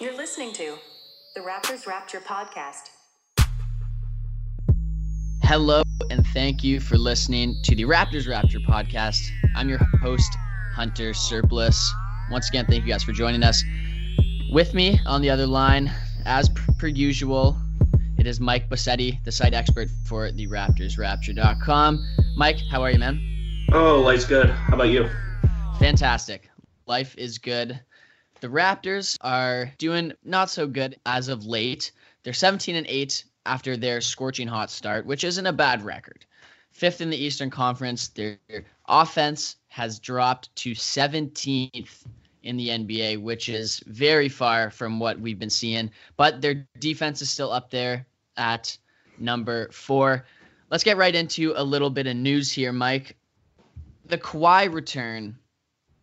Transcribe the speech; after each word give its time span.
You're 0.00 0.16
listening 0.16 0.54
to 0.54 0.78
the 1.34 1.42
Raptors 1.42 1.86
Rapture 1.86 2.20
podcast. 2.20 2.88
Hello, 5.42 5.82
and 6.08 6.26
thank 6.28 6.64
you 6.64 6.80
for 6.80 6.96
listening 6.96 7.54
to 7.64 7.76
the 7.76 7.82
Raptors 7.82 8.26
Rapture 8.26 8.60
podcast. 8.60 9.20
I'm 9.54 9.68
your 9.68 9.76
host, 10.00 10.34
Hunter 10.72 11.12
Surplus. 11.12 11.92
Once 12.30 12.48
again, 12.48 12.64
thank 12.64 12.82
you 12.86 12.90
guys 12.90 13.02
for 13.02 13.12
joining 13.12 13.42
us. 13.42 13.62
With 14.50 14.72
me 14.72 14.98
on 15.04 15.20
the 15.20 15.28
other 15.28 15.46
line, 15.46 15.92
as 16.24 16.48
per 16.48 16.86
usual, 16.86 17.58
it 18.18 18.26
is 18.26 18.40
Mike 18.40 18.70
Bassetti, 18.70 19.22
the 19.24 19.32
site 19.32 19.52
expert 19.52 19.90
for 20.06 20.32
the 20.32 20.46
RaptorsRapture.com. 20.46 22.06
Mike, 22.38 22.58
how 22.70 22.80
are 22.80 22.90
you, 22.90 22.98
man? 22.98 23.66
Oh, 23.74 24.00
life's 24.00 24.24
good. 24.24 24.48
How 24.48 24.76
about 24.76 24.88
you? 24.88 25.10
Fantastic. 25.78 26.48
Life 26.86 27.14
is 27.18 27.36
good. 27.36 27.78
The 28.40 28.48
Raptors 28.48 29.18
are 29.20 29.72
doing 29.78 30.12
not 30.24 30.50
so 30.50 30.66
good 30.66 30.98
as 31.04 31.28
of 31.28 31.44
late. 31.44 31.92
They're 32.22 32.32
17 32.32 32.74
and 32.74 32.86
8 32.86 33.24
after 33.44 33.76
their 33.76 34.00
scorching 34.00 34.48
hot 34.48 34.70
start, 34.70 35.06
which 35.06 35.24
isn't 35.24 35.46
a 35.46 35.52
bad 35.52 35.84
record. 35.84 36.24
Fifth 36.72 37.00
in 37.00 37.10
the 37.10 37.16
Eastern 37.16 37.50
Conference, 37.50 38.08
their 38.08 38.38
offense 38.88 39.56
has 39.68 39.98
dropped 39.98 40.54
to 40.56 40.72
17th 40.72 42.04
in 42.42 42.56
the 42.56 42.68
NBA, 42.68 43.20
which 43.20 43.48
is 43.48 43.82
very 43.86 44.28
far 44.28 44.70
from 44.70 44.98
what 44.98 45.20
we've 45.20 45.38
been 45.38 45.50
seeing. 45.50 45.90
But 46.16 46.40
their 46.40 46.66
defense 46.78 47.20
is 47.20 47.30
still 47.30 47.52
up 47.52 47.70
there 47.70 48.06
at 48.36 48.76
number 49.18 49.68
four. 49.70 50.24
Let's 50.70 50.84
get 50.84 50.96
right 50.96 51.14
into 51.14 51.52
a 51.56 51.64
little 51.64 51.90
bit 51.90 52.06
of 52.06 52.16
news 52.16 52.50
here, 52.50 52.72
Mike. 52.72 53.16
The 54.06 54.18
Kawhi 54.18 54.72
return 54.72 55.38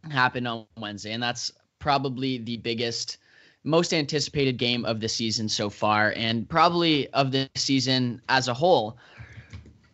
happened 0.10 0.48
on 0.48 0.68
Wednesday, 0.78 1.14
and 1.14 1.24
that's 1.24 1.52
probably 1.80 2.38
the 2.38 2.58
biggest, 2.58 3.18
most 3.64 3.94
anticipated 3.94 4.58
game 4.58 4.86
of 4.86 5.00
the 5.00 5.10
season 5.10 5.50
so 5.50 5.70
far, 5.70 6.14
and 6.16 6.48
probably 6.48 7.08
of 7.14 7.32
the 7.32 7.50
season 7.56 8.22
as 8.30 8.48
a 8.48 8.54
whole. 8.54 8.98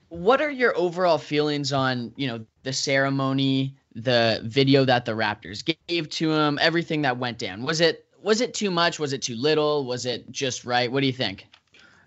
What 0.10 0.42
are 0.42 0.52
your 0.52 0.78
overall 0.78 1.18
feelings 1.18 1.74
on, 1.74 2.14
you 2.16 2.28
know, 2.28 2.46
the 2.64 2.74
ceremony, 2.74 3.76
the 3.96 4.42
video 4.44 4.86
that 4.86 5.06
the 5.06 5.14
Raptors 5.14 5.64
gave 5.88 6.10
to 6.12 6.32
him, 6.32 6.60
everything 6.62 7.02
that 7.02 7.18
went 7.18 7.40
down? 7.40 7.64
Was 7.64 7.82
it 7.82 8.06
was 8.22 8.40
it 8.40 8.54
too 8.54 8.72
much? 8.72 9.00
Was 9.00 9.12
it 9.12 9.22
too 9.22 9.36
little? 9.36 9.86
Was 9.86 10.06
it 10.06 10.32
just 10.32 10.64
right? 10.66 10.90
What 10.90 11.02
do 11.02 11.08
you 11.08 11.14
think? 11.14 11.46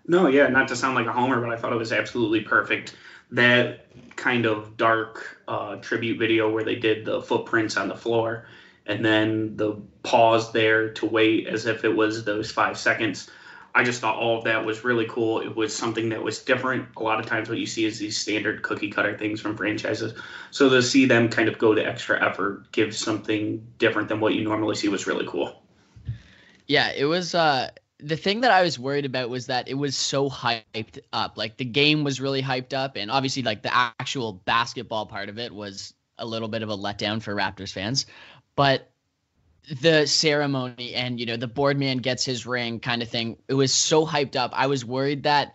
No, 0.07 0.27
yeah, 0.27 0.47
not 0.47 0.67
to 0.69 0.75
sound 0.75 0.95
like 0.95 1.05
a 1.05 1.11
homer, 1.11 1.39
but 1.41 1.51
I 1.51 1.57
thought 1.57 1.73
it 1.73 1.77
was 1.77 1.91
absolutely 1.91 2.41
perfect. 2.41 2.95
That 3.29 3.85
kind 4.15 4.45
of 4.45 4.77
dark 4.77 5.41
uh, 5.47 5.75
tribute 5.75 6.17
video 6.17 6.49
where 6.49 6.63
they 6.63 6.75
did 6.75 7.05
the 7.05 7.21
footprints 7.21 7.77
on 7.77 7.87
the 7.87 7.95
floor 7.95 8.47
and 8.87 9.03
then 9.05 9.57
the 9.57 9.73
pause 10.01 10.51
there 10.53 10.89
to 10.93 11.05
wait 11.05 11.47
as 11.47 11.65
if 11.65 11.83
it 11.83 11.95
was 11.95 12.23
those 12.23 12.49
five 12.49 12.77
seconds. 12.77 13.29
I 13.75 13.83
just 13.83 14.01
thought 14.01 14.17
all 14.17 14.39
of 14.39 14.45
that 14.45 14.65
was 14.65 14.83
really 14.83 15.05
cool. 15.07 15.39
It 15.39 15.55
was 15.55 15.75
something 15.75 16.09
that 16.09 16.23
was 16.23 16.39
different. 16.39 16.87
A 16.95 17.03
lot 17.03 17.19
of 17.19 17.27
times, 17.27 17.47
what 17.47 17.59
you 17.59 17.67
see 17.67 17.85
is 17.85 17.99
these 17.99 18.17
standard 18.17 18.63
cookie 18.63 18.89
cutter 18.89 19.15
things 19.15 19.39
from 19.39 19.55
franchises. 19.55 20.13
So 20.49 20.69
to 20.69 20.81
see 20.81 21.05
them 21.05 21.29
kind 21.29 21.47
of 21.47 21.59
go 21.59 21.75
to 21.75 21.85
extra 21.85 22.25
effort, 22.25 22.71
give 22.71 22.95
something 22.95 23.67
different 23.77 24.09
than 24.09 24.19
what 24.19 24.33
you 24.33 24.43
normally 24.43 24.75
see 24.75 24.87
was 24.87 25.05
really 25.05 25.27
cool. 25.27 25.61
Yeah, 26.65 26.91
it 26.95 27.05
was. 27.05 27.35
Uh, 27.35 27.69
the 27.99 28.17
thing 28.17 28.41
that 28.41 28.51
I 28.51 28.61
was 28.63 28.79
worried 28.79 29.05
about 29.05 29.29
was 29.29 29.47
that 29.47 29.67
it 29.67 29.75
was 29.75 29.95
so 29.95 30.29
hyped 30.29 30.99
up. 31.13 31.37
Like 31.37 31.57
the 31.57 31.65
game 31.65 32.03
was 32.03 32.19
really 32.19 32.41
hyped 32.41 32.73
up, 32.73 32.95
and 32.95 33.11
obviously, 33.11 33.43
like 33.43 33.61
the 33.61 33.75
actual 33.75 34.33
basketball 34.33 35.05
part 35.05 35.29
of 35.29 35.37
it 35.37 35.53
was 35.53 35.93
a 36.17 36.25
little 36.25 36.47
bit 36.47 36.63
of 36.63 36.69
a 36.69 36.77
letdown 36.77 37.21
for 37.21 37.35
Raptors 37.35 37.71
fans. 37.71 38.05
But 38.57 38.89
the 39.81 40.07
ceremony 40.07 40.95
and 40.95 41.19
you 41.19 41.25
know 41.25 41.37
the 41.37 41.47
board 41.47 41.77
man 41.77 41.97
gets 41.97 42.25
his 42.25 42.45
ring 42.45 42.79
kind 42.79 43.01
of 43.01 43.09
thing 43.09 43.37
it 43.47 43.53
was 43.53 43.73
so 43.73 44.05
hyped 44.05 44.35
up. 44.35 44.51
I 44.53 44.67
was 44.67 44.83
worried 44.83 45.23
that 45.23 45.53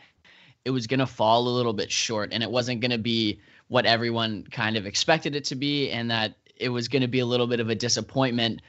it 0.64 0.70
was 0.70 0.86
going 0.86 1.00
to 1.00 1.06
fall 1.06 1.48
a 1.48 1.50
little 1.50 1.72
bit 1.72 1.90
short 1.90 2.32
and 2.32 2.42
it 2.42 2.50
wasn't 2.50 2.80
going 2.80 2.92
to 2.92 2.98
be 2.98 3.40
what 3.68 3.86
everyone 3.86 4.44
kind 4.50 4.76
of 4.76 4.86
expected 4.86 5.34
it 5.34 5.44
to 5.44 5.56
be 5.56 5.90
and 5.90 6.10
that 6.10 6.34
it 6.56 6.68
was 6.68 6.88
going 6.88 7.02
to 7.02 7.08
be 7.08 7.18
a 7.18 7.26
little 7.26 7.48
bit 7.48 7.58
of 7.58 7.70
a 7.70 7.74
disappointment. 7.74 8.62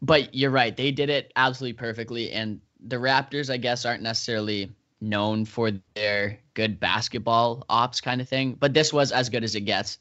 But 0.00 0.34
you're 0.34 0.50
right 0.50 0.74
they 0.74 0.90
did 0.90 1.10
it 1.10 1.32
absolutely 1.36 1.74
perfectly 1.74 2.32
and 2.32 2.60
the 2.80 2.96
raptors 2.96 3.52
i 3.52 3.56
guess 3.56 3.84
aren't 3.84 4.02
necessarily 4.02 4.72
known 5.00 5.44
for 5.44 5.72
their 5.94 6.38
good 6.54 6.80
basketball 6.80 7.64
ops 7.68 8.00
kind 8.00 8.20
of 8.20 8.28
thing 8.28 8.54
but 8.54 8.72
this 8.72 8.92
was 8.92 9.12
as 9.12 9.28
good 9.28 9.44
as 9.44 9.54
it 9.56 9.62
gets 9.62 9.98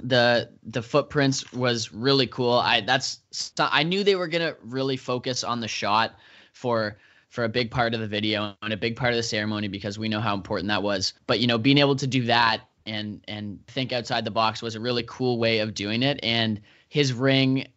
the 0.00 0.50
the 0.62 0.82
footprints 0.82 1.52
was 1.52 1.92
really 1.92 2.26
cool. 2.26 2.54
I 2.54 2.80
that's 2.80 3.20
I 3.58 3.82
knew 3.82 4.04
they 4.04 4.16
were 4.16 4.28
gonna 4.28 4.56
really 4.62 4.96
focus 4.96 5.44
on 5.44 5.60
the 5.60 5.68
shot 5.68 6.14
for 6.52 6.96
for 7.28 7.44
a 7.44 7.48
big 7.48 7.70
part 7.70 7.94
of 7.94 8.00
the 8.00 8.06
video 8.06 8.54
and 8.60 8.72
a 8.72 8.76
big 8.76 8.94
part 8.96 9.12
of 9.12 9.16
the 9.16 9.22
ceremony 9.22 9.66
because 9.68 9.98
we 9.98 10.08
know 10.08 10.20
how 10.20 10.34
important 10.34 10.68
that 10.68 10.82
was. 10.82 11.14
But 11.26 11.40
you 11.40 11.46
know, 11.46 11.58
being 11.58 11.78
able 11.78 11.96
to 11.96 12.06
do 12.06 12.24
that 12.24 12.60
and 12.84 13.22
and 13.26 13.66
think 13.66 13.92
outside 13.92 14.24
the 14.24 14.30
box 14.30 14.62
was 14.62 14.74
a 14.74 14.80
really 14.80 15.04
cool 15.06 15.38
way 15.38 15.60
of 15.60 15.74
doing 15.74 16.02
it. 16.02 16.20
And 16.22 16.60
his 16.88 17.12
ring 17.12 17.68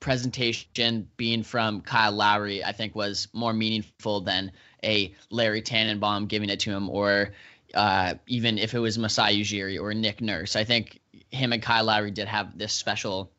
presentation 0.00 1.08
being 1.16 1.42
from 1.42 1.82
Kyle 1.82 2.12
Lowry, 2.12 2.64
I 2.64 2.72
think 2.72 2.94
was 2.94 3.28
more 3.32 3.52
meaningful 3.52 4.22
than 4.22 4.52
a 4.82 5.14
Larry 5.30 5.62
Tannenbaum 5.62 6.26
giving 6.26 6.48
it 6.48 6.60
to 6.60 6.70
him 6.70 6.88
or 6.88 7.32
uh, 7.74 8.14
even 8.26 8.58
if 8.58 8.74
it 8.74 8.78
was 8.78 8.98
Masai 8.98 9.40
Ujiri 9.40 9.80
or 9.80 9.94
Nick 9.94 10.20
Nurse. 10.20 10.56
I 10.56 10.64
think 10.64 11.01
him 11.32 11.52
and 11.52 11.62
Kyle 11.62 11.84
Lowry 11.84 12.10
did 12.10 12.28
have 12.28 12.56
this 12.56 12.72
special 12.72 13.30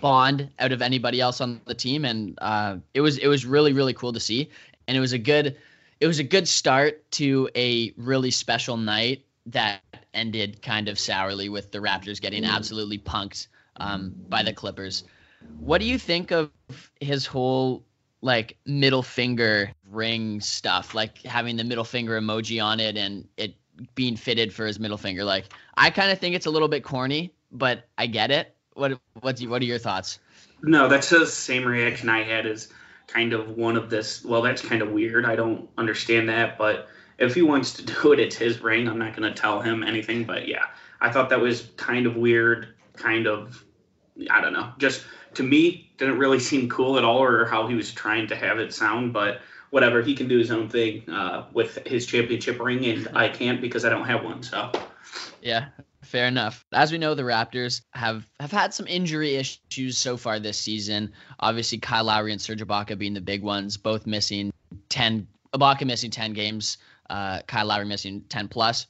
bond 0.00 0.50
out 0.58 0.72
of 0.72 0.82
anybody 0.82 1.20
else 1.20 1.40
on 1.40 1.60
the 1.66 1.74
team, 1.74 2.04
and 2.04 2.38
uh, 2.40 2.76
it 2.94 3.00
was 3.00 3.18
it 3.18 3.28
was 3.28 3.44
really 3.44 3.72
really 3.72 3.94
cool 3.94 4.12
to 4.12 4.20
see, 4.20 4.50
and 4.86 4.96
it 4.96 5.00
was 5.00 5.12
a 5.12 5.18
good 5.18 5.56
it 6.00 6.06
was 6.06 6.18
a 6.18 6.24
good 6.24 6.46
start 6.46 7.10
to 7.12 7.48
a 7.56 7.92
really 7.96 8.30
special 8.30 8.76
night 8.76 9.24
that 9.46 9.80
ended 10.12 10.60
kind 10.62 10.88
of 10.88 10.98
sourly 10.98 11.48
with 11.48 11.70
the 11.72 11.78
Raptors 11.78 12.20
getting 12.20 12.42
mm. 12.42 12.50
absolutely 12.50 12.98
punked 12.98 13.46
um, 13.76 14.14
by 14.28 14.42
the 14.42 14.52
Clippers. 14.52 15.04
What 15.58 15.80
do 15.80 15.86
you 15.86 15.98
think 15.98 16.32
of 16.32 16.50
his 17.00 17.26
whole 17.26 17.84
like 18.22 18.56
middle 18.66 19.02
finger 19.02 19.70
ring 19.88 20.40
stuff, 20.40 20.94
like 20.94 21.22
having 21.22 21.56
the 21.56 21.64
middle 21.64 21.84
finger 21.84 22.20
emoji 22.20 22.62
on 22.62 22.80
it 22.80 22.96
and 22.96 23.28
it 23.36 23.54
being 23.94 24.16
fitted 24.16 24.52
for 24.52 24.66
his 24.66 24.78
middle 24.78 24.96
finger. 24.96 25.24
Like 25.24 25.46
I 25.76 25.90
kind 25.90 26.10
of 26.10 26.18
think 26.18 26.34
it's 26.34 26.46
a 26.46 26.50
little 26.50 26.68
bit 26.68 26.84
corny, 26.84 27.32
but 27.52 27.88
I 27.98 28.06
get 28.06 28.30
it. 28.30 28.54
What 28.74 28.98
what's 29.20 29.44
what 29.44 29.62
are 29.62 29.66
your 29.66 29.78
thoughts? 29.78 30.18
No, 30.62 30.88
that's 30.88 31.10
the 31.10 31.26
same 31.26 31.64
reaction 31.64 32.08
I 32.08 32.22
had 32.22 32.46
as 32.46 32.68
kind 33.06 33.32
of 33.32 33.50
one 33.50 33.76
of 33.76 33.90
this. 33.90 34.24
Well, 34.24 34.42
that's 34.42 34.62
kind 34.62 34.82
of 34.82 34.90
weird. 34.90 35.24
I 35.24 35.36
don't 35.36 35.68
understand 35.78 36.28
that, 36.28 36.58
but 36.58 36.88
if 37.18 37.34
he 37.34 37.42
wants 37.42 37.72
to 37.74 37.84
do 38.02 38.12
it, 38.12 38.20
it's 38.20 38.36
his 38.36 38.60
ring. 38.60 38.88
I'm 38.88 38.98
not 38.98 39.16
going 39.16 39.32
to 39.32 39.38
tell 39.38 39.60
him 39.60 39.82
anything, 39.82 40.24
but 40.24 40.48
yeah, 40.48 40.66
I 41.00 41.10
thought 41.10 41.30
that 41.30 41.40
was 41.40 41.68
kind 41.76 42.06
of 42.06 42.16
weird, 42.16 42.74
kind 42.94 43.26
of, 43.26 43.64
I 44.30 44.40
don't 44.40 44.52
know, 44.52 44.72
just 44.78 45.04
to 45.34 45.42
me 45.42 45.90
didn't 45.98 46.18
really 46.18 46.40
seem 46.40 46.68
cool 46.68 46.98
at 46.98 47.04
all, 47.04 47.22
or 47.22 47.44
how 47.46 47.66
he 47.66 47.74
was 47.74 47.92
trying 47.92 48.26
to 48.28 48.36
have 48.36 48.58
it 48.58 48.72
sound, 48.74 49.12
but 49.12 49.40
whatever, 49.76 50.00
he 50.00 50.14
can 50.14 50.26
do 50.26 50.38
his 50.38 50.50
own 50.50 50.70
thing 50.70 51.06
uh, 51.10 51.44
with 51.52 51.86
his 51.86 52.06
championship 52.06 52.58
ring, 52.58 52.86
and 52.86 53.08
I 53.12 53.28
can't 53.28 53.60
because 53.60 53.84
I 53.84 53.90
don't 53.90 54.06
have 54.06 54.24
one. 54.24 54.42
So 54.42 54.72
yeah, 55.42 55.66
fair 56.02 56.26
enough. 56.26 56.64
As 56.72 56.90
we 56.90 56.96
know, 56.96 57.14
the 57.14 57.24
Raptors 57.24 57.82
have 57.90 58.26
have 58.40 58.50
had 58.50 58.72
some 58.72 58.86
injury 58.86 59.34
issues 59.34 59.98
so 59.98 60.16
far 60.16 60.40
this 60.40 60.58
season. 60.58 61.12
Obviously, 61.38 61.76
Kyle 61.76 62.04
Lowry 62.04 62.32
and 62.32 62.40
Serge 62.40 62.62
Ibaka 62.62 62.96
being 62.96 63.12
the 63.12 63.20
big 63.20 63.42
ones, 63.42 63.76
both 63.76 64.06
missing 64.06 64.50
ten. 64.88 65.28
Ibaka 65.52 65.86
missing 65.86 66.10
ten 66.10 66.32
games, 66.32 66.78
uh, 67.10 67.42
Kyle 67.46 67.66
Lowry 67.66 67.84
missing 67.84 68.24
ten 68.30 68.48
plus. 68.48 68.86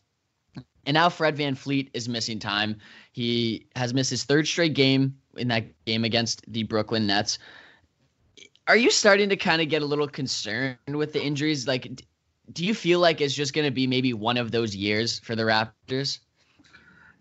And 0.87 0.95
now 0.95 1.09
Fred 1.09 1.37
VanVleet 1.37 1.91
is 1.95 2.09
missing 2.09 2.39
time. 2.39 2.77
He 3.11 3.67
has 3.75 3.93
missed 3.93 4.11
his 4.11 4.23
third 4.23 4.47
straight 4.47 4.75
game 4.75 5.17
in 5.37 5.49
that 5.49 5.85
game 5.85 6.05
against 6.05 6.45
the 6.47 6.63
Brooklyn 6.63 7.09
Nets. 7.09 7.41
Are 8.69 8.77
you 8.77 8.91
starting 8.91 9.29
to 9.29 9.37
kind 9.37 9.63
of 9.63 9.69
get 9.69 9.83
a 9.83 9.87
little 9.87 10.09
concerned 10.09 10.77
with 10.89 11.13
the 11.13 11.23
injuries? 11.23 11.69
Like, 11.69 12.03
do 12.53 12.65
you 12.65 12.75
feel 12.75 12.99
like 12.99 13.21
it's 13.21 13.35
just 13.35 13.55
going 13.55 13.65
to 13.65 13.71
be 13.71 13.87
maybe 13.87 14.13
one 14.13 14.37
of 14.37 14.51
those 14.51 14.75
years 14.75 15.21
for 15.21 15.37
the 15.37 15.45
Raptors? 15.45 16.19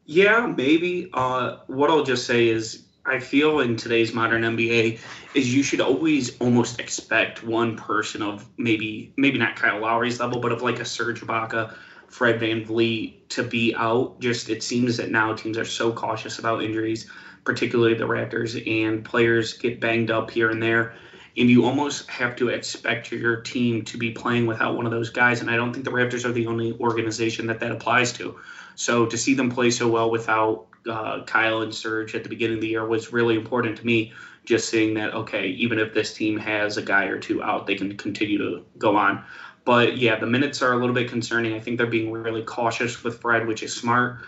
Yeah, 0.05 0.53
maybe. 0.55 1.09
Uh, 1.13 1.57
what 1.67 1.89
I'll 1.89 2.03
just 2.03 2.25
say 2.25 2.47
is, 2.47 2.83
I 3.07 3.19
feel 3.19 3.59
in 3.59 3.75
today's 3.75 4.13
modern 4.13 4.41
NBA 4.41 4.99
is 5.35 5.53
you 5.53 5.61
should 5.61 5.81
always 5.81 6.35
almost 6.39 6.79
expect 6.79 7.43
one 7.43 7.77
person 7.77 8.23
of 8.23 8.47
maybe 8.57 9.13
maybe 9.15 9.37
not 9.37 9.55
Kyle 9.55 9.79
Lowry's 9.79 10.19
level, 10.19 10.39
but 10.39 10.51
of 10.51 10.63
like 10.63 10.79
a 10.79 10.85
Serge 10.85 11.21
Ibaka, 11.21 11.75
Fred 12.07 12.39
Van 12.39 12.65
VanVleet 12.65 13.29
to 13.29 13.43
be 13.43 13.75
out. 13.75 14.19
Just 14.19 14.49
it 14.49 14.63
seems 14.63 14.97
that 14.97 15.11
now 15.11 15.33
teams 15.33 15.57
are 15.59 15.65
so 15.65 15.91
cautious 15.91 16.39
about 16.39 16.63
injuries, 16.63 17.07
particularly 17.43 17.93
the 17.93 18.07
Raptors, 18.07 18.55
and 18.67 19.05
players 19.05 19.53
get 19.53 19.79
banged 19.79 20.09
up 20.09 20.31
here 20.31 20.49
and 20.49 20.61
there. 20.61 20.95
And 21.37 21.49
you 21.49 21.65
almost 21.65 22.09
have 22.09 22.35
to 22.37 22.49
expect 22.49 23.11
your 23.11 23.37
team 23.41 23.83
to 23.85 23.97
be 23.97 24.11
playing 24.11 24.45
without 24.45 24.75
one 24.75 24.85
of 24.85 24.91
those 24.91 25.09
guys. 25.09 25.41
And 25.41 25.51
I 25.51 25.55
don't 25.55 25.73
think 25.73 25.83
the 25.83 25.91
Raptors 25.91 26.23
are 26.23 26.31
the 26.31 26.47
only 26.47 26.77
organization 26.79 27.47
that 27.47 27.59
that 27.59 27.71
applies 27.71 28.13
to. 28.13 28.39
So 28.75 29.05
to 29.05 29.17
see 29.17 29.33
them 29.33 29.51
play 29.51 29.71
so 29.71 29.87
well 29.87 30.09
without 30.09 30.67
uh, 30.89 31.23
Kyle 31.23 31.61
and 31.61 31.73
Serge 31.73 32.15
at 32.15 32.23
the 32.23 32.29
beginning 32.29 32.57
of 32.57 32.61
the 32.61 32.69
year 32.69 32.85
was 32.85 33.11
really 33.11 33.35
important 33.35 33.77
to 33.77 33.85
me. 33.85 34.13
Just 34.45 34.69
seeing 34.69 34.93
that, 34.93 35.13
okay, 35.13 35.47
even 35.47 35.79
if 35.79 35.93
this 35.93 36.13
team 36.13 36.37
has 36.37 36.77
a 36.77 36.81
guy 36.81 37.05
or 37.05 37.19
two 37.19 37.41
out, 37.41 37.65
they 37.65 37.75
can 37.75 37.97
continue 37.97 38.37
to 38.37 38.65
go 38.77 38.95
on. 38.95 39.23
But 39.65 39.97
yeah, 39.97 40.19
the 40.19 40.27
minutes 40.27 40.61
are 40.61 40.73
a 40.73 40.77
little 40.77 40.93
bit 40.93 41.09
concerning. 41.09 41.53
I 41.53 41.59
think 41.59 41.77
they're 41.77 41.87
being 41.87 42.11
really 42.11 42.43
cautious 42.43 43.03
with 43.03 43.19
Fred, 43.21 43.47
which 43.47 43.63
is 43.63 43.75
smart. 43.75 44.19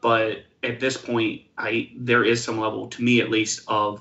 But 0.00 0.44
at 0.62 0.80
this 0.80 0.96
point, 0.96 1.42
I 1.58 1.90
there 1.96 2.24
is 2.24 2.42
some 2.42 2.58
level, 2.58 2.88
to 2.88 3.02
me 3.02 3.20
at 3.20 3.30
least, 3.30 3.62
of 3.68 4.00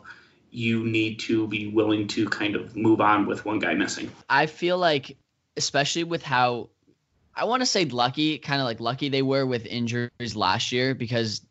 you 0.55 0.85
need 0.85 1.19
to 1.19 1.47
be 1.47 1.67
willing 1.67 2.07
to 2.07 2.27
kind 2.29 2.55
of 2.55 2.75
move 2.75 3.01
on 3.01 3.25
with 3.25 3.45
one 3.45 3.59
guy 3.59 3.73
missing. 3.73 4.09
I 4.29 4.45
feel 4.45 4.77
like, 4.77 5.17
especially 5.57 6.05
with 6.05 6.23
how 6.23 6.69
I 7.35 7.43
want 7.45 7.61
to 7.61 7.65
say 7.65 7.85
lucky, 7.85 8.37
kind 8.37 8.61
of 8.61 8.65
like 8.65 8.79
lucky 8.79 9.09
they 9.09 9.21
were 9.21 9.45
with 9.45 9.65
injuries 9.65 10.35
last 10.35 10.71
year 10.71 10.95
because 10.95 11.41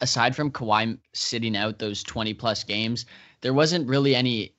aside 0.00 0.34
from 0.34 0.50
Kawhi 0.50 0.98
sitting 1.12 1.56
out 1.56 1.78
those 1.78 2.02
20 2.02 2.34
plus 2.34 2.64
games, 2.64 3.06
there 3.40 3.54
wasn't 3.54 3.88
really 3.88 4.16
any 4.16 4.52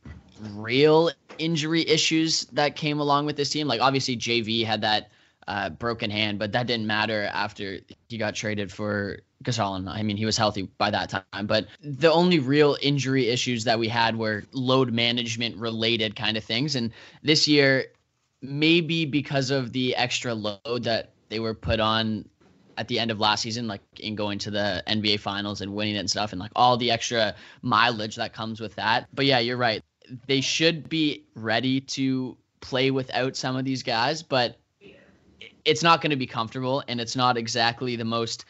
real 0.54 1.12
injury 1.38 1.88
issues 1.88 2.46
that 2.54 2.78
came 2.78 3.00
along 3.00 3.26
with 3.26 3.36
this 3.36 3.50
team. 3.50 3.68
Like 3.68 3.82
obviously 3.82 4.16
JV 4.16 4.66
had 4.66 4.82
that 4.82 5.12
uh, 5.50 5.68
broken 5.68 6.12
hand, 6.12 6.38
but 6.38 6.52
that 6.52 6.68
didn't 6.68 6.86
matter 6.86 7.24
after 7.34 7.80
he 8.08 8.18
got 8.20 8.36
traded 8.36 8.72
for 8.72 9.18
Gasol. 9.44 9.88
I 9.88 10.04
mean, 10.04 10.16
he 10.16 10.26
was 10.26 10.38
healthy 10.38 10.70
by 10.78 10.92
that 10.92 11.10
time. 11.10 11.48
But 11.48 11.68
the 11.82 12.12
only 12.12 12.38
real 12.38 12.78
injury 12.84 13.30
issues 13.30 13.64
that 13.64 13.80
we 13.80 13.88
had 13.88 14.16
were 14.16 14.44
load 14.52 14.94
management 14.94 15.58
related 15.58 16.16
kind 16.16 16.38
of 16.38 16.44
things. 16.44 16.76
And 16.76 16.92
this 17.24 17.48
year, 17.48 17.88
maybe 18.44 19.06
because 19.06 19.50
of 19.50 19.74
the 19.74 19.96
extra 19.96 20.36
load 20.36 20.84
that 20.84 21.14
they 21.30 21.40
were 21.40 21.56
put 21.56 21.80
on 21.80 22.30
at 22.78 22.88
the 22.88 23.00
end 23.00 23.10
of 23.10 23.20
last 23.20 23.42
season, 23.42 23.68
like 23.68 23.82
in 24.00 24.16
going 24.16 24.38
to 24.40 24.52
the 24.52 24.84
NBA 24.86 25.20
finals 25.20 25.62
and 25.62 25.74
winning 25.74 25.96
it 25.96 26.00
and 26.00 26.10
stuff, 26.10 26.32
and 26.32 26.40
like 26.40 26.52
all 26.56 26.78
the 26.78 26.92
extra 26.92 27.34
mileage 27.64 28.18
that 28.18 28.34
comes 28.34 28.62
with 28.62 28.76
that. 28.76 29.08
But 29.12 29.26
yeah, 29.26 29.40
you're 29.40 29.58
right. 29.58 29.84
They 30.28 30.42
should 30.42 30.90
be 30.90 31.24
ready 31.34 31.82
to 31.82 32.38
play 32.62 32.92
without 32.92 33.36
some 33.36 33.56
of 33.56 33.66
these 33.66 33.82
guys, 33.82 34.22
but 34.22 34.60
it's 35.66 35.84
not 35.84 36.02
going 36.02 36.12
to 36.12 36.16
be 36.16 36.28
comfortable 36.28 36.84
and 36.88 37.00
it's 37.00 37.16
not 37.16 37.38
exactly 37.38 37.96
the 37.96 38.06
most 38.06 38.46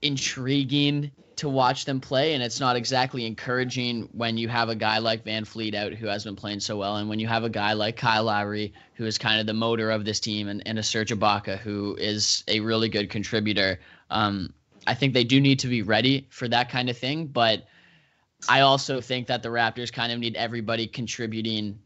intriguing 0.00 1.10
to 1.36 1.48
watch 1.48 1.86
them 1.86 2.00
play, 2.00 2.34
and 2.34 2.42
it's 2.42 2.60
not 2.60 2.76
exactly 2.76 3.26
encouraging 3.26 4.08
when 4.12 4.36
you 4.36 4.48
have 4.48 4.68
a 4.68 4.74
guy 4.74 4.98
like 4.98 5.24
VanVleet 5.24 5.74
out 5.74 5.92
who 5.92 6.06
has 6.06 6.24
been 6.24 6.36
playing 6.36 6.60
so 6.60 6.76
well, 6.76 6.96
and 6.96 7.08
when 7.08 7.18
you 7.18 7.26
have 7.26 7.42
a 7.42 7.48
guy 7.48 7.72
like 7.72 7.96
Kyle 7.96 8.24
Lowry 8.24 8.74
who 8.94 9.06
is 9.06 9.18
kind 9.18 9.40
of 9.40 9.46
the 9.46 9.54
motor 9.54 9.90
of 9.90 10.04
this 10.04 10.20
team, 10.20 10.48
and, 10.48 10.62
and 10.66 10.78
a 10.78 10.82
Serge 10.82 11.10
Ibaka 11.10 11.58
who 11.58 11.96
is 11.98 12.44
a 12.48 12.60
really 12.60 12.88
good 12.88 13.10
contributor. 13.10 13.80
Um, 14.10 14.52
I 14.86 14.94
think 14.94 15.14
they 15.14 15.24
do 15.24 15.40
need 15.40 15.60
to 15.60 15.68
be 15.68 15.82
ready 15.82 16.26
for 16.30 16.46
that 16.48 16.68
kind 16.68 16.90
of 16.90 16.98
thing, 16.98 17.26
but 17.26 17.66
I 18.48 18.60
also 18.60 19.00
think 19.00 19.28
that 19.28 19.42
the 19.42 19.48
Raptors 19.48 19.92
kind 19.92 20.12
of 20.12 20.18
need 20.18 20.36
everybody 20.36 20.86
contributing 20.86 21.78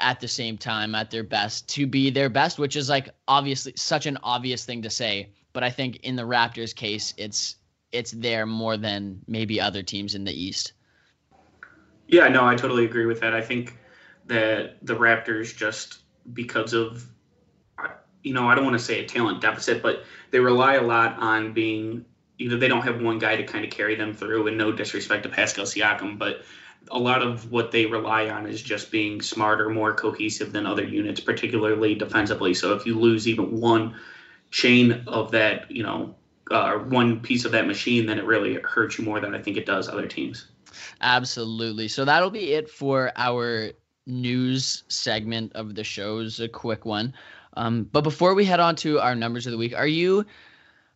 at 0.00 0.20
the 0.20 0.28
same 0.28 0.58
time 0.58 0.94
at 0.94 1.10
their 1.10 1.22
best 1.22 1.68
to 1.70 1.86
be 1.86 2.10
their 2.10 2.28
best, 2.28 2.58
which 2.58 2.76
is 2.76 2.88
like 2.88 3.10
obviously 3.28 3.72
such 3.76 4.06
an 4.06 4.18
obvious 4.22 4.64
thing 4.64 4.82
to 4.82 4.90
say. 4.90 5.30
But 5.52 5.62
I 5.62 5.70
think 5.70 5.96
in 5.98 6.16
the 6.16 6.22
Raptors 6.22 6.74
case, 6.74 7.14
it's 7.16 7.56
it's 7.92 8.12
there 8.12 8.46
more 8.46 8.76
than 8.76 9.20
maybe 9.26 9.60
other 9.60 9.82
teams 9.82 10.14
in 10.14 10.24
the 10.24 10.32
East. 10.32 10.72
Yeah, 12.06 12.28
no, 12.28 12.46
I 12.46 12.54
totally 12.54 12.84
agree 12.84 13.06
with 13.06 13.20
that. 13.20 13.34
I 13.34 13.40
think 13.40 13.76
that 14.26 14.76
the 14.82 14.94
Raptors 14.94 15.56
just 15.56 15.98
because 16.32 16.72
of 16.72 17.06
you 18.22 18.34
know, 18.34 18.48
I 18.48 18.54
don't 18.54 18.64
want 18.64 18.78
to 18.78 18.84
say 18.84 19.02
a 19.02 19.06
talent 19.06 19.40
deficit, 19.40 19.82
but 19.82 20.04
they 20.30 20.40
rely 20.40 20.74
a 20.74 20.82
lot 20.82 21.18
on 21.18 21.52
being 21.52 22.04
either 22.38 22.56
they 22.56 22.68
don't 22.68 22.82
have 22.82 23.00
one 23.00 23.18
guy 23.18 23.36
to 23.36 23.44
kind 23.44 23.64
of 23.64 23.70
carry 23.70 23.94
them 23.94 24.14
through, 24.14 24.46
and 24.46 24.58
no 24.58 24.72
disrespect 24.72 25.22
to 25.24 25.28
Pascal 25.28 25.64
Siakam, 25.64 26.18
but 26.18 26.42
a 26.90 26.98
lot 26.98 27.22
of 27.22 27.50
what 27.50 27.70
they 27.70 27.86
rely 27.86 28.28
on 28.28 28.46
is 28.46 28.62
just 28.62 28.90
being 28.90 29.20
smarter, 29.20 29.68
more 29.68 29.94
cohesive 29.94 30.52
than 30.52 30.66
other 30.66 30.84
units, 30.84 31.20
particularly 31.20 31.94
defensively. 31.94 32.54
So 32.54 32.74
if 32.74 32.86
you 32.86 32.98
lose 32.98 33.28
even 33.28 33.60
one 33.60 33.96
chain 34.50 35.04
of 35.06 35.30
that, 35.32 35.70
you 35.70 35.82
know, 35.82 36.14
uh, 36.50 36.78
one 36.78 37.20
piece 37.20 37.44
of 37.44 37.52
that 37.52 37.66
machine, 37.66 38.06
then 38.06 38.18
it 38.18 38.24
really 38.24 38.54
hurts 38.54 38.98
you 38.98 39.04
more 39.04 39.20
than 39.20 39.34
I 39.34 39.40
think 39.40 39.56
it 39.56 39.66
does 39.66 39.88
other 39.88 40.06
teams. 40.06 40.46
Absolutely. 41.00 41.88
So 41.88 42.04
that'll 42.04 42.30
be 42.30 42.52
it 42.52 42.68
for 42.68 43.12
our 43.16 43.70
news 44.06 44.82
segment 44.88 45.52
of 45.54 45.74
the 45.74 45.84
shows. 45.84 46.40
A 46.40 46.48
quick 46.48 46.84
one. 46.84 47.14
Um, 47.54 47.84
but 47.84 48.02
before 48.02 48.34
we 48.34 48.44
head 48.44 48.60
on 48.60 48.76
to 48.76 49.00
our 49.00 49.14
numbers 49.14 49.46
of 49.46 49.52
the 49.52 49.58
week, 49.58 49.74
are 49.74 49.86
you 49.86 50.26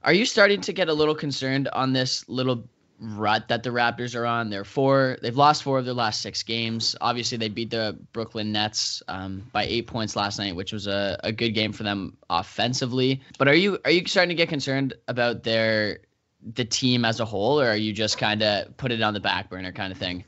are 0.02 0.12
you 0.12 0.26
starting 0.26 0.60
to 0.62 0.72
get 0.72 0.88
a 0.88 0.94
little 0.94 1.14
concerned 1.14 1.68
on 1.68 1.92
this 1.92 2.28
little 2.28 2.68
rut 3.04 3.48
that 3.48 3.62
the 3.62 3.70
Raptors 3.70 4.14
are 4.18 4.26
on. 4.26 4.50
They're 4.50 4.64
four. 4.64 5.18
They've 5.22 5.36
lost 5.36 5.62
four 5.62 5.78
of 5.78 5.84
their 5.84 5.94
last 5.94 6.20
six 6.20 6.42
games. 6.42 6.96
Obviously, 7.00 7.38
they 7.38 7.48
beat 7.48 7.70
the 7.70 7.98
Brooklyn 8.12 8.52
Nets 8.52 9.02
um, 9.08 9.44
by 9.52 9.64
eight 9.64 9.86
points 9.86 10.16
last 10.16 10.38
night, 10.38 10.56
which 10.56 10.72
was 10.72 10.86
a, 10.86 11.18
a 11.22 11.32
good 11.32 11.50
game 11.50 11.72
for 11.72 11.82
them 11.82 12.16
offensively. 12.30 13.22
But 13.38 13.48
are 13.48 13.54
you 13.54 13.78
are 13.84 13.90
you 13.90 14.06
starting 14.06 14.30
to 14.30 14.34
get 14.34 14.48
concerned 14.48 14.94
about 15.08 15.42
their 15.42 16.00
the 16.54 16.64
team 16.64 17.04
as 17.04 17.20
a 17.20 17.24
whole, 17.24 17.60
or 17.60 17.68
are 17.68 17.76
you 17.76 17.92
just 17.92 18.18
kind 18.18 18.42
of 18.42 18.76
put 18.76 18.92
it 18.92 19.02
on 19.02 19.14
the 19.14 19.20
back 19.20 19.50
burner 19.50 19.72
kind 19.72 19.92
of 19.92 19.98
thing? 19.98 20.24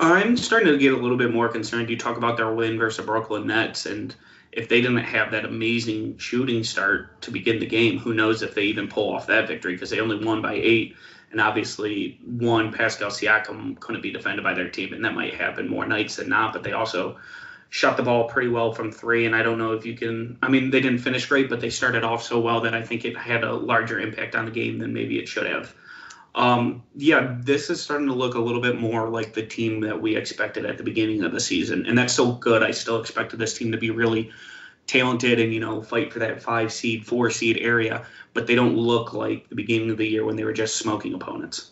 I'm 0.00 0.36
starting 0.36 0.72
to 0.72 0.78
get 0.78 0.92
a 0.92 0.96
little 0.96 1.16
bit 1.16 1.32
more 1.32 1.48
concerned. 1.48 1.88
You 1.88 1.96
talk 1.96 2.16
about 2.16 2.36
their 2.36 2.52
win 2.52 2.78
versus 2.78 3.04
Brooklyn 3.06 3.46
Nets, 3.46 3.86
and 3.86 4.14
if 4.54 4.68
they 4.68 4.80
didn't 4.80 4.98
have 4.98 5.32
that 5.32 5.44
amazing 5.44 6.18
shooting 6.18 6.62
start 6.62 7.20
to 7.22 7.30
begin 7.30 7.58
the 7.58 7.66
game, 7.66 7.98
who 7.98 8.14
knows 8.14 8.42
if 8.42 8.54
they 8.54 8.62
even 8.62 8.88
pull 8.88 9.12
off 9.12 9.26
that 9.26 9.48
victory 9.48 9.74
because 9.74 9.90
they 9.90 10.00
only 10.00 10.24
won 10.24 10.42
by 10.42 10.54
eight. 10.54 10.96
And 11.34 11.40
obviously, 11.40 12.20
one, 12.24 12.72
Pascal 12.72 13.10
Siakam 13.10 13.80
couldn't 13.80 14.02
be 14.02 14.12
defended 14.12 14.44
by 14.44 14.54
their 14.54 14.68
team, 14.68 14.94
and 14.94 15.04
that 15.04 15.16
might 15.16 15.34
happen 15.34 15.66
more 15.66 15.84
nights 15.84 16.14
than 16.14 16.28
not. 16.28 16.52
But 16.52 16.62
they 16.62 16.70
also 16.70 17.18
shot 17.70 17.96
the 17.96 18.04
ball 18.04 18.28
pretty 18.28 18.48
well 18.48 18.72
from 18.72 18.92
three. 18.92 19.26
And 19.26 19.34
I 19.34 19.42
don't 19.42 19.58
know 19.58 19.72
if 19.72 19.84
you 19.84 19.96
can, 19.96 20.38
I 20.40 20.48
mean, 20.48 20.70
they 20.70 20.80
didn't 20.80 21.00
finish 21.00 21.26
great, 21.26 21.50
but 21.50 21.60
they 21.60 21.70
started 21.70 22.04
off 22.04 22.22
so 22.22 22.38
well 22.38 22.60
that 22.60 22.72
I 22.72 22.82
think 22.82 23.04
it 23.04 23.16
had 23.16 23.42
a 23.42 23.52
larger 23.52 23.98
impact 23.98 24.36
on 24.36 24.44
the 24.44 24.52
game 24.52 24.78
than 24.78 24.92
maybe 24.92 25.18
it 25.18 25.26
should 25.26 25.46
have. 25.46 25.74
Um, 26.36 26.84
yeah, 26.94 27.36
this 27.40 27.70
is 27.70 27.82
starting 27.82 28.06
to 28.06 28.14
look 28.14 28.36
a 28.36 28.40
little 28.40 28.62
bit 28.62 28.80
more 28.80 29.08
like 29.08 29.34
the 29.34 29.44
team 29.44 29.80
that 29.80 30.00
we 30.00 30.14
expected 30.14 30.66
at 30.66 30.78
the 30.78 30.84
beginning 30.84 31.24
of 31.24 31.32
the 31.32 31.40
season. 31.40 31.86
And 31.86 31.98
that's 31.98 32.14
so 32.14 32.30
good. 32.30 32.62
I 32.62 32.70
still 32.70 33.00
expected 33.00 33.40
this 33.40 33.58
team 33.58 33.72
to 33.72 33.78
be 33.78 33.90
really 33.90 34.30
talented 34.86 35.40
and, 35.40 35.52
you 35.52 35.60
know, 35.60 35.82
fight 35.82 36.12
for 36.12 36.18
that 36.18 36.42
five 36.42 36.72
seed, 36.72 37.06
four 37.06 37.30
seed 37.30 37.58
area 37.58 38.06
but 38.34 38.48
they 38.48 38.56
don't 38.56 38.76
look 38.76 39.14
like 39.14 39.48
the 39.48 39.54
beginning 39.54 39.90
of 39.90 39.96
the 39.96 40.06
year 40.06 40.24
when 40.24 40.36
they 40.36 40.44
were 40.44 40.52
just 40.52 40.76
smoking 40.76 41.14
opponents. 41.14 41.70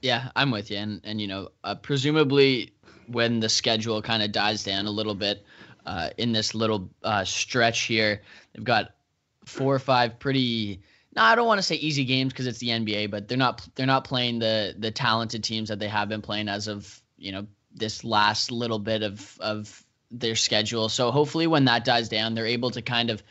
Yeah, 0.00 0.30
I'm 0.34 0.50
with 0.50 0.70
you, 0.70 0.78
and 0.78 1.00
and 1.04 1.20
you 1.20 1.28
know, 1.28 1.50
uh, 1.62 1.74
presumably 1.76 2.72
when 3.06 3.38
the 3.38 3.48
schedule 3.48 4.00
kind 4.02 4.22
of 4.22 4.32
dies 4.32 4.64
down 4.64 4.86
a 4.86 4.90
little 4.90 5.14
bit 5.14 5.44
uh, 5.84 6.10
in 6.16 6.32
this 6.32 6.54
little 6.54 6.90
uh, 7.04 7.24
stretch 7.24 7.82
here. 7.82 8.22
They've 8.54 8.64
got 8.64 8.92
four 9.44 9.74
or 9.74 9.78
five 9.78 10.18
pretty. 10.18 10.80
No, 11.14 11.22
I 11.22 11.34
don't 11.34 11.46
want 11.46 11.58
to 11.58 11.62
say 11.62 11.74
easy 11.74 12.04
games 12.04 12.32
because 12.32 12.46
it's 12.46 12.60
the 12.60 12.68
NBA, 12.68 13.10
but 13.10 13.28
they're 13.28 13.36
not 13.36 13.68
they're 13.74 13.86
not 13.86 14.04
playing 14.04 14.38
the 14.38 14.74
the 14.78 14.90
talented 14.90 15.44
teams 15.44 15.68
that 15.68 15.78
they 15.78 15.88
have 15.88 16.08
been 16.08 16.22
playing 16.22 16.48
as 16.48 16.66
of 16.66 17.02
you 17.18 17.32
know 17.32 17.46
this 17.74 18.04
last 18.04 18.50
little 18.50 18.78
bit 18.78 19.02
of 19.02 19.36
of 19.38 19.84
their 20.10 20.36
schedule. 20.36 20.88
So 20.88 21.10
hopefully 21.10 21.46
when 21.46 21.64
that 21.66 21.84
dies 21.84 22.08
down, 22.08 22.34
they're 22.34 22.46
able 22.46 22.70
to 22.70 22.82
kind 22.82 23.10
of 23.10 23.22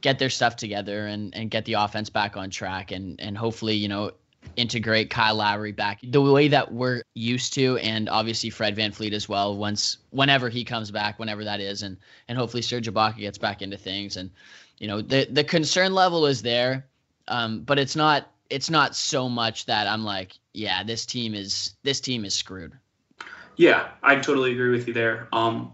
get 0.00 0.18
their 0.18 0.30
stuff 0.30 0.56
together 0.56 1.06
and 1.06 1.34
and 1.34 1.50
get 1.50 1.64
the 1.64 1.74
offense 1.74 2.10
back 2.10 2.36
on 2.36 2.50
track 2.50 2.92
and 2.92 3.20
and 3.20 3.36
hopefully 3.36 3.74
you 3.74 3.88
know 3.88 4.12
integrate 4.56 5.10
Kyle 5.10 5.34
Lowry 5.34 5.72
back 5.72 5.98
the 6.02 6.20
way 6.20 6.48
that 6.48 6.72
we're 6.72 7.02
used 7.14 7.54
to, 7.54 7.78
and 7.78 8.08
obviously 8.08 8.50
Fred 8.50 8.76
VanVleet 8.76 9.12
as 9.12 9.28
well. 9.28 9.56
Once, 9.56 9.98
whenever 10.10 10.48
he 10.48 10.64
comes 10.64 10.90
back, 10.90 11.18
whenever 11.18 11.44
that 11.44 11.60
is, 11.60 11.82
and 11.82 11.96
and 12.28 12.38
hopefully 12.38 12.62
Serge 12.62 12.88
Ibaka 12.88 13.18
gets 13.18 13.38
back 13.38 13.62
into 13.62 13.76
things. 13.76 14.16
And 14.16 14.30
you 14.78 14.86
know, 14.86 15.00
the 15.00 15.26
the 15.30 15.44
concern 15.44 15.94
level 15.94 16.26
is 16.26 16.42
there, 16.42 16.86
um, 17.28 17.62
but 17.62 17.78
it's 17.78 17.96
not 17.96 18.30
it's 18.48 18.70
not 18.70 18.94
so 18.94 19.28
much 19.28 19.66
that 19.66 19.86
I'm 19.86 20.04
like, 20.04 20.32
yeah, 20.52 20.82
this 20.84 21.06
team 21.06 21.34
is 21.34 21.74
this 21.82 22.00
team 22.00 22.24
is 22.24 22.34
screwed. 22.34 22.72
Yeah, 23.56 23.88
I 24.02 24.16
totally 24.16 24.52
agree 24.52 24.70
with 24.70 24.86
you 24.86 24.92
there. 24.92 25.28
Um, 25.32 25.72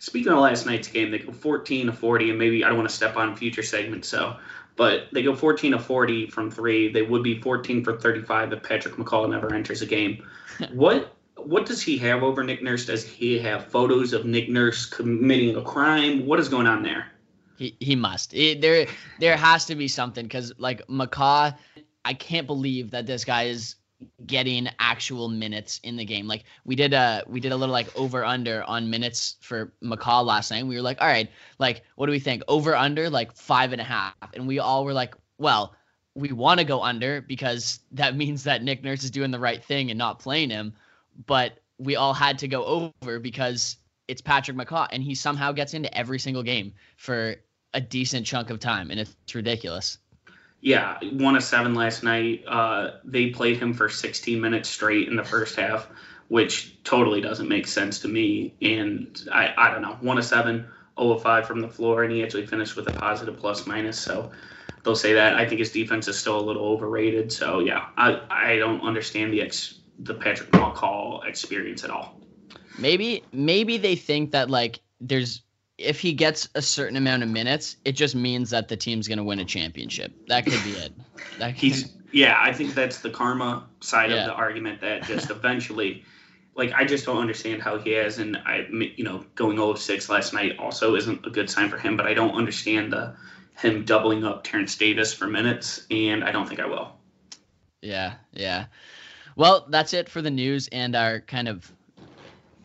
speaking 0.00 0.32
of 0.32 0.38
last 0.38 0.66
night's 0.66 0.88
game, 0.88 1.12
they 1.12 1.18
go 1.18 1.30
14 1.30 1.86
to 1.86 1.92
40, 1.92 2.30
and 2.30 2.38
maybe 2.38 2.64
I 2.64 2.68
don't 2.68 2.76
want 2.76 2.88
to 2.88 2.94
step 2.94 3.16
on 3.16 3.36
future 3.36 3.62
segments, 3.62 4.08
so 4.08 4.36
but 4.76 5.08
they 5.12 5.22
go 5.22 5.36
14 5.36 5.72
to 5.72 5.78
40 5.78 6.30
from 6.30 6.50
three. 6.50 6.90
They 6.90 7.02
would 7.02 7.22
be 7.22 7.40
14 7.40 7.84
for 7.84 7.98
35 7.98 8.54
if 8.54 8.62
Patrick 8.62 8.94
McCaw 8.94 9.30
never 9.30 9.54
enters 9.54 9.82
a 9.82 9.86
game. 9.86 10.26
what 10.72 11.14
what 11.36 11.66
does 11.66 11.82
he 11.82 11.98
have 11.98 12.22
over 12.22 12.42
Nick 12.42 12.62
Nurse? 12.62 12.86
Does 12.86 13.06
he 13.06 13.38
have 13.40 13.66
photos 13.66 14.12
of 14.12 14.24
Nick 14.24 14.48
Nurse 14.48 14.86
committing 14.86 15.56
a 15.56 15.62
crime? 15.62 16.26
What 16.26 16.40
is 16.40 16.48
going 16.48 16.66
on 16.66 16.82
there? 16.82 17.12
He 17.58 17.76
he 17.78 17.94
must. 17.94 18.32
It, 18.34 18.62
there 18.62 18.86
there 19.18 19.36
has 19.36 19.66
to 19.66 19.74
be 19.74 19.88
something 19.88 20.24
because 20.24 20.54
like 20.58 20.86
McCaw, 20.86 21.54
I 22.04 22.14
can't 22.14 22.46
believe 22.46 22.92
that 22.92 23.06
this 23.06 23.24
guy 23.26 23.44
is 23.44 23.76
getting 24.26 24.68
actual 24.78 25.28
minutes 25.28 25.80
in 25.82 25.96
the 25.96 26.04
game. 26.04 26.26
Like 26.26 26.44
we 26.64 26.74
did 26.74 26.92
a 26.92 27.22
we 27.26 27.40
did 27.40 27.52
a 27.52 27.56
little 27.56 27.72
like 27.72 27.94
over 27.98 28.24
under 28.24 28.62
on 28.64 28.90
minutes 28.90 29.36
for 29.40 29.72
McCaw 29.82 30.24
last 30.24 30.50
night. 30.50 30.66
We 30.66 30.76
were 30.76 30.82
like, 30.82 31.00
all 31.00 31.06
right, 31.06 31.30
like 31.58 31.82
what 31.96 32.06
do 32.06 32.12
we 32.12 32.20
think? 32.20 32.42
Over 32.48 32.74
under 32.74 33.10
like 33.10 33.36
five 33.36 33.72
and 33.72 33.80
a 33.80 33.84
half. 33.84 34.14
And 34.34 34.46
we 34.46 34.58
all 34.58 34.84
were 34.84 34.92
like, 34.92 35.14
well, 35.38 35.74
we 36.14 36.32
want 36.32 36.60
to 36.60 36.64
go 36.64 36.82
under 36.82 37.20
because 37.20 37.80
that 37.92 38.16
means 38.22 38.44
that 38.44 38.62
Nick 38.62 38.82
Nurse 38.82 39.04
is 39.04 39.10
doing 39.10 39.30
the 39.30 39.38
right 39.38 39.62
thing 39.62 39.90
and 39.90 39.98
not 39.98 40.18
playing 40.18 40.50
him. 40.50 40.74
But 41.26 41.58
we 41.78 41.96
all 41.96 42.14
had 42.14 42.38
to 42.38 42.48
go 42.48 42.92
over 43.02 43.18
because 43.18 43.76
it's 44.08 44.20
Patrick 44.20 44.56
McCaw 44.56 44.88
and 44.90 45.02
he 45.02 45.14
somehow 45.14 45.52
gets 45.52 45.74
into 45.74 45.94
every 45.96 46.18
single 46.18 46.42
game 46.42 46.74
for 46.96 47.36
a 47.72 47.80
decent 47.80 48.26
chunk 48.26 48.50
of 48.50 48.58
time 48.58 48.90
and 48.90 48.98
it's 48.98 49.34
ridiculous 49.34 49.98
yeah, 50.60 50.98
one 51.12 51.36
of 51.36 51.42
seven 51.42 51.74
last 51.74 52.02
night. 52.02 52.44
Uh, 52.46 52.92
they 53.04 53.30
played 53.30 53.58
him 53.58 53.72
for 53.72 53.88
16 53.88 54.40
minutes 54.40 54.68
straight 54.68 55.08
in 55.08 55.16
the 55.16 55.24
first 55.24 55.56
half, 55.56 55.88
which 56.28 56.82
totally 56.84 57.20
doesn't 57.20 57.48
make 57.48 57.66
sense 57.66 58.00
to 58.00 58.08
me. 58.08 58.54
And 58.60 59.18
I, 59.32 59.54
I 59.56 59.70
don't 59.70 59.82
know, 59.82 59.96
one 60.00 60.18
of 60.18 60.24
seven, 60.24 60.66
0 60.98 61.12
of 61.12 61.22
5 61.22 61.46
from 61.46 61.60
the 61.60 61.68
floor, 61.68 62.02
and 62.02 62.12
he 62.12 62.22
actually 62.22 62.46
finished 62.46 62.76
with 62.76 62.88
a 62.88 62.92
positive 62.92 63.38
plus 63.38 63.66
minus. 63.66 63.98
So 63.98 64.32
they'll 64.84 64.96
say 64.96 65.14
that. 65.14 65.34
I 65.34 65.46
think 65.48 65.60
his 65.60 65.72
defense 65.72 66.08
is 66.08 66.18
still 66.18 66.38
a 66.38 66.42
little 66.42 66.64
overrated. 66.64 67.32
So 67.32 67.60
yeah, 67.60 67.86
I, 67.96 68.20
I 68.30 68.56
don't 68.56 68.82
understand 68.82 69.32
the 69.32 69.40
ex, 69.40 69.80
the 69.98 70.14
Patrick 70.14 70.50
McCaw 70.50 71.26
experience 71.26 71.84
at 71.84 71.90
all. 71.90 72.20
Maybe 72.78 73.24
maybe 73.32 73.78
they 73.78 73.96
think 73.96 74.30
that 74.30 74.48
like 74.50 74.80
there's 75.00 75.42
if 75.80 76.00
he 76.00 76.12
gets 76.12 76.48
a 76.54 76.62
certain 76.62 76.96
amount 76.96 77.22
of 77.22 77.28
minutes, 77.28 77.76
it 77.84 77.92
just 77.92 78.14
means 78.14 78.50
that 78.50 78.68
the 78.68 78.76
team's 78.76 79.08
going 79.08 79.18
to 79.18 79.24
win 79.24 79.38
a 79.38 79.44
championship. 79.44 80.12
That 80.28 80.44
could 80.44 80.62
be 80.62 80.72
it. 80.72 80.92
That 81.38 81.54
He's 81.54 81.92
yeah, 82.12 82.36
I 82.38 82.52
think 82.52 82.74
that's 82.74 83.00
the 83.00 83.10
karma 83.10 83.66
side 83.80 84.10
yeah. 84.10 84.16
of 84.16 84.26
the 84.26 84.32
argument 84.32 84.80
that 84.80 85.04
just 85.04 85.30
eventually 85.30 86.04
like 86.54 86.72
I 86.72 86.84
just 86.84 87.06
don't 87.06 87.18
understand 87.18 87.62
how 87.62 87.78
he 87.78 87.92
has 87.92 88.18
and 88.18 88.36
I 88.36 88.66
you 88.70 89.04
know 89.04 89.24
going 89.34 89.56
0 89.56 89.74
6 89.74 90.08
last 90.08 90.34
night 90.34 90.58
also 90.58 90.96
isn't 90.96 91.26
a 91.26 91.30
good 91.30 91.48
sign 91.48 91.70
for 91.70 91.78
him, 91.78 91.96
but 91.96 92.06
I 92.06 92.14
don't 92.14 92.34
understand 92.34 92.92
the 92.92 93.16
him 93.56 93.84
doubling 93.84 94.24
up 94.24 94.44
Terence 94.44 94.76
Davis 94.76 95.14
for 95.14 95.26
minutes 95.26 95.86
and 95.90 96.24
I 96.24 96.32
don't 96.32 96.48
think 96.48 96.60
I 96.60 96.66
will. 96.66 96.92
Yeah, 97.82 98.14
yeah. 98.32 98.66
Well, 99.36 99.66
that's 99.70 99.94
it 99.94 100.08
for 100.08 100.20
the 100.20 100.30
news 100.30 100.68
and 100.68 100.94
our 100.94 101.20
kind 101.20 101.48
of 101.48 101.72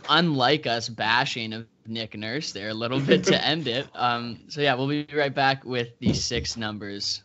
unlike 0.10 0.68
us 0.68 0.90
bashing 0.90 1.54
of 1.54 1.68
Nick 1.88 2.18
Nurse 2.18 2.52
there 2.52 2.70
a 2.70 2.74
little 2.74 3.00
bit 3.00 3.26
to 3.26 3.46
end 3.46 3.68
it. 3.68 3.88
Um, 3.94 4.40
so 4.48 4.62
yeah, 4.62 4.76
we'll 4.76 4.88
be 4.88 5.08
right 5.14 5.34
back 5.34 5.66
with 5.66 5.98
the 6.00 6.14
six 6.14 6.58
numbers. 6.58 7.22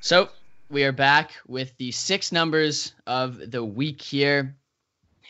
So 0.00 0.28
we 0.70 0.84
are 0.84 0.92
back 0.92 1.32
with 1.46 1.76
the 1.78 1.92
six 1.92 2.32
numbers 2.32 2.92
of 3.06 3.50
the 3.50 3.64
week 3.64 4.02
here. 4.02 4.56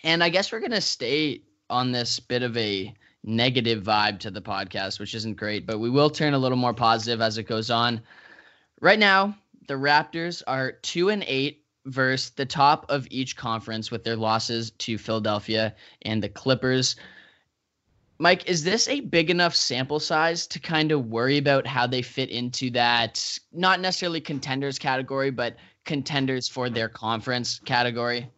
And 0.02 0.22
I 0.22 0.28
guess 0.28 0.52
we're 0.52 0.60
going 0.60 0.70
to 0.72 0.80
stay 0.80 1.42
on 1.68 1.92
this 1.92 2.20
bit 2.20 2.42
of 2.42 2.56
a 2.56 2.94
negative 3.24 3.82
vibe 3.82 4.20
to 4.20 4.30
the 4.30 4.40
podcast, 4.40 5.00
which 5.00 5.14
isn't 5.14 5.36
great, 5.36 5.66
but 5.66 5.78
we 5.78 5.90
will 5.90 6.10
turn 6.10 6.34
a 6.34 6.38
little 6.38 6.58
more 6.58 6.74
positive 6.74 7.20
as 7.20 7.38
it 7.38 7.44
goes 7.44 7.70
on. 7.70 8.00
Right 8.80 8.98
now, 8.98 9.36
the 9.66 9.74
Raptors 9.74 10.42
are 10.46 10.72
two 10.72 11.08
and 11.08 11.24
eight 11.26 11.65
versus 11.86 12.30
the 12.30 12.44
top 12.44 12.84
of 12.88 13.06
each 13.10 13.36
conference 13.36 13.90
with 13.90 14.04
their 14.04 14.16
losses 14.16 14.72
to 14.72 14.98
Philadelphia 14.98 15.74
and 16.02 16.22
the 16.22 16.28
Clippers. 16.28 16.96
Mike, 18.18 18.48
is 18.48 18.64
this 18.64 18.88
a 18.88 19.00
big 19.00 19.30
enough 19.30 19.54
sample 19.54 20.00
size 20.00 20.46
to 20.48 20.58
kind 20.58 20.90
of 20.90 21.06
worry 21.06 21.38
about 21.38 21.66
how 21.66 21.86
they 21.86 22.02
fit 22.02 22.30
into 22.30 22.70
that, 22.70 23.38
not 23.52 23.80
necessarily 23.80 24.20
contenders 24.20 24.78
category, 24.78 25.30
but 25.30 25.56
contenders 25.84 26.48
for 26.48 26.70
their 26.70 26.88
conference 26.88 27.60
category? 27.60 28.28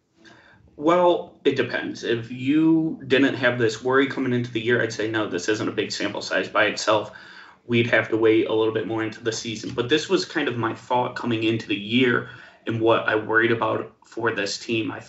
Well, 0.76 1.40
it 1.44 1.56
depends. 1.56 2.04
If 2.04 2.30
you 2.30 3.00
didn't 3.06 3.34
have 3.34 3.58
this 3.58 3.82
worry 3.82 4.06
coming 4.06 4.32
into 4.32 4.52
the 4.52 4.60
year, 4.60 4.82
I'd 4.82 4.92
say 4.92 5.10
no, 5.10 5.28
this 5.28 5.48
isn't 5.48 5.68
a 5.68 5.72
big 5.72 5.90
sample 5.90 6.22
size 6.22 6.48
by 6.48 6.64
itself. 6.66 7.12
We'd 7.66 7.90
have 7.90 8.08
to 8.10 8.16
wait 8.16 8.48
a 8.48 8.54
little 8.54 8.74
bit 8.74 8.86
more 8.86 9.02
into 9.02 9.22
the 9.22 9.32
season. 9.32 9.70
But 9.70 9.88
this 9.88 10.08
was 10.08 10.24
kind 10.24 10.48
of 10.48 10.56
my 10.56 10.74
thought 10.74 11.16
coming 11.16 11.44
into 11.44 11.66
the 11.68 11.76
year 11.76 12.30
and 12.68 12.80
what 12.80 13.08
I 13.08 13.16
worried 13.16 13.50
about 13.50 13.92
for 14.06 14.32
this 14.32 14.58
team. 14.58 14.92
I 14.92 15.02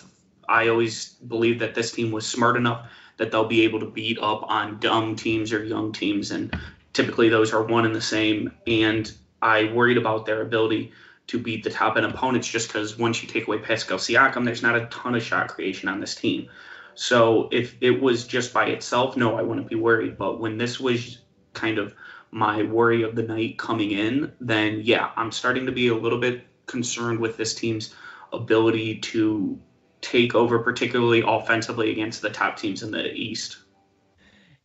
I 0.48 0.68
always 0.68 1.10
believed 1.10 1.60
that 1.60 1.76
this 1.76 1.92
team 1.92 2.10
was 2.10 2.26
smart 2.26 2.56
enough 2.56 2.90
that 3.18 3.30
they'll 3.30 3.46
be 3.46 3.62
able 3.62 3.78
to 3.80 3.86
beat 3.86 4.18
up 4.18 4.42
on 4.48 4.80
dumb 4.80 5.14
teams 5.14 5.52
or 5.52 5.62
young 5.62 5.92
teams, 5.92 6.30
and 6.30 6.58
typically 6.94 7.28
those 7.28 7.52
are 7.52 7.62
one 7.62 7.84
and 7.84 7.94
the 7.94 8.00
same. 8.00 8.50
And 8.66 9.12
I 9.42 9.70
worried 9.72 9.98
about 9.98 10.26
their 10.26 10.42
ability 10.42 10.92
to 11.28 11.38
beat 11.38 11.62
the 11.62 11.70
top 11.70 11.96
end 11.96 12.06
opponents 12.06 12.48
just 12.48 12.68
because 12.68 12.98
once 12.98 13.22
you 13.22 13.28
take 13.28 13.46
away 13.46 13.58
Pascal 13.58 13.98
Siakam, 13.98 14.44
there's 14.44 14.62
not 14.62 14.74
a 14.74 14.86
ton 14.86 15.14
of 15.14 15.22
shot 15.22 15.48
creation 15.48 15.88
on 15.88 16.00
this 16.00 16.14
team. 16.14 16.48
So 16.94 17.48
if 17.52 17.76
it 17.80 18.00
was 18.00 18.26
just 18.26 18.52
by 18.52 18.66
itself, 18.66 19.16
no, 19.16 19.36
I 19.36 19.42
wouldn't 19.42 19.68
be 19.68 19.76
worried. 19.76 20.18
But 20.18 20.40
when 20.40 20.58
this 20.58 20.80
was 20.80 21.18
kind 21.52 21.78
of 21.78 21.94
my 22.32 22.62
worry 22.62 23.02
of 23.02 23.14
the 23.14 23.22
night 23.22 23.58
coming 23.58 23.90
in, 23.90 24.32
then 24.40 24.80
yeah, 24.82 25.10
I'm 25.14 25.30
starting 25.30 25.66
to 25.66 25.72
be 25.72 25.88
a 25.88 25.94
little 25.94 26.18
bit 26.18 26.44
concerned 26.70 27.18
with 27.18 27.36
this 27.36 27.54
team's 27.54 27.94
ability 28.32 28.98
to 28.98 29.60
take 30.00 30.34
over, 30.34 30.58
particularly 30.58 31.22
offensively 31.26 31.90
against 31.90 32.22
the 32.22 32.30
top 32.30 32.56
teams 32.56 32.82
in 32.82 32.90
the 32.90 33.12
East. 33.12 33.58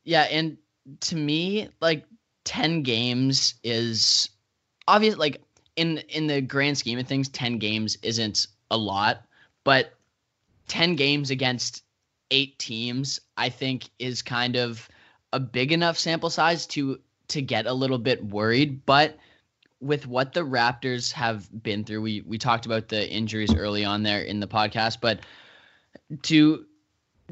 Yeah, 0.04 0.24
and 0.24 0.58
to 1.02 1.16
me, 1.16 1.70
like 1.82 2.06
ten 2.44 2.84
games 2.84 3.56
is 3.64 4.30
obvious. 4.88 5.18
Like 5.18 5.42
in 5.76 5.98
in 6.10 6.28
the 6.28 6.42
grand 6.42 6.78
scheme 6.78 7.00
of 7.00 7.08
things, 7.08 7.28
ten 7.30 7.58
games 7.58 7.98
isn't 8.02 8.48
a 8.72 8.78
lot, 8.78 9.26
but 9.64 9.94
ten 10.68 10.96
games 10.96 11.32
against 11.32 11.84
eight 12.32 12.58
teams, 12.60 13.20
I 13.38 13.50
think, 13.50 13.90
is 14.00 14.22
kind 14.22 14.56
of 14.56 14.88
a 15.34 15.40
big 15.40 15.72
enough 15.72 15.98
sample 15.98 16.30
size 16.30 16.66
to 16.68 17.00
to 17.30 17.42
get 17.42 17.66
a 17.66 17.74
little 17.74 17.98
bit 17.98 18.24
worried. 18.24 18.86
But 18.86 19.18
with 19.86 20.08
what 20.08 20.34
the 20.34 20.42
Raptors 20.42 21.12
have 21.12 21.48
been 21.64 21.84
through, 21.84 22.02
we 22.02 22.22
we 22.22 22.40
talked 22.40 22.66
about 22.66 22.90
the 22.90 23.08
injuries 23.08 23.54
early 23.54 23.86
on 23.86 24.02
there 24.02 24.22
in 24.22 24.40
the 24.40 24.48
podcast, 24.48 24.98
but 25.00 25.20
to 26.24 26.66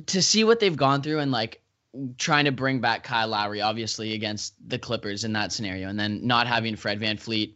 to 0.05 0.21
see 0.21 0.43
what 0.43 0.59
they've 0.59 0.75
gone 0.75 1.01
through 1.01 1.19
and 1.19 1.31
like 1.31 1.61
trying 2.17 2.45
to 2.45 2.51
bring 2.51 2.79
back 2.79 3.03
Kyle 3.03 3.27
Lowry, 3.27 3.61
obviously 3.61 4.13
against 4.13 4.53
the 4.67 4.77
Clippers 4.77 5.23
in 5.23 5.33
that 5.33 5.51
scenario, 5.51 5.89
and 5.89 5.99
then 5.99 6.27
not 6.27 6.45
having 6.45 6.75
Fred 6.75 6.99
VanVleet 6.99 7.53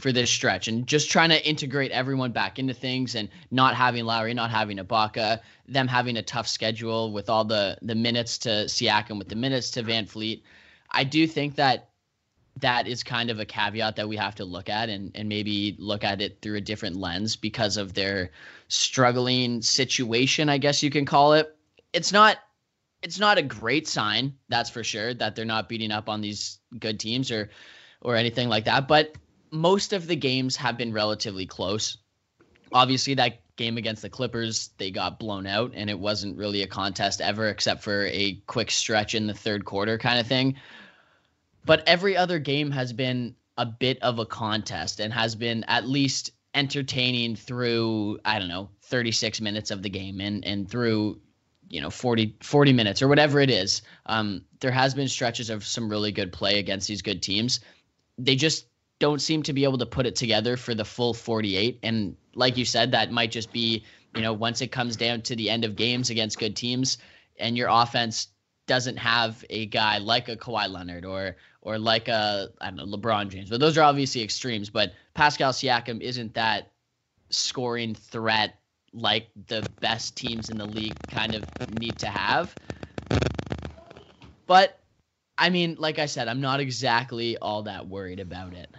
for 0.00 0.10
this 0.10 0.28
stretch 0.28 0.66
and 0.66 0.86
just 0.88 1.08
trying 1.08 1.30
to 1.30 1.48
integrate 1.48 1.92
everyone 1.92 2.32
back 2.32 2.58
into 2.58 2.74
things 2.74 3.14
and 3.14 3.28
not 3.52 3.76
having 3.76 4.04
Lowry, 4.04 4.34
not 4.34 4.50
having 4.50 4.78
Ibaka, 4.78 5.40
them 5.68 5.86
having 5.86 6.16
a 6.16 6.22
tough 6.22 6.48
schedule 6.48 7.12
with 7.12 7.30
all 7.30 7.44
the 7.44 7.78
the 7.80 7.94
minutes 7.94 8.38
to 8.38 8.48
Siakam, 8.66 9.18
with 9.18 9.28
the 9.28 9.36
minutes 9.36 9.70
to 9.72 9.84
VanVleet. 9.84 10.42
I 10.90 11.04
do 11.04 11.28
think 11.28 11.54
that 11.56 11.90
that 12.60 12.86
is 12.86 13.02
kind 13.02 13.30
of 13.30 13.38
a 13.38 13.44
caveat 13.44 13.96
that 13.96 14.08
we 14.08 14.16
have 14.16 14.36
to 14.36 14.44
look 14.44 14.68
at 14.68 14.88
and, 14.88 15.12
and 15.14 15.28
maybe 15.28 15.76
look 15.78 16.04
at 16.04 16.22
it 16.22 16.38
through 16.40 16.56
a 16.56 16.60
different 16.60 16.96
lens 16.96 17.36
because 17.36 17.76
of 17.76 17.92
their 17.92 18.30
struggling 18.68 19.62
situation, 19.62 20.48
I 20.48 20.58
guess 20.58 20.82
you 20.82 20.90
can 20.90 21.04
call 21.04 21.34
it. 21.34 21.54
It's 21.92 22.12
not 22.12 22.38
it's 23.02 23.20
not 23.20 23.38
a 23.38 23.42
great 23.42 23.86
sign, 23.86 24.34
that's 24.48 24.70
for 24.70 24.82
sure, 24.82 25.14
that 25.14 25.36
they're 25.36 25.44
not 25.44 25.68
beating 25.68 25.92
up 25.92 26.08
on 26.08 26.20
these 26.22 26.58
good 26.78 26.98
teams 26.98 27.30
or 27.30 27.50
or 28.00 28.16
anything 28.16 28.48
like 28.48 28.64
that. 28.64 28.88
But 28.88 29.14
most 29.50 29.92
of 29.92 30.06
the 30.06 30.16
games 30.16 30.56
have 30.56 30.76
been 30.76 30.92
relatively 30.92 31.46
close. 31.46 31.98
Obviously, 32.72 33.14
that 33.14 33.40
game 33.56 33.76
against 33.78 34.02
the 34.02 34.10
Clippers, 34.10 34.70
they 34.78 34.90
got 34.90 35.18
blown 35.18 35.46
out, 35.46 35.72
and 35.74 35.88
it 35.88 35.98
wasn't 35.98 36.36
really 36.36 36.62
a 36.62 36.66
contest 36.66 37.20
ever, 37.20 37.48
except 37.48 37.82
for 37.82 38.06
a 38.06 38.34
quick 38.46 38.70
stretch 38.70 39.14
in 39.14 39.26
the 39.26 39.34
third 39.34 39.64
quarter 39.64 39.98
kind 39.98 40.18
of 40.18 40.26
thing. 40.26 40.56
But 41.66 41.82
every 41.88 42.16
other 42.16 42.38
game 42.38 42.70
has 42.70 42.92
been 42.92 43.34
a 43.58 43.66
bit 43.66 44.00
of 44.00 44.20
a 44.20 44.24
contest 44.24 45.00
and 45.00 45.12
has 45.12 45.34
been 45.34 45.64
at 45.64 45.86
least 45.86 46.30
entertaining 46.54 47.34
through, 47.34 48.20
I 48.24 48.38
don't 48.38 48.48
know, 48.48 48.70
36 48.84 49.40
minutes 49.40 49.72
of 49.72 49.82
the 49.82 49.90
game 49.90 50.20
and, 50.20 50.44
and 50.44 50.70
through, 50.70 51.20
you 51.68 51.80
know, 51.80 51.90
40, 51.90 52.36
40 52.40 52.72
minutes 52.72 53.02
or 53.02 53.08
whatever 53.08 53.40
it 53.40 53.50
is. 53.50 53.82
Um, 54.06 54.44
there 54.60 54.70
has 54.70 54.94
been 54.94 55.08
stretches 55.08 55.50
of 55.50 55.66
some 55.66 55.90
really 55.90 56.12
good 56.12 56.32
play 56.32 56.60
against 56.60 56.86
these 56.86 57.02
good 57.02 57.20
teams. 57.20 57.60
They 58.16 58.36
just 58.36 58.66
don't 59.00 59.20
seem 59.20 59.42
to 59.42 59.52
be 59.52 59.64
able 59.64 59.78
to 59.78 59.86
put 59.86 60.06
it 60.06 60.16
together 60.16 60.56
for 60.56 60.74
the 60.74 60.84
full 60.84 61.14
48. 61.14 61.80
And 61.82 62.16
like 62.34 62.56
you 62.56 62.64
said, 62.64 62.92
that 62.92 63.10
might 63.10 63.32
just 63.32 63.52
be, 63.52 63.84
you 64.14 64.22
know, 64.22 64.32
once 64.32 64.60
it 64.62 64.68
comes 64.68 64.96
down 64.96 65.22
to 65.22 65.36
the 65.36 65.50
end 65.50 65.64
of 65.64 65.74
games 65.74 66.10
against 66.10 66.38
good 66.38 66.54
teams 66.54 66.98
and 67.38 67.56
your 67.56 67.68
offense 67.70 68.28
doesn't 68.66 68.96
have 68.96 69.44
a 69.50 69.66
guy 69.66 69.98
like 69.98 70.28
a 70.28 70.36
Kawhi 70.36 70.68
Leonard 70.68 71.04
or 71.04 71.36
or 71.62 71.78
like 71.78 72.08
a 72.08 72.50
I 72.60 72.70
don't 72.70 72.76
know 72.76 72.96
LeBron 72.96 73.28
James, 73.28 73.50
but 73.50 73.60
those 73.60 73.78
are 73.78 73.82
obviously 73.82 74.22
extremes. 74.22 74.70
But 74.70 74.92
Pascal 75.14 75.52
Siakam 75.52 76.00
isn't 76.00 76.34
that 76.34 76.72
scoring 77.30 77.94
threat 77.94 78.58
like 78.92 79.28
the 79.48 79.68
best 79.80 80.16
teams 80.16 80.48
in 80.50 80.58
the 80.58 80.66
league 80.66 80.96
kind 81.08 81.34
of 81.34 81.44
need 81.78 81.98
to 81.98 82.06
have. 82.06 82.54
But 84.46 84.78
I 85.38 85.50
mean, 85.50 85.76
like 85.78 85.98
I 85.98 86.06
said, 86.06 86.28
I'm 86.28 86.40
not 86.40 86.60
exactly 86.60 87.36
all 87.36 87.64
that 87.64 87.86
worried 87.88 88.20
about 88.20 88.54
it. 88.54 88.70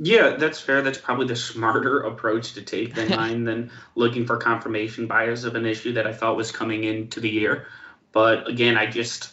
Yeah, 0.00 0.36
that's 0.36 0.60
fair. 0.60 0.80
That's 0.80 0.98
probably 0.98 1.26
the 1.26 1.36
smarter 1.36 2.00
approach 2.06 2.54
to 2.54 2.62
take 2.62 2.94
than 2.94 3.08
mine 3.16 3.44
than 3.44 3.70
looking 3.96 4.26
for 4.26 4.36
confirmation 4.36 5.06
bias 5.06 5.44
of 5.44 5.56
an 5.56 5.66
issue 5.66 5.92
that 5.94 6.06
I 6.06 6.12
thought 6.12 6.36
was 6.36 6.52
coming 6.52 6.84
into 6.84 7.20
the 7.20 7.28
year. 7.28 7.66
But 8.12 8.48
again, 8.48 8.76
I 8.76 8.86
just 8.86 9.32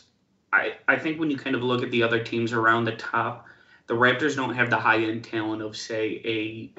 I, 0.51 0.74
I 0.88 0.98
think 0.98 1.20
when 1.20 1.29
you 1.29 1.38
kind 1.38 1.55
of 1.55 1.63
look 1.63 1.84
at 1.84 1.91
the 1.91 2.03
other 2.03 2.24
teams 2.24 2.53
around 2.53 2.86
the 2.86 2.96
top, 2.96 3.46
the 3.88 3.94
Raptors 3.94 4.36
don't 4.36 4.55
have 4.55 4.70
the 4.70 4.77
high 4.77 5.03
end 5.03 5.24
talent 5.24 5.62
of 5.62 5.75
say 5.75 6.22
a 6.24 6.72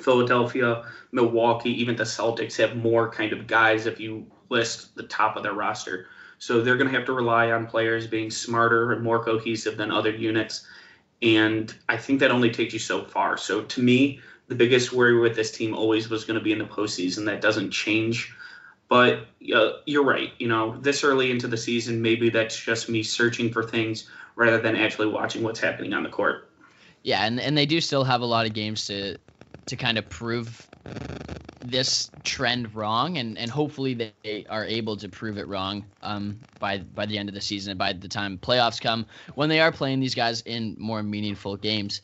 Philadelphia, 0.00 0.84
Milwaukee, 1.12 1.70
even 1.80 1.96
the 1.96 2.04
Celtics 2.04 2.56
have 2.56 2.76
more 2.76 3.10
kind 3.10 3.32
of 3.32 3.46
guys 3.46 3.86
if 3.86 4.00
you 4.00 4.26
list 4.48 4.94
the 4.96 5.02
top 5.04 5.36
of 5.36 5.42
their 5.42 5.52
roster. 5.52 6.06
So 6.38 6.62
they're 6.62 6.76
going 6.76 6.90
to 6.90 6.96
have 6.96 7.06
to 7.06 7.12
rely 7.12 7.50
on 7.50 7.66
players 7.66 8.06
being 8.06 8.30
smarter 8.30 8.92
and 8.92 9.02
more 9.02 9.22
cohesive 9.22 9.76
than 9.76 9.90
other 9.90 10.10
units. 10.10 10.66
And 11.20 11.72
I 11.88 11.98
think 11.98 12.20
that 12.20 12.30
only 12.30 12.50
takes 12.50 12.72
you 12.72 12.78
so 12.78 13.04
far. 13.04 13.36
So 13.36 13.62
to 13.62 13.82
me, 13.82 14.20
the 14.48 14.54
biggest 14.54 14.92
worry 14.92 15.18
with 15.18 15.36
this 15.36 15.50
team 15.50 15.74
always 15.74 16.08
was 16.08 16.24
going 16.24 16.38
to 16.38 16.42
be 16.42 16.52
in 16.52 16.58
the 16.58 16.64
postseason. 16.64 17.26
That 17.26 17.42
doesn't 17.42 17.70
change. 17.70 18.34
But 18.90 19.28
uh, 19.54 19.70
you're 19.86 20.04
right. 20.04 20.32
You 20.38 20.48
know, 20.48 20.76
this 20.80 21.04
early 21.04 21.30
into 21.30 21.46
the 21.46 21.56
season, 21.56 22.02
maybe 22.02 22.28
that's 22.28 22.58
just 22.58 22.90
me 22.90 23.04
searching 23.04 23.50
for 23.50 23.62
things 23.62 24.10
rather 24.34 24.58
than 24.58 24.74
actually 24.74 25.06
watching 25.06 25.42
what's 25.42 25.60
happening 25.60 25.94
on 25.94 26.02
the 26.02 26.10
court. 26.10 26.50
Yeah, 27.02 27.24
and, 27.24 27.40
and 27.40 27.56
they 27.56 27.66
do 27.66 27.80
still 27.80 28.04
have 28.04 28.20
a 28.20 28.26
lot 28.26 28.44
of 28.44 28.52
games 28.52 28.86
to 28.86 29.16
to 29.66 29.76
kind 29.76 29.96
of 29.96 30.08
prove 30.08 30.68
this 31.64 32.10
trend 32.24 32.74
wrong, 32.74 33.18
and, 33.18 33.38
and 33.38 33.48
hopefully 33.48 33.94
they 33.94 34.44
are 34.50 34.64
able 34.64 34.96
to 34.96 35.08
prove 35.08 35.38
it 35.38 35.46
wrong 35.46 35.84
um, 36.02 36.40
by 36.58 36.78
by 36.78 37.06
the 37.06 37.16
end 37.16 37.28
of 37.28 37.34
the 37.34 37.40
season 37.40 37.70
and 37.70 37.78
by 37.78 37.92
the 37.92 38.08
time 38.08 38.38
playoffs 38.38 38.80
come 38.80 39.06
when 39.36 39.48
they 39.48 39.60
are 39.60 39.70
playing 39.70 40.00
these 40.00 40.16
guys 40.16 40.40
in 40.42 40.74
more 40.78 41.02
meaningful 41.02 41.56
games. 41.56 42.00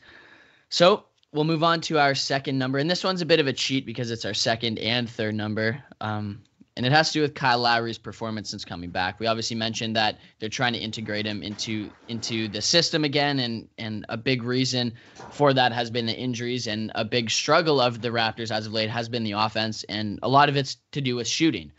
So 0.69 1.03
we'll 1.33 1.43
move 1.43 1.63
on 1.63 1.81
to 1.81 1.99
our 1.99 2.15
second 2.15 2.57
number, 2.57 2.77
and 2.77 2.89
this 2.89 3.03
one's 3.03 3.21
a 3.21 3.25
bit 3.25 3.41
of 3.41 3.47
a 3.47 3.53
cheat 3.53 3.85
because 3.85 4.09
it's 4.09 4.23
our 4.23 4.33
second 4.33 4.79
and 4.79 5.09
third 5.09 5.35
number. 5.35 5.83
Um, 5.99 6.43
and 6.77 6.85
it 6.85 6.91
has 6.91 7.07
to 7.07 7.13
do 7.13 7.21
with 7.23 7.33
Kyle 7.33 7.57
Lowry's 7.57 7.97
performance 7.97 8.51
since 8.51 8.63
coming 8.63 8.91
back. 8.91 9.19
We 9.19 9.25
obviously 9.25 9.57
mentioned 9.57 9.95
that 9.95 10.19
they're 10.37 10.47
trying 10.47 10.73
to 10.73 10.79
integrate 10.79 11.25
him 11.25 11.41
into 11.41 11.89
into 12.07 12.47
the 12.47 12.61
system 12.61 13.03
again, 13.03 13.39
and 13.39 13.67
and 13.79 14.05
a 14.09 14.15
big 14.15 14.43
reason 14.43 14.93
for 15.31 15.53
that 15.53 15.71
has 15.73 15.89
been 15.89 16.05
the 16.05 16.15
injuries, 16.15 16.67
and 16.67 16.91
a 16.93 17.03
big 17.03 17.31
struggle 17.31 17.81
of 17.81 18.01
the 18.01 18.09
Raptors 18.09 18.51
as 18.51 18.67
of 18.67 18.73
late 18.73 18.91
has 18.91 19.09
been 19.09 19.23
the 19.23 19.31
offense, 19.31 19.83
and 19.89 20.19
a 20.21 20.29
lot 20.29 20.49
of 20.49 20.55
it's 20.55 20.77
to 20.91 21.01
do 21.01 21.15
with 21.15 21.27
shooting. 21.27 21.71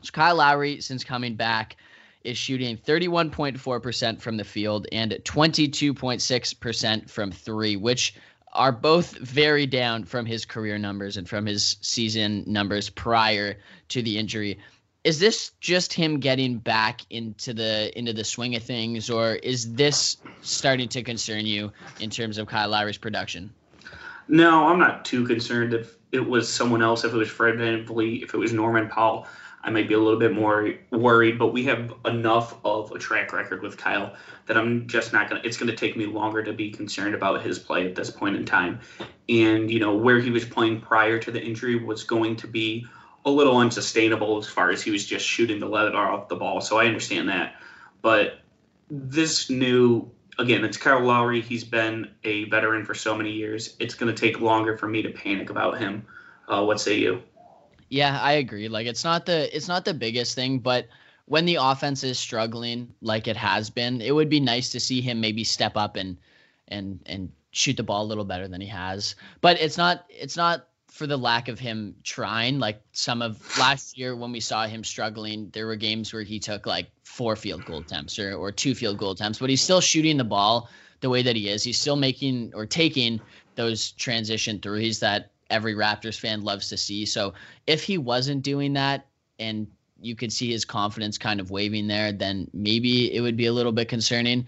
So 0.00 0.10
Kyle 0.10 0.36
Lowry, 0.36 0.80
since 0.80 1.04
coming 1.04 1.36
back, 1.36 1.76
is 2.22 2.38
shooting 2.38 2.78
31.4% 2.78 4.20
from 4.20 4.38
the 4.38 4.44
field 4.44 4.86
and 4.90 5.12
22.6% 5.12 7.10
from 7.10 7.30
three, 7.30 7.76
which 7.76 8.14
are 8.54 8.72
both 8.72 9.16
very 9.18 9.66
down 9.66 10.04
from 10.04 10.26
his 10.26 10.44
career 10.44 10.78
numbers 10.78 11.16
and 11.16 11.28
from 11.28 11.46
his 11.46 11.76
season 11.80 12.44
numbers 12.46 12.88
prior 12.88 13.56
to 13.88 14.02
the 14.02 14.18
injury. 14.18 14.58
Is 15.02 15.18
this 15.18 15.52
just 15.60 15.92
him 15.92 16.20
getting 16.20 16.58
back 16.58 17.02
into 17.10 17.52
the 17.52 17.96
into 17.98 18.12
the 18.12 18.24
swing 18.24 18.54
of 18.54 18.62
things, 18.62 19.10
or 19.10 19.34
is 19.34 19.74
this 19.74 20.16
starting 20.40 20.88
to 20.90 21.02
concern 21.02 21.44
you 21.44 21.72
in 22.00 22.08
terms 22.08 22.38
of 22.38 22.46
Kyle 22.46 22.70
Lowry's 22.70 22.96
production? 22.96 23.52
No, 24.28 24.66
I'm 24.66 24.78
not 24.78 25.04
too 25.04 25.26
concerned 25.26 25.74
if 25.74 25.96
it 26.12 26.26
was 26.26 26.50
someone 26.50 26.80
else, 26.80 27.04
if 27.04 27.12
it 27.12 27.16
was 27.16 27.28
Fred 27.28 27.56
VanVleet, 27.56 28.22
if 28.22 28.32
it 28.32 28.38
was 28.38 28.52
Norman 28.52 28.88
Powell. 28.88 29.26
I 29.64 29.70
might 29.70 29.88
be 29.88 29.94
a 29.94 29.98
little 29.98 30.18
bit 30.18 30.34
more 30.34 30.74
worried, 30.90 31.38
but 31.38 31.54
we 31.54 31.64
have 31.64 31.94
enough 32.04 32.54
of 32.66 32.92
a 32.92 32.98
track 32.98 33.32
record 33.32 33.62
with 33.62 33.78
Kyle 33.78 34.14
that 34.44 34.58
I'm 34.58 34.86
just 34.86 35.14
not 35.14 35.30
going 35.30 35.40
to, 35.40 35.48
it's 35.48 35.56
going 35.56 35.70
to 35.70 35.76
take 35.76 35.96
me 35.96 36.04
longer 36.04 36.42
to 36.44 36.52
be 36.52 36.70
concerned 36.70 37.14
about 37.14 37.42
his 37.42 37.58
play 37.58 37.86
at 37.86 37.94
this 37.94 38.10
point 38.10 38.36
in 38.36 38.44
time. 38.44 38.80
And, 39.26 39.70
you 39.70 39.80
know, 39.80 39.96
where 39.96 40.20
he 40.20 40.30
was 40.30 40.44
playing 40.44 40.82
prior 40.82 41.18
to 41.18 41.30
the 41.30 41.42
injury 41.42 41.82
was 41.82 42.04
going 42.04 42.36
to 42.36 42.46
be 42.46 42.86
a 43.24 43.30
little 43.30 43.56
unsustainable 43.56 44.36
as 44.36 44.46
far 44.46 44.70
as 44.70 44.82
he 44.82 44.90
was 44.90 45.06
just 45.06 45.24
shooting 45.24 45.60
the 45.60 45.68
leather 45.68 45.96
off 45.96 46.28
the 46.28 46.36
ball. 46.36 46.60
So 46.60 46.78
I 46.78 46.84
understand 46.84 47.30
that. 47.30 47.54
But 48.02 48.40
this 48.90 49.48
new, 49.48 50.10
again, 50.38 50.62
it's 50.62 50.76
Kyle 50.76 51.00
Lowry. 51.00 51.40
He's 51.40 51.64
been 51.64 52.10
a 52.22 52.44
veteran 52.50 52.84
for 52.84 52.94
so 52.94 53.16
many 53.16 53.32
years. 53.32 53.76
It's 53.78 53.94
going 53.94 54.14
to 54.14 54.20
take 54.20 54.42
longer 54.42 54.76
for 54.76 54.86
me 54.86 55.00
to 55.02 55.08
panic 55.08 55.48
about 55.48 55.78
him. 55.78 56.04
Uh, 56.46 56.62
what 56.64 56.82
say 56.82 56.98
you? 56.98 57.22
Yeah, 57.88 58.18
I 58.20 58.32
agree. 58.32 58.68
Like 58.68 58.86
it's 58.86 59.04
not 59.04 59.26
the 59.26 59.54
it's 59.54 59.68
not 59.68 59.84
the 59.84 59.94
biggest 59.94 60.34
thing, 60.34 60.58
but 60.58 60.88
when 61.26 61.44
the 61.44 61.56
offense 61.60 62.04
is 62.04 62.18
struggling 62.18 62.94
like 63.00 63.28
it 63.28 63.36
has 63.36 63.70
been, 63.70 64.00
it 64.00 64.12
would 64.12 64.28
be 64.28 64.40
nice 64.40 64.70
to 64.70 64.80
see 64.80 65.00
him 65.00 65.20
maybe 65.20 65.44
step 65.44 65.76
up 65.76 65.96
and 65.96 66.16
and 66.68 67.00
and 67.06 67.30
shoot 67.52 67.76
the 67.76 67.82
ball 67.82 68.02
a 68.02 68.06
little 68.06 68.24
better 68.24 68.48
than 68.48 68.60
he 68.60 68.66
has. 68.66 69.14
But 69.40 69.60
it's 69.60 69.78
not 69.78 70.04
it's 70.08 70.36
not 70.36 70.66
for 70.88 71.06
the 71.06 71.16
lack 71.16 71.48
of 71.48 71.58
him 71.58 71.96
trying. 72.04 72.58
Like 72.58 72.80
some 72.92 73.22
of 73.22 73.40
last 73.58 73.98
year 73.98 74.14
when 74.14 74.32
we 74.32 74.40
saw 74.40 74.66
him 74.66 74.84
struggling, 74.84 75.50
there 75.52 75.66
were 75.66 75.76
games 75.76 76.12
where 76.12 76.22
he 76.22 76.38
took 76.38 76.66
like 76.66 76.90
four 77.02 77.36
field 77.36 77.64
goal 77.64 77.80
attempts 77.80 78.18
or, 78.18 78.34
or 78.34 78.52
two 78.52 78.74
field 78.74 78.98
goal 78.98 79.12
attempts, 79.12 79.38
but 79.38 79.50
he's 79.50 79.62
still 79.62 79.80
shooting 79.80 80.16
the 80.16 80.24
ball 80.24 80.68
the 81.00 81.10
way 81.10 81.22
that 81.22 81.36
he 81.36 81.48
is. 81.48 81.62
He's 81.62 81.78
still 81.78 81.96
making 81.96 82.52
or 82.54 82.64
taking 82.64 83.20
those 83.56 83.92
transition 83.92 84.60
threes 84.60 85.00
that 85.00 85.30
every 85.50 85.74
Raptors 85.74 86.18
fan 86.18 86.42
loves 86.42 86.68
to 86.70 86.76
see. 86.76 87.06
So 87.06 87.34
if 87.66 87.82
he 87.82 87.98
wasn't 87.98 88.42
doing 88.42 88.74
that 88.74 89.06
and 89.38 89.66
you 90.00 90.14
could 90.14 90.32
see 90.32 90.50
his 90.50 90.64
confidence 90.64 91.18
kind 91.18 91.40
of 91.40 91.50
waving 91.50 91.86
there, 91.86 92.12
then 92.12 92.50
maybe 92.52 93.14
it 93.14 93.20
would 93.20 93.36
be 93.36 93.46
a 93.46 93.52
little 93.52 93.72
bit 93.72 93.88
concerning. 93.88 94.46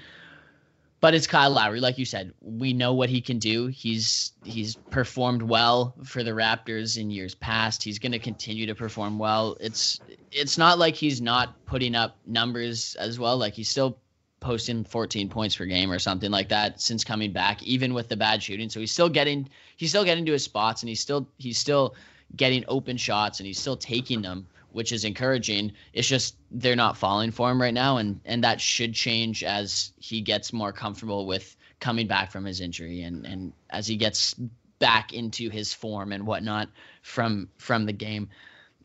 But 1.00 1.14
it's 1.14 1.26
Kyle 1.26 1.50
Lowry, 1.50 1.80
like 1.80 1.98
you 1.98 2.04
said. 2.04 2.32
We 2.40 2.72
know 2.72 2.94
what 2.94 3.11
he 3.11 3.20
can 3.20 3.38
do. 3.38 3.66
He's 3.66 4.32
he's 4.44 4.76
performed 4.90 5.42
well 5.42 5.94
for 6.04 6.22
the 6.22 6.30
Raptors 6.30 6.96
in 6.98 7.11
years 7.11 7.35
past. 7.35 7.82
He's 7.82 7.98
going 7.98 8.12
to 8.12 8.18
continue 8.18 8.66
to 8.66 8.74
perform 8.74 9.18
well. 9.18 9.56
It's 9.61 10.00
it's 10.32 10.56
not 10.56 10.78
like 10.78 10.96
he's 10.96 11.20
not 11.20 11.64
putting 11.66 11.94
up 11.94 12.16
numbers 12.26 12.96
as 12.96 13.18
well. 13.18 13.37
Like 13.37 13.52
he's 13.52 13.68
still 13.68 13.98
posting 14.46 14.85
14 14.85 15.28
points 15.28 15.56
per 15.56 15.64
game 15.64 15.90
or 15.90 15.98
something 15.98 16.30
like 16.30 16.50
that 16.50 16.80
since 16.80 17.02
coming 17.02 17.32
back, 17.32 17.64
even 17.64 17.92
with 17.92 18.09
the 18.09 18.16
bad 18.16 18.40
shooting. 18.40 18.68
So 18.70 18.78
he's 18.78 18.92
still 18.92 19.09
getting 19.09 19.48
he's 19.76 19.90
still 19.90 20.04
getting 20.04 20.24
to 20.26 20.32
his 20.32 20.44
spots 20.44 20.82
and 20.82 20.88
he's 20.88 21.00
still 21.00 21.26
he's 21.37 21.59
still 21.59 21.96
getting 22.37 22.64
open 22.68 22.96
shots 22.96 23.40
and 23.40 23.46
he's 23.46 23.59
still 23.59 23.76
taking 23.76 24.22
them, 24.22 24.46
which 24.70 24.92
is 24.92 25.04
encouraging. 25.04 25.72
It's 25.92 26.06
just 26.06 26.37
they're 26.52 26.76
not 26.76 26.96
falling 26.96 27.32
for 27.32 27.50
him 27.50 27.61
right 27.61 27.74
now, 27.74 27.96
and 27.96 28.20
and 28.24 28.44
that 28.44 28.61
should 28.61 28.94
change 28.94 29.42
as 29.42 29.92
he 29.98 30.20
gets 30.20 30.52
more 30.52 30.72
comfortable 30.72 31.26
with 31.26 31.56
coming 31.80 32.06
back 32.06 32.30
from 32.30 32.44
his 32.44 32.61
injury 32.61 33.02
and 33.02 33.26
and 33.26 33.52
as 33.68 33.88
he 33.88 33.96
gets 33.96 34.37
back 34.78 35.12
into 35.12 35.50
his 35.50 35.74
form 35.74 36.12
and 36.12 36.24
whatnot 36.24 36.68
from 37.02 37.48
from 37.59 37.85
the 37.85 37.92
game. 37.92 38.28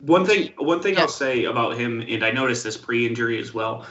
One 0.00 0.26
thing 0.26 0.54
one 0.58 0.82
thing 0.82 0.94
yeah. 0.94 1.02
I'll 1.02 1.08
say 1.08 1.44
about 1.44 1.76
him, 1.76 2.00
and 2.00 2.24
I 2.24 2.32
noticed 2.32 2.64
this 2.64 2.76
pre-injury 2.76 3.38
as 3.38 3.54
well 3.54 3.86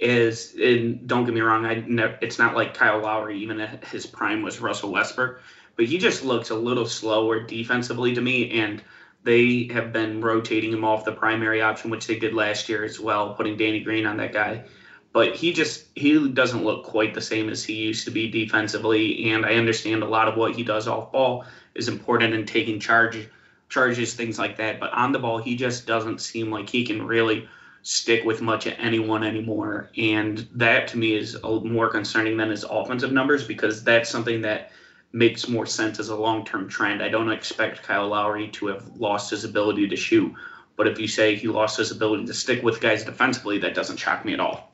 is, 0.00 0.54
and 0.60 1.06
don't 1.06 1.24
get 1.24 1.34
me 1.34 1.40
wrong, 1.40 1.66
I 1.66 1.84
ne- 1.86 2.16
it's 2.20 2.38
not 2.38 2.54
like 2.54 2.74
Kyle 2.74 3.00
Lowry, 3.00 3.38
even 3.38 3.60
at 3.60 3.84
his 3.84 4.06
prime 4.06 4.42
was 4.42 4.60
Russell 4.60 4.90
Westbrook, 4.90 5.40
but 5.76 5.84
he 5.84 5.98
just 5.98 6.24
looks 6.24 6.50
a 6.50 6.56
little 6.56 6.86
slower 6.86 7.40
defensively 7.40 8.14
to 8.14 8.20
me. 8.20 8.50
And 8.50 8.82
they 9.22 9.68
have 9.72 9.92
been 9.92 10.20
rotating 10.20 10.72
him 10.72 10.84
off 10.84 11.04
the 11.04 11.12
primary 11.12 11.60
option, 11.60 11.90
which 11.90 12.06
they 12.06 12.18
did 12.18 12.34
last 12.34 12.68
year 12.68 12.84
as 12.84 12.98
well, 12.98 13.34
putting 13.34 13.56
Danny 13.56 13.80
Green 13.80 14.06
on 14.06 14.16
that 14.16 14.32
guy. 14.32 14.64
But 15.12 15.34
he 15.34 15.52
just 15.52 15.84
he 15.94 16.28
doesn't 16.28 16.64
look 16.64 16.84
quite 16.84 17.14
the 17.14 17.20
same 17.20 17.50
as 17.50 17.64
he 17.64 17.74
used 17.74 18.04
to 18.06 18.10
be 18.10 18.30
defensively. 18.30 19.30
And 19.30 19.44
I 19.44 19.56
understand 19.56 20.02
a 20.02 20.08
lot 20.08 20.28
of 20.28 20.36
what 20.36 20.54
he 20.54 20.62
does 20.62 20.88
off 20.88 21.12
ball 21.12 21.44
is 21.74 21.88
important 21.88 22.32
in 22.32 22.46
taking 22.46 22.78
charge 22.80 23.28
charges, 23.68 24.14
things 24.14 24.38
like 24.38 24.56
that. 24.56 24.80
But 24.80 24.92
on 24.92 25.12
the 25.12 25.18
ball, 25.18 25.38
he 25.38 25.56
just 25.56 25.86
doesn't 25.86 26.20
seem 26.20 26.50
like 26.50 26.70
he 26.70 26.84
can 26.84 27.02
really 27.02 27.46
stick 27.82 28.24
with 28.24 28.42
much 28.42 28.66
of 28.66 28.74
anyone 28.78 29.24
anymore. 29.24 29.90
And 29.96 30.46
that 30.54 30.88
to 30.88 30.98
me 30.98 31.14
is 31.14 31.36
more 31.42 31.88
concerning 31.88 32.36
than 32.36 32.50
his 32.50 32.64
offensive 32.64 33.12
numbers 33.12 33.46
because 33.46 33.82
that's 33.84 34.10
something 34.10 34.42
that 34.42 34.72
makes 35.12 35.48
more 35.48 35.66
sense 35.66 35.98
as 35.98 36.08
a 36.08 36.16
long 36.16 36.44
term 36.44 36.68
trend. 36.68 37.02
I 37.02 37.08
don't 37.08 37.30
expect 37.30 37.82
Kyle 37.82 38.08
Lowry 38.08 38.48
to 38.48 38.66
have 38.68 38.96
lost 38.96 39.30
his 39.30 39.44
ability 39.44 39.88
to 39.88 39.96
shoot. 39.96 40.32
But 40.76 40.86
if 40.86 40.98
you 40.98 41.08
say 41.08 41.34
he 41.34 41.48
lost 41.48 41.76
his 41.76 41.90
ability 41.90 42.26
to 42.26 42.34
stick 42.34 42.62
with 42.62 42.80
guys 42.80 43.04
defensively, 43.04 43.58
that 43.58 43.74
doesn't 43.74 43.98
shock 43.98 44.24
me 44.24 44.32
at 44.32 44.40
all. 44.40 44.72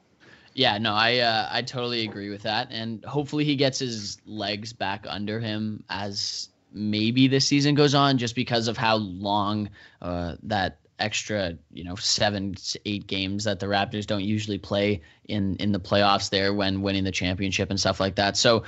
Yeah, 0.54 0.78
no, 0.78 0.94
I 0.94 1.18
uh, 1.18 1.48
I 1.50 1.62
totally 1.62 2.06
agree 2.06 2.30
with 2.30 2.42
that, 2.42 2.68
and 2.70 3.04
hopefully 3.04 3.44
he 3.44 3.56
gets 3.56 3.78
his 3.78 4.18
legs 4.24 4.72
back 4.72 5.04
under 5.06 5.38
him 5.38 5.84
as 5.90 6.48
maybe 6.72 7.28
this 7.28 7.46
season 7.46 7.74
goes 7.74 7.94
on, 7.94 8.16
just 8.16 8.34
because 8.34 8.66
of 8.66 8.78
how 8.78 8.96
long 8.96 9.68
uh, 10.00 10.36
that 10.44 10.78
extra 10.98 11.56
you 11.72 11.84
know 11.84 11.94
seven 11.96 12.54
eight 12.84 13.06
games 13.06 13.44
that 13.44 13.60
the 13.60 13.66
Raptors 13.66 14.06
don't 14.06 14.24
usually 14.24 14.58
play 14.58 15.02
in 15.26 15.56
in 15.56 15.72
the 15.72 15.80
playoffs 15.80 16.30
there 16.30 16.52
when 16.54 16.82
winning 16.82 17.04
the 17.04 17.10
championship 17.10 17.70
and 17.70 17.78
stuff 17.78 18.00
like 18.00 18.16
that. 18.16 18.36
So 18.36 18.64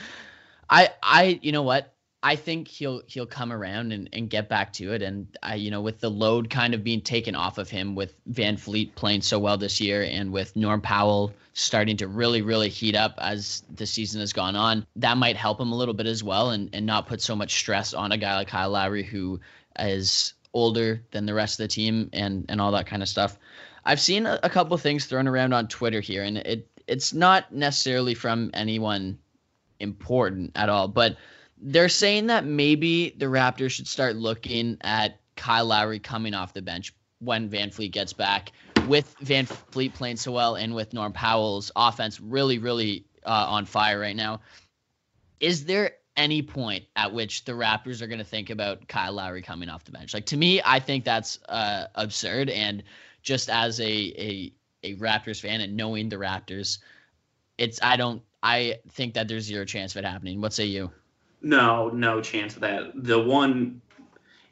I 0.69 0.91
I 1.03 1.39
you 1.43 1.53
know 1.53 1.63
what 1.63 1.95
I 2.23 2.35
think 2.35 2.67
he'll 2.67 3.03
he'll 3.07 3.27
come 3.27 3.53
around 3.53 3.93
and, 3.93 4.09
and 4.13 4.29
get 4.29 4.49
back 4.49 4.73
to 4.75 4.93
it. 4.93 5.03
And 5.03 5.29
I, 5.41 5.55
you 5.55 5.71
know, 5.71 5.81
with 5.81 6.01
the 6.01 6.11
load 6.11 6.51
kind 6.51 6.75
of 6.75 6.83
being 6.83 7.01
taken 7.01 7.37
off 7.37 7.59
of 7.59 7.71
him 7.71 7.95
with 7.95 8.13
VanVleet 8.29 8.97
playing 8.97 9.23
so 9.23 9.39
well 9.39 9.57
this 9.57 9.81
year 9.81 10.03
and 10.03 10.33
with 10.33 10.57
Norm 10.57 10.81
Powell 10.81 11.33
starting 11.53 11.99
to 11.99 12.09
really, 12.09 12.43
really 12.43 12.71
heat 12.71 12.97
up 12.97 13.15
as 13.19 13.63
the 13.73 13.87
season 13.87 14.21
has 14.21 14.33
gone 14.33 14.57
on, 14.57 14.85
that 14.97 15.17
might 15.17 15.37
help 15.37 15.61
him 15.61 15.71
a 15.71 15.77
little 15.77 15.95
bit 15.95 16.07
as 16.07 16.23
well 16.23 16.51
and, 16.51 16.71
and 16.73 16.87
not 16.87 17.07
put 17.07 17.21
so 17.21 17.37
much 17.37 17.57
stress 17.57 17.95
on 17.95 18.11
a 18.11 18.17
guy 18.17 18.35
like 18.35 18.49
Kyle 18.49 18.71
Lowry 18.71 19.05
who 19.05 19.39
is 19.79 20.35
older 20.59 21.03
than 21.11 21.27
the 21.27 21.35
rest 21.35 21.59
of 21.59 21.65
the 21.65 21.69
team 21.69 22.11
and, 22.13 22.47
and 22.49 22.61
all 22.61 22.73
that 22.73 22.87
kind 22.87 23.03
of 23.03 23.09
stuff. 23.09 23.39
I've 23.85 24.01
seen 24.01 24.27
a, 24.27 24.39
a 24.43 24.51
couple 24.51 24.77
things 24.77 25.07
thrown 25.07 25.29
around 25.29 25.53
on 25.53 25.69
Twitter 25.69 26.01
here, 26.01 26.23
and 26.23 26.39
it 26.39 26.69
it's 26.87 27.13
not 27.13 27.53
necessarily 27.53 28.15
from 28.15 28.51
anyone 28.55 29.19
important 29.79 30.53
at 30.57 30.69
all, 30.69 30.89
but 30.89 31.17
they're 31.61 31.89
saying 31.89 32.27
that 32.27 32.45
maybe 32.45 33.11
the 33.11 33.27
Raptors 33.27 33.73
should 33.73 33.87
start 33.87 34.17
looking 34.17 34.79
at 34.81 35.21
Kyle 35.37 35.67
Lowry 35.67 35.99
coming 35.99 36.35
off 36.35 36.55
the 36.55 36.63
bench 36.63 36.95
when 37.21 37.51
VanVleet 37.51 37.93
gets 37.93 38.13
back, 38.13 38.53
with 38.87 39.15
VanVleet 39.23 39.95
playing 39.95 40.17
so 40.17 40.33
well 40.33 40.55
and 40.55 40.75
with 40.75 40.93
Norm 40.93 41.13
Powell's 41.13 41.71
offense 41.75 42.21
really, 42.21 42.59
really 42.59 43.05
uh, 43.25 43.47
on 43.49 43.67
fire 43.67 43.99
right 43.99 44.17
now. 44.17 44.41
Is 45.41 45.65
there 45.65 45.93
any 46.19 46.43
point 46.43 46.85
at 46.97 47.15
which 47.15 47.45
the 47.45 47.53
Raptors 47.53 48.03
are 48.03 48.07
going 48.07 48.19
to 48.19 48.25
think 48.25 48.51
about 48.51 48.87
Kyle 48.89 49.15
Lowry 49.15 49.41
coming 49.41 49.71
off 49.71 49.85
the 49.85 49.93
bench? 49.93 50.13
Like 50.13 50.27
to 50.27 50.37
me, 50.37 50.61
I 50.65 50.81
think 50.81 51.05
that's 51.05 51.39
uh, 51.49 51.87
absurd. 51.95 52.51
And 52.51 52.83
just 53.23 53.49
as 53.49 53.81
a, 53.81 53.85
a 53.87 54.53
a 54.83 54.97
Raptors 54.97 55.41
fan 55.41 55.61
and 55.61 55.77
knowing 55.77 56.09
the 56.09 56.17
Raptors, 56.17 56.79
it's 57.57 57.79
I 57.83 57.97
don't 57.97 58.23
I 58.43 58.81
think 58.91 59.15
that 59.15 59.29
there's 59.29 59.45
zero 59.45 59.65
chance 59.65 59.95
of 59.95 60.05
it 60.05 60.05
happening. 60.05 60.41
What 60.41 60.53
say 60.53 60.67
you? 60.67 60.91
No, 61.41 61.89
no 61.89 62.21
chance 62.21 62.55
of 62.55 62.63
that. 62.63 62.91
The 62.95 63.21
one, 63.21 63.81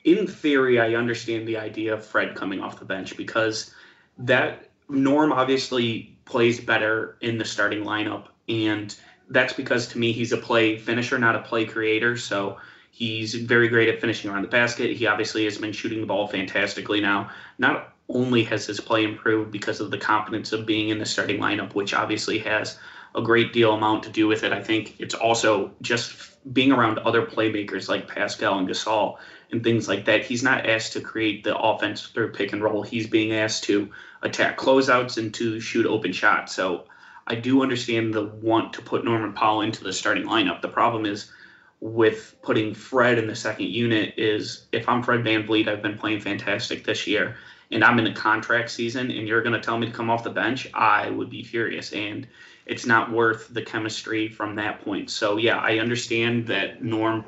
in 0.04 0.26
theory, 0.26 0.80
I 0.80 0.94
understand 0.94 1.46
the 1.46 1.58
idea 1.58 1.94
of 1.94 2.06
Fred 2.06 2.36
coming 2.36 2.60
off 2.60 2.78
the 2.78 2.84
bench 2.84 3.16
because 3.16 3.74
that 4.18 4.70
Norm 4.88 5.32
obviously 5.32 6.16
plays 6.24 6.60
better 6.60 7.16
in 7.20 7.38
the 7.38 7.44
starting 7.44 7.82
lineup, 7.82 8.26
and 8.48 8.96
that's 9.28 9.52
because 9.52 9.88
to 9.88 9.98
me 9.98 10.12
he's 10.12 10.32
a 10.32 10.36
play 10.36 10.78
finisher, 10.78 11.18
not 11.18 11.36
a 11.36 11.40
play 11.40 11.64
creator. 11.64 12.16
So 12.16 12.58
he's 12.90 13.34
very 13.34 13.68
great 13.68 13.88
at 13.88 14.00
finishing 14.00 14.30
around 14.30 14.42
the 14.42 14.48
basket. 14.48 14.96
He 14.96 15.06
obviously 15.06 15.44
has 15.44 15.58
been 15.58 15.72
shooting 15.72 16.00
the 16.00 16.06
ball 16.06 16.28
fantastically 16.28 17.00
now. 17.00 17.30
Not 17.58 17.92
only 18.08 18.44
has 18.44 18.66
his 18.66 18.80
play 18.80 19.04
improved 19.04 19.50
because 19.50 19.80
of 19.80 19.90
the 19.90 19.98
confidence 19.98 20.52
of 20.52 20.66
being 20.66 20.90
in 20.90 20.98
the 20.98 21.06
starting 21.06 21.40
lineup, 21.40 21.74
which 21.74 21.92
obviously 21.92 22.38
has 22.38 22.78
a 23.14 23.22
great 23.22 23.52
deal 23.52 23.74
amount 23.74 24.04
to 24.04 24.10
do 24.10 24.28
with 24.28 24.44
it. 24.44 24.52
I 24.52 24.62
think 24.62 25.00
it's 25.00 25.14
also 25.14 25.72
just 25.82 26.14
being 26.52 26.70
around 26.70 26.98
other 26.98 27.26
playmakers 27.26 27.88
like 27.88 28.08
Pascal 28.08 28.58
and 28.58 28.68
Gasol 28.68 29.16
and 29.50 29.64
things 29.64 29.88
like 29.88 30.04
that. 30.04 30.24
He's 30.24 30.42
not 30.42 30.68
asked 30.68 30.92
to 30.92 31.00
create 31.00 31.42
the 31.42 31.56
offense 31.56 32.06
through 32.06 32.32
pick 32.32 32.52
and 32.52 32.62
roll. 32.62 32.82
He's 32.82 33.06
being 33.06 33.32
asked 33.32 33.64
to 33.64 33.90
attack 34.22 34.58
closeouts 34.58 35.18
and 35.18 35.32
to 35.34 35.60
shoot 35.60 35.86
open 35.86 36.12
shots. 36.12 36.54
So 36.54 36.84
I 37.26 37.34
do 37.34 37.62
understand 37.62 38.14
the 38.14 38.24
want 38.24 38.74
to 38.74 38.82
put 38.82 39.04
Norman 39.04 39.32
Powell 39.32 39.62
into 39.62 39.82
the 39.82 39.92
starting 39.92 40.24
lineup. 40.24 40.62
The 40.62 40.68
problem 40.68 41.06
is 41.06 41.32
with 41.80 42.36
putting 42.42 42.74
Fred 42.74 43.18
in 43.18 43.26
the 43.26 43.34
second 43.34 43.66
unit 43.66 44.14
is 44.16 44.66
if 44.72 44.88
I'm 44.88 45.02
Fred 45.02 45.24
Van 45.24 45.44
VanVleet, 45.44 45.68
I've 45.68 45.82
been 45.82 45.98
playing 45.98 46.20
fantastic 46.20 46.84
this 46.84 47.06
year 47.06 47.36
and 47.70 47.82
I'm 47.82 47.98
in 47.98 48.06
a 48.06 48.14
contract 48.14 48.70
season 48.70 49.10
and 49.10 49.26
you're 49.26 49.42
going 49.42 49.60
to 49.60 49.60
tell 49.60 49.78
me 49.78 49.86
to 49.86 49.92
come 49.92 50.08
off 50.08 50.24
the 50.24 50.30
bench, 50.30 50.68
I 50.72 51.10
would 51.10 51.28
be 51.28 51.42
furious. 51.42 51.92
And 51.92 52.26
it's 52.64 52.86
not 52.86 53.12
worth 53.12 53.52
the 53.52 53.62
chemistry 53.62 54.28
from 54.28 54.56
that 54.56 54.82
point. 54.82 55.10
So 55.10 55.36
yeah, 55.36 55.58
I 55.58 55.78
understand 55.78 56.46
that 56.46 56.82
Norm 56.82 57.24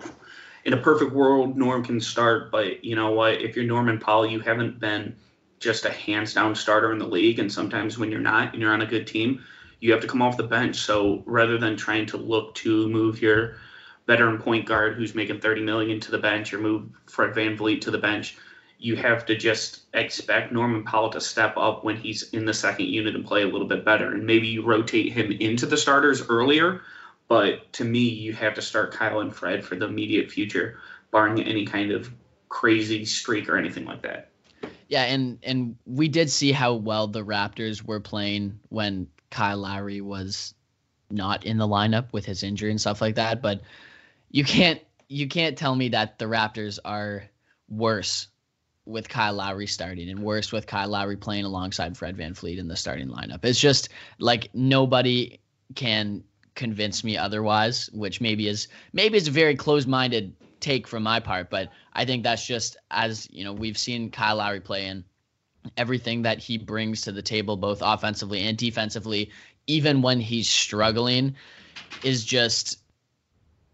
in 0.64 0.72
a 0.74 0.78
perfect 0.82 1.12
world, 1.12 1.56
Norm 1.56 1.84
can 1.84 2.00
start, 2.00 2.50
but 2.50 2.84
you 2.84 2.94
know 2.94 3.12
what? 3.12 3.40
If 3.40 3.56
you're 3.56 3.64
Norman 3.64 3.98
Powell, 3.98 4.26
you 4.26 4.40
haven't 4.40 4.78
been 4.78 5.16
just 5.60 5.84
a 5.86 5.90
hands 5.90 6.34
down 6.34 6.54
starter 6.54 6.92
in 6.92 6.98
the 6.98 7.06
league. 7.06 7.38
And 7.38 7.50
sometimes 7.50 7.98
when 7.98 8.10
you're 8.10 8.20
not 8.20 8.52
and 8.52 8.62
you're 8.62 8.72
on 8.72 8.82
a 8.82 8.86
good 8.86 9.06
team, 9.06 9.42
you 9.80 9.92
have 9.92 10.00
to 10.00 10.06
come 10.06 10.22
off 10.22 10.36
the 10.36 10.42
bench. 10.42 10.76
So 10.76 11.22
rather 11.26 11.58
than 11.58 11.76
trying 11.76 12.06
to 12.06 12.16
look 12.16 12.54
to 12.56 12.88
move 12.88 13.22
your 13.22 13.56
veteran 14.06 14.38
point 14.38 14.66
guard 14.66 14.96
who's 14.96 15.14
making 15.14 15.40
30 15.40 15.62
million 15.62 16.00
to 16.00 16.10
the 16.10 16.18
bench 16.18 16.52
or 16.52 16.58
move 16.58 16.88
Fred 17.06 17.34
Van 17.34 17.56
VanVleet 17.56 17.82
to 17.82 17.90
the 17.90 17.98
bench, 17.98 18.36
you 18.78 18.96
have 18.96 19.26
to 19.26 19.36
just 19.36 19.82
expect 19.92 20.52
Norman 20.52 20.84
Powell 20.84 21.10
to 21.10 21.20
step 21.20 21.56
up 21.56 21.84
when 21.84 21.96
he's 21.96 22.30
in 22.30 22.44
the 22.44 22.54
second 22.54 22.86
unit 22.86 23.16
and 23.16 23.24
play 23.24 23.42
a 23.42 23.48
little 23.48 23.66
bit 23.66 23.84
better. 23.84 24.12
And 24.12 24.24
maybe 24.24 24.46
you 24.46 24.62
rotate 24.64 25.12
him 25.12 25.32
into 25.32 25.66
the 25.66 25.76
starters 25.76 26.22
earlier. 26.28 26.82
But 27.26 27.72
to 27.74 27.84
me, 27.84 28.00
you 28.00 28.32
have 28.32 28.54
to 28.54 28.62
start 28.62 28.94
Kyle 28.94 29.20
and 29.20 29.34
Fred 29.34 29.64
for 29.64 29.74
the 29.76 29.86
immediate 29.86 30.30
future, 30.30 30.78
barring 31.10 31.42
any 31.42 31.66
kind 31.66 31.90
of 31.90 32.10
crazy 32.48 33.04
streak 33.04 33.48
or 33.48 33.56
anything 33.56 33.84
like 33.84 34.02
that. 34.02 34.30
Yeah, 34.88 35.04
and 35.04 35.38
and 35.42 35.76
we 35.84 36.08
did 36.08 36.30
see 36.30 36.50
how 36.50 36.74
well 36.74 37.06
the 37.06 37.24
Raptors 37.24 37.82
were 37.82 38.00
playing 38.00 38.58
when 38.70 39.08
Kyle 39.30 39.58
Lowry 39.58 40.00
was 40.00 40.54
not 41.10 41.44
in 41.44 41.58
the 41.58 41.68
lineup 41.68 42.12
with 42.12 42.24
his 42.24 42.42
injury 42.42 42.70
and 42.70 42.80
stuff 42.80 43.00
like 43.00 43.16
that. 43.16 43.42
But 43.42 43.60
you 44.30 44.44
can't 44.44 44.80
you 45.08 45.28
can't 45.28 45.58
tell 45.58 45.74
me 45.74 45.90
that 45.90 46.18
the 46.18 46.24
Raptors 46.24 46.78
are 46.84 47.24
worse 47.68 48.28
with 48.86 49.08
Kyle 49.08 49.34
Lowry 49.34 49.66
starting 49.66 50.08
and 50.08 50.22
worse 50.22 50.50
with 50.50 50.66
Kyle 50.66 50.88
Lowry 50.88 51.16
playing 51.16 51.44
alongside 51.44 51.96
Fred 51.96 52.16
VanVleet 52.16 52.58
in 52.58 52.68
the 52.68 52.76
starting 52.76 53.08
lineup. 53.08 53.44
It's 53.44 53.60
just 53.60 53.90
like 54.18 54.48
nobody 54.54 55.40
can 55.74 56.24
convince 56.54 57.04
me 57.04 57.18
otherwise, 57.18 57.90
which 57.92 58.22
maybe 58.22 58.48
is 58.48 58.68
maybe 58.94 59.18
is 59.18 59.28
a 59.28 59.32
very 59.32 59.54
closed-minded 59.54 60.34
take 60.60 60.86
from 60.86 61.02
my 61.02 61.20
part, 61.20 61.50
but 61.50 61.70
I 61.92 62.04
think 62.04 62.22
that's 62.22 62.46
just 62.46 62.76
as, 62.90 63.28
you 63.30 63.44
know, 63.44 63.52
we've 63.52 63.78
seen 63.78 64.10
Kyle 64.10 64.36
Lowry 64.36 64.60
play 64.60 64.86
in 64.86 65.04
everything 65.76 66.22
that 66.22 66.38
he 66.38 66.56
brings 66.56 67.02
to 67.02 67.12
the 67.12 67.22
table 67.22 67.56
both 67.56 67.82
offensively 67.82 68.40
and 68.40 68.56
defensively 68.56 69.30
even 69.66 70.02
when 70.02 70.18
he's 70.18 70.48
struggling 70.48 71.36
is 72.02 72.24
just 72.24 72.78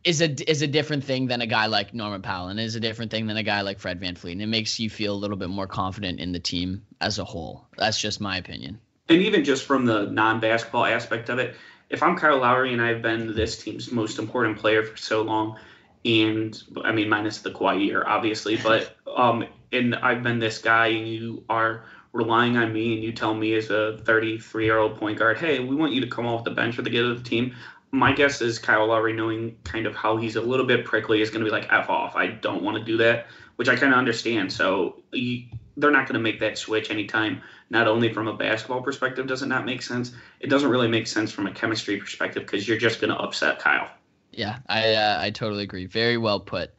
is 0.02 0.20
a 0.20 0.50
is 0.50 0.60
a 0.60 0.66
different 0.66 1.04
thing 1.04 1.28
than 1.28 1.40
a 1.40 1.46
guy 1.46 1.66
like 1.66 1.94
Norman 1.94 2.20
Powell 2.20 2.48
and 2.48 2.60
is 2.60 2.74
a 2.74 2.80
different 2.80 3.10
thing 3.10 3.26
than 3.26 3.38
a 3.38 3.42
guy 3.42 3.62
like 3.62 3.78
Fred 3.78 4.00
Van 4.00 4.14
VanVleet. 4.14 4.32
And 4.32 4.42
it 4.42 4.48
makes 4.48 4.78
you 4.78 4.90
feel 4.90 5.14
a 5.14 5.16
little 5.16 5.38
bit 5.38 5.48
more 5.48 5.66
confident 5.66 6.20
in 6.20 6.32
the 6.32 6.38
team 6.38 6.84
as 7.00 7.18
a 7.18 7.24
whole. 7.24 7.66
That's 7.78 7.98
just 7.98 8.20
my 8.20 8.36
opinion. 8.36 8.78
And 9.08 9.22
even 9.22 9.44
just 9.44 9.64
from 9.64 9.86
the 9.86 10.06
non-basketball 10.06 10.84
aspect 10.84 11.30
of 11.30 11.38
it, 11.38 11.54
if 11.88 12.02
I'm 12.02 12.16
Kyle 12.16 12.38
Lowry 12.38 12.72
and 12.72 12.82
I've 12.82 13.02
been 13.02 13.34
this 13.34 13.62
team's 13.62 13.90
most 13.92 14.18
important 14.18 14.58
player 14.58 14.82
for 14.82 14.96
so 14.96 15.22
long, 15.22 15.58
and 16.04 16.62
I 16.84 16.92
mean 16.92 17.08
minus 17.08 17.38
the 17.38 17.50
Kawhi 17.50 17.86
year, 17.86 18.04
obviously, 18.06 18.56
but 18.62 18.96
um, 19.16 19.46
and 19.72 19.94
I've 19.96 20.22
been 20.22 20.38
this 20.38 20.58
guy, 20.58 20.88
and 20.88 21.08
you 21.08 21.44
are 21.48 21.84
relying 22.12 22.56
on 22.56 22.72
me, 22.72 22.94
and 22.94 23.02
you 23.02 23.12
tell 23.12 23.34
me 23.34 23.54
as 23.54 23.70
a 23.70 23.98
33 24.04 24.64
year 24.64 24.78
old 24.78 24.98
point 24.98 25.18
guard, 25.18 25.38
hey, 25.38 25.60
we 25.60 25.74
want 25.74 25.92
you 25.92 26.00
to 26.00 26.06
come 26.06 26.26
off 26.26 26.44
the 26.44 26.50
bench 26.50 26.76
for 26.76 26.82
the 26.82 26.90
good 26.90 27.04
of 27.04 27.22
the 27.22 27.28
team 27.28 27.54
my 27.94 28.12
guess 28.12 28.40
is 28.40 28.58
Kyle 28.58 28.88
Lowry, 28.88 29.12
knowing 29.12 29.56
kind 29.62 29.86
of 29.86 29.94
how 29.94 30.16
he's 30.16 30.34
a 30.34 30.40
little 30.40 30.66
bit 30.66 30.84
prickly, 30.84 31.22
is 31.22 31.30
going 31.30 31.44
to 31.44 31.44
be 31.44 31.52
like, 31.52 31.72
F 31.72 31.88
off. 31.88 32.16
I 32.16 32.26
don't 32.26 32.62
want 32.62 32.76
to 32.76 32.84
do 32.84 32.96
that, 32.96 33.26
which 33.54 33.68
I 33.68 33.76
kind 33.76 33.92
of 33.92 33.98
understand. 33.98 34.52
So 34.52 35.00
you, 35.12 35.44
they're 35.76 35.92
not 35.92 36.08
going 36.08 36.14
to 36.14 36.20
make 36.20 36.40
that 36.40 36.58
switch 36.58 36.90
anytime. 36.90 37.40
Not 37.70 37.86
only 37.86 38.12
from 38.12 38.26
a 38.26 38.36
basketball 38.36 38.82
perspective 38.82 39.28
does 39.28 39.42
it 39.42 39.46
not 39.46 39.64
make 39.64 39.80
sense, 39.80 40.12
it 40.40 40.48
doesn't 40.48 40.68
really 40.68 40.88
make 40.88 41.06
sense 41.06 41.30
from 41.30 41.46
a 41.46 41.52
chemistry 41.52 41.96
perspective 41.98 42.42
because 42.42 42.66
you're 42.66 42.78
just 42.78 43.00
going 43.00 43.10
to 43.12 43.16
upset 43.16 43.60
Kyle. 43.60 43.88
Yeah, 44.36 44.58
I 44.66 44.94
uh, 44.94 45.18
I 45.20 45.30
totally 45.30 45.64
agree. 45.64 45.86
Very 45.86 46.16
well 46.16 46.40
put. 46.40 46.70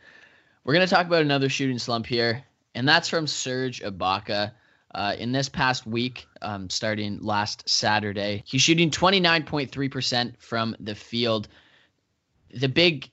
We're 0.64 0.74
to 0.88 0.88
talk 0.88 1.06
about 1.06 1.22
another 1.22 1.50
shooting 1.50 1.80
slump 1.80 2.06
here, 2.06 2.44
and 2.74 2.88
that's 2.88 3.08
from 3.10 3.28
Serge 3.28 3.82
Ibaka. 3.82 4.52
Uh, 4.94 5.14
in 5.20 5.34
this 5.34 5.50
past 5.50 5.86
week, 5.86 6.26
um, 6.42 6.70
starting 6.70 7.20
last 7.20 7.68
Saturday, 7.68 8.44
he's 8.46 8.62
shooting 8.62 8.90
29.3% 8.90 10.38
from 10.40 10.74
the 10.80 10.96
field. 10.96 11.50
The 12.54 12.70
big 12.70 13.10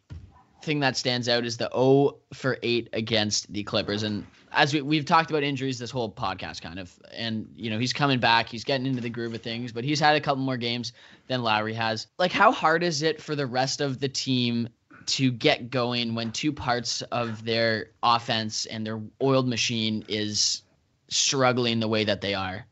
thing 0.62 0.80
that 0.80 0.96
stands 0.96 1.28
out 1.28 1.44
is 1.44 1.56
the 1.56 1.68
0 1.72 2.16
for 2.32 2.58
8 2.62 2.90
against 2.92 3.52
the 3.52 3.62
Clippers. 3.62 4.02
And 4.02 4.26
as 4.52 4.72
we, 4.72 4.82
we've 4.82 5.04
talked 5.04 5.30
about 5.30 5.42
injuries 5.42 5.78
this 5.78 5.90
whole 5.90 6.10
podcast, 6.10 6.62
kind 6.62 6.78
of, 6.78 6.92
and 7.12 7.48
you 7.56 7.70
know 7.70 7.78
he's 7.78 7.92
coming 7.92 8.20
back, 8.20 8.48
he's 8.48 8.64
getting 8.64 8.86
into 8.86 9.00
the 9.00 9.10
groove 9.10 9.34
of 9.34 9.42
things, 9.42 9.72
but 9.72 9.84
he's 9.84 10.00
had 10.00 10.16
a 10.16 10.20
couple 10.20 10.42
more 10.42 10.56
games 10.56 10.92
than 11.28 11.42
Lowry 11.42 11.74
has. 11.74 12.06
Like, 12.18 12.32
how 12.32 12.52
hard 12.52 12.82
is 12.82 13.02
it 13.02 13.20
for 13.20 13.34
the 13.34 13.46
rest 13.46 13.80
of 13.80 14.00
the 14.00 14.08
team 14.08 14.68
to 15.06 15.30
get 15.30 15.70
going 15.70 16.14
when 16.14 16.32
two 16.32 16.52
parts 16.52 17.02
of 17.02 17.44
their 17.44 17.90
offense 18.02 18.66
and 18.66 18.86
their 18.86 19.00
oiled 19.20 19.48
machine 19.48 20.04
is 20.08 20.62
struggling 21.08 21.80
the 21.80 21.88
way 21.88 22.04
that 22.04 22.20
they 22.20 22.34
are? 22.34 22.66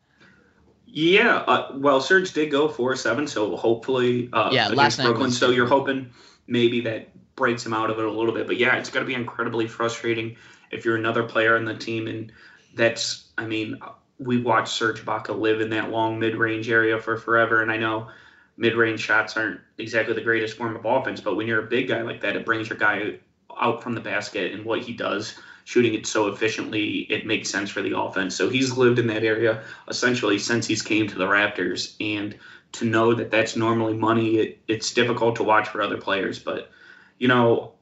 Yeah, 0.92 1.37
uh, 1.37 1.72
well, 1.76 2.00
Serge 2.00 2.33
did 2.33 2.50
go 2.50 2.68
four 2.68 2.96
seven, 2.96 3.26
so 3.29 3.57
hopefully, 3.57 4.29
uh, 4.33 4.50
yeah, 4.53 4.70
against 4.70 5.00
Brooklyn. 5.00 5.31
So 5.31 5.50
you're 5.50 5.68
hoping 5.68 6.11
maybe 6.48 6.81
that 6.81 7.09
breaks 7.40 7.66
him 7.66 7.72
out 7.72 7.90
of 7.90 7.98
it 7.98 8.05
a 8.05 8.11
little 8.11 8.33
bit. 8.33 8.46
But 8.46 8.59
yeah, 8.59 8.76
it's 8.76 8.90
going 8.90 9.05
to 9.05 9.09
be 9.09 9.14
incredibly 9.14 9.66
frustrating 9.66 10.37
if 10.70 10.85
you're 10.85 10.96
another 10.96 11.24
player 11.24 11.57
on 11.57 11.64
the 11.64 11.74
team, 11.74 12.07
and 12.07 12.31
that's, 12.76 13.29
I 13.37 13.46
mean, 13.46 13.81
we 14.18 14.40
watched 14.40 14.74
Serge 14.74 15.05
Ibaka 15.05 15.37
live 15.37 15.61
in 15.61 15.70
that 15.70 15.90
long 15.90 16.20
mid-range 16.20 16.68
area 16.68 17.00
for 17.00 17.16
forever, 17.16 17.62
and 17.62 17.72
I 17.72 17.79
know 17.79 18.09
mid-range 18.57 19.00
shots 19.00 19.37
aren't 19.37 19.61
exactly 19.79 20.14
the 20.14 20.20
greatest 20.20 20.57
form 20.57 20.76
of 20.76 20.85
offense, 20.85 21.20
but 21.20 21.35
when 21.35 21.48
you're 21.48 21.64
a 21.64 21.68
big 21.76 21.88
guy 21.88 22.03
like 22.03 22.20
that, 22.20 22.37
it 22.37 22.44
brings 22.44 22.68
your 22.68 22.79
guy 22.79 23.18
out 23.61 23.83
from 23.83 23.94
the 23.94 24.00
basket, 24.00 24.53
and 24.53 24.64
what 24.64 24.83
he 24.83 24.92
does 24.92 25.35
shooting 25.64 25.94
it 25.94 26.07
so 26.07 26.29
efficiently, 26.29 27.07
it 27.11 27.26
makes 27.26 27.48
sense 27.48 27.70
for 27.70 27.83
the 27.83 27.98
offense. 27.98 28.37
So 28.37 28.48
he's 28.48 28.76
lived 28.76 28.98
in 28.98 29.07
that 29.09 29.24
area 29.24 29.62
essentially 29.88 30.38
since 30.38 30.66
he's 30.66 30.83
came 30.83 31.07
to 31.09 31.18
the 31.18 31.26
Raptors, 31.26 31.94
and 32.00 32.37
to 32.72 32.85
know 32.85 33.14
that 33.14 33.31
that's 33.31 33.57
normally 33.57 33.94
money, 33.94 34.37
it, 34.37 34.59
it's 34.68 34.92
difficult 34.92 35.37
to 35.37 35.42
watch 35.42 35.68
for 35.68 35.83
other 35.83 35.96
players. 35.96 36.38
But 36.38 36.70
you 37.20 37.28
know, 37.28 37.74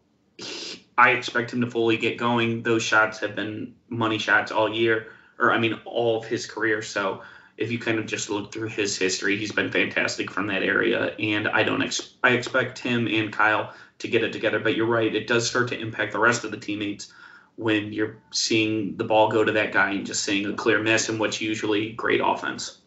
I 0.98 1.10
expect 1.10 1.52
him 1.52 1.62
to 1.62 1.70
fully 1.70 1.96
get 1.96 2.18
going. 2.18 2.62
Those 2.62 2.82
shots 2.82 3.20
have 3.20 3.34
been 3.34 3.76
money 3.88 4.18
shots 4.18 4.52
all 4.52 4.70
year, 4.70 5.06
or 5.38 5.52
I 5.52 5.58
mean, 5.58 5.80
all 5.84 6.18
of 6.18 6.26
his 6.26 6.44
career. 6.44 6.82
So 6.82 7.22
if 7.56 7.70
you 7.70 7.78
kind 7.78 7.98
of 7.98 8.06
just 8.06 8.28
look 8.28 8.52
through 8.52 8.68
his 8.68 8.98
history, 8.98 9.38
he's 9.38 9.52
been 9.52 9.70
fantastic 9.70 10.30
from 10.30 10.48
that 10.48 10.64
area, 10.64 11.14
and 11.18 11.48
I 11.48 11.62
don't 11.62 11.82
ex- 11.82 12.14
I 12.22 12.30
expect 12.30 12.80
him 12.80 13.06
and 13.06 13.32
Kyle 13.32 13.72
to 14.00 14.08
get 14.08 14.24
it 14.24 14.32
together. 14.32 14.58
But 14.58 14.76
you're 14.76 14.86
right, 14.86 15.14
it 15.14 15.28
does 15.28 15.48
start 15.48 15.68
to 15.68 15.78
impact 15.78 16.12
the 16.12 16.18
rest 16.18 16.44
of 16.44 16.50
the 16.50 16.56
teammates 16.58 17.12
when 17.54 17.92
you're 17.92 18.16
seeing 18.32 18.96
the 18.96 19.04
ball 19.04 19.30
go 19.30 19.44
to 19.44 19.52
that 19.52 19.72
guy 19.72 19.90
and 19.92 20.04
just 20.04 20.24
seeing 20.24 20.46
a 20.46 20.54
clear 20.54 20.82
miss 20.82 21.08
in 21.08 21.18
what's 21.18 21.40
usually 21.40 21.92
great 21.92 22.20
offense. 22.24 22.78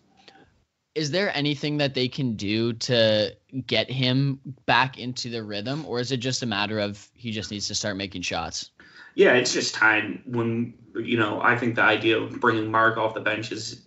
Is 0.93 1.11
there 1.11 1.35
anything 1.35 1.77
that 1.77 1.93
they 1.93 2.07
can 2.07 2.35
do 2.35 2.73
to 2.73 3.35
get 3.65 3.89
him 3.89 4.39
back 4.65 4.99
into 4.99 5.29
the 5.29 5.43
rhythm, 5.43 5.85
or 5.85 5.99
is 5.99 6.11
it 6.11 6.17
just 6.17 6.43
a 6.43 6.45
matter 6.45 6.79
of 6.79 7.09
he 7.13 7.31
just 7.31 7.51
needs 7.51 7.67
to 7.67 7.75
start 7.75 7.95
making 7.95 8.23
shots? 8.23 8.71
Yeah, 9.15 9.33
it's 9.33 9.53
just 9.53 9.75
time. 9.75 10.21
When 10.25 10.73
you 10.95 11.17
know, 11.17 11.41
I 11.41 11.57
think 11.57 11.75
the 11.75 11.83
idea 11.83 12.19
of 12.19 12.39
bringing 12.39 12.69
Mark 12.71 12.97
off 12.97 13.13
the 13.13 13.21
bench 13.21 13.51
is 13.51 13.81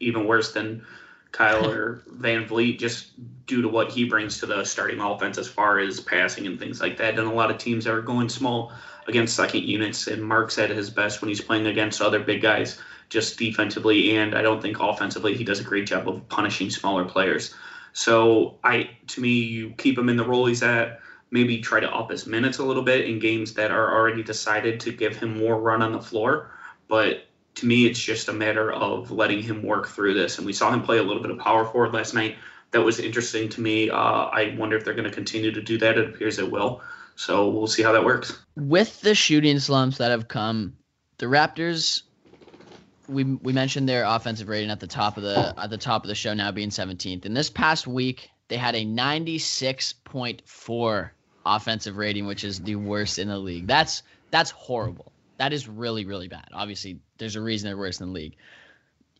even 0.00 0.26
worse 0.26 0.52
than 0.52 0.84
Kyle 1.32 1.68
or 1.68 2.02
VanVleet, 2.10 2.78
just 2.78 3.12
due 3.46 3.62
to 3.62 3.68
what 3.68 3.90
he 3.92 4.04
brings 4.04 4.40
to 4.40 4.46
the 4.46 4.64
starting 4.64 5.00
offense 5.00 5.38
as 5.38 5.48
far 5.48 5.78
as 5.78 6.00
passing 6.00 6.46
and 6.46 6.58
things 6.58 6.80
like 6.80 6.98
that. 6.98 7.18
And 7.18 7.28
a 7.28 7.32
lot 7.32 7.50
of 7.50 7.58
teams 7.58 7.86
are 7.86 8.02
going 8.02 8.28
small 8.28 8.72
against 9.06 9.34
second 9.34 9.64
units, 9.64 10.06
and 10.06 10.22
Mark's 10.22 10.58
at 10.58 10.70
his 10.70 10.90
best 10.90 11.20
when 11.20 11.28
he's 11.28 11.40
playing 11.40 11.66
against 11.66 12.00
other 12.00 12.20
big 12.20 12.42
guys, 12.42 12.78
just 13.08 13.38
defensively, 13.38 14.16
and 14.16 14.34
I 14.34 14.42
don't 14.42 14.60
think 14.60 14.80
offensively 14.80 15.36
he 15.36 15.44
does 15.44 15.60
a 15.60 15.64
great 15.64 15.86
job 15.86 16.08
of 16.08 16.28
punishing 16.28 16.70
smaller 16.70 17.04
players. 17.04 17.54
So 17.92 18.58
I, 18.62 18.90
to 19.08 19.20
me, 19.20 19.30
you 19.30 19.70
keep 19.70 19.98
him 19.98 20.08
in 20.08 20.16
the 20.16 20.24
role 20.24 20.46
he's 20.46 20.62
at. 20.62 21.00
Maybe 21.30 21.60
try 21.60 21.80
to 21.80 21.90
up 21.90 22.10
his 22.10 22.26
minutes 22.26 22.58
a 22.58 22.64
little 22.64 22.82
bit 22.82 23.06
in 23.06 23.18
games 23.18 23.54
that 23.54 23.70
are 23.70 23.94
already 23.94 24.22
decided 24.22 24.80
to 24.80 24.92
give 24.92 25.16
him 25.16 25.38
more 25.38 25.60
run 25.60 25.82
on 25.82 25.92
the 25.92 26.00
floor. 26.00 26.50
But 26.86 27.26
to 27.56 27.66
me, 27.66 27.86
it's 27.86 27.98
just 27.98 28.28
a 28.28 28.32
matter 28.32 28.72
of 28.72 29.10
letting 29.10 29.42
him 29.42 29.62
work 29.62 29.88
through 29.88 30.14
this. 30.14 30.38
And 30.38 30.46
we 30.46 30.52
saw 30.52 30.72
him 30.72 30.82
play 30.82 30.98
a 30.98 31.02
little 31.02 31.20
bit 31.20 31.30
of 31.30 31.38
power 31.38 31.64
forward 31.64 31.92
last 31.92 32.14
night. 32.14 32.36
That 32.70 32.82
was 32.82 32.98
interesting 32.98 33.48
to 33.50 33.60
me. 33.60 33.90
Uh, 33.90 33.96
I 33.96 34.54
wonder 34.56 34.76
if 34.76 34.84
they're 34.84 34.94
going 34.94 35.08
to 35.08 35.14
continue 35.14 35.50
to 35.52 35.60
do 35.60 35.76
that. 35.78 35.98
It 35.98 36.08
appears 36.08 36.38
it 36.38 36.50
will. 36.50 36.82
So 37.16 37.48
we'll 37.48 37.66
see 37.66 37.82
how 37.82 37.92
that 37.92 38.04
works. 38.04 38.38
With 38.56 39.00
the 39.00 39.14
shooting 39.14 39.58
slumps 39.58 39.98
that 39.98 40.10
have 40.10 40.28
come, 40.28 40.76
the 41.18 41.26
Raptors 41.26 42.02
we 43.08 43.24
we 43.24 43.52
mentioned 43.52 43.88
their 43.88 44.04
offensive 44.04 44.48
rating 44.48 44.70
at 44.70 44.80
the 44.80 44.86
top 44.86 45.16
of 45.16 45.22
the 45.22 45.54
at 45.56 45.70
the 45.70 45.78
top 45.78 46.04
of 46.04 46.08
the 46.08 46.14
show 46.14 46.34
now 46.34 46.52
being 46.52 46.70
17th. 46.70 47.24
And 47.24 47.36
this 47.36 47.50
past 47.50 47.86
week 47.86 48.30
they 48.48 48.56
had 48.56 48.74
a 48.74 48.84
96.4 48.84 51.10
offensive 51.44 51.96
rating, 51.96 52.26
which 52.26 52.44
is 52.44 52.60
the 52.60 52.76
worst 52.76 53.18
in 53.18 53.28
the 53.28 53.38
league. 53.38 53.66
That's 53.66 54.02
that's 54.30 54.50
horrible. 54.50 55.12
That 55.38 55.52
is 55.52 55.68
really 55.68 56.04
really 56.04 56.28
bad. 56.28 56.48
Obviously, 56.52 57.00
there's 57.18 57.36
a 57.36 57.40
reason 57.40 57.68
they're 57.68 57.78
worse 57.78 58.00
in 58.00 58.08
the 58.08 58.12
league. 58.12 58.36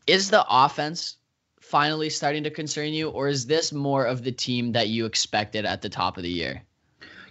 Is 0.07 0.29
the 0.29 0.45
offense 0.47 1.17
finally 1.59 2.09
starting 2.09 2.43
to 2.43 2.49
concern 2.49 2.93
you, 2.93 3.09
or 3.09 3.27
is 3.27 3.45
this 3.45 3.73
more 3.73 4.05
of 4.05 4.23
the 4.23 4.31
team 4.31 4.71
that 4.73 4.87
you 4.87 5.05
expected 5.05 5.65
at 5.65 5.81
the 5.81 5.89
top 5.89 6.17
of 6.17 6.23
the 6.23 6.29
year? 6.29 6.63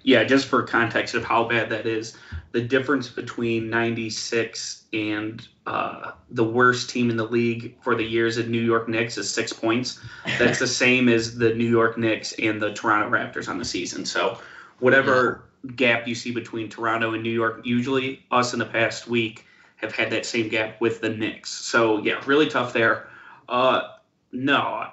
Yeah, 0.09 0.25
just 0.25 0.47
for 0.47 0.62
context 0.62 1.14
of 1.14 1.23
how 1.23 1.44
bad 1.44 1.68
that 1.68 1.85
is, 1.85 2.16
the 2.53 2.62
difference 2.62 3.11
between 3.11 3.68
96 3.68 4.85
and 4.94 5.47
uh, 5.66 6.12
the 6.31 6.44
worst 6.44 6.88
team 6.88 7.11
in 7.11 7.18
the 7.18 7.27
league 7.27 7.77
for 7.83 7.94
the 7.94 8.03
years 8.03 8.38
of 8.38 8.49
New 8.49 8.62
York 8.62 8.88
Knicks 8.88 9.18
is 9.18 9.31
six 9.31 9.53
points. 9.53 10.01
That's 10.38 10.59
the 10.59 10.66
same 10.66 11.11
as 11.11 11.37
the 11.37 11.53
New 11.53 11.68
York 11.68 11.99
Knicks 11.99 12.33
and 12.38 12.59
the 12.59 12.73
Toronto 12.73 13.14
Raptors 13.14 13.51
on 13.51 13.59
the 13.59 13.66
season. 13.66 14.07
So, 14.07 14.38
whatever 14.79 15.44
yeah. 15.62 15.73
gap 15.73 16.09
you 16.09 16.14
see 16.14 16.31
between 16.31 16.71
Toronto 16.71 17.12
and 17.12 17.23
New 17.23 17.29
York, 17.29 17.61
usually 17.66 18.25
us 18.31 18.55
in 18.55 18.61
the 18.61 18.64
past 18.64 19.09
week 19.09 19.44
have 19.77 19.94
had 19.94 20.11
that 20.12 20.25
same 20.25 20.49
gap 20.49 20.81
with 20.81 21.03
the 21.03 21.11
Knicks. 21.11 21.51
So, 21.51 22.03
yeah, 22.03 22.18
really 22.25 22.49
tough 22.49 22.73
there. 22.73 23.11
Uh, 23.47 23.83
no, 24.33 24.87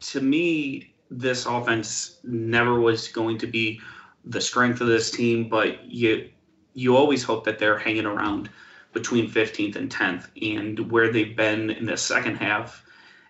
to 0.00 0.20
me, 0.20 0.92
this 1.08 1.46
offense 1.46 2.18
never 2.24 2.80
was 2.80 3.06
going 3.06 3.38
to 3.38 3.46
be 3.46 3.80
the 4.24 4.40
strength 4.40 4.80
of 4.80 4.86
this 4.86 5.10
team, 5.10 5.48
but 5.48 5.84
you 5.84 6.30
you 6.74 6.96
always 6.96 7.22
hope 7.22 7.44
that 7.44 7.58
they're 7.58 7.78
hanging 7.78 8.06
around 8.06 8.48
between 8.92 9.30
15th 9.30 9.76
and 9.76 9.90
10th. 9.90 10.28
And 10.40 10.90
where 10.90 11.12
they've 11.12 11.36
been 11.36 11.70
in 11.70 11.86
the 11.86 11.96
second 11.96 12.36
half 12.36 12.84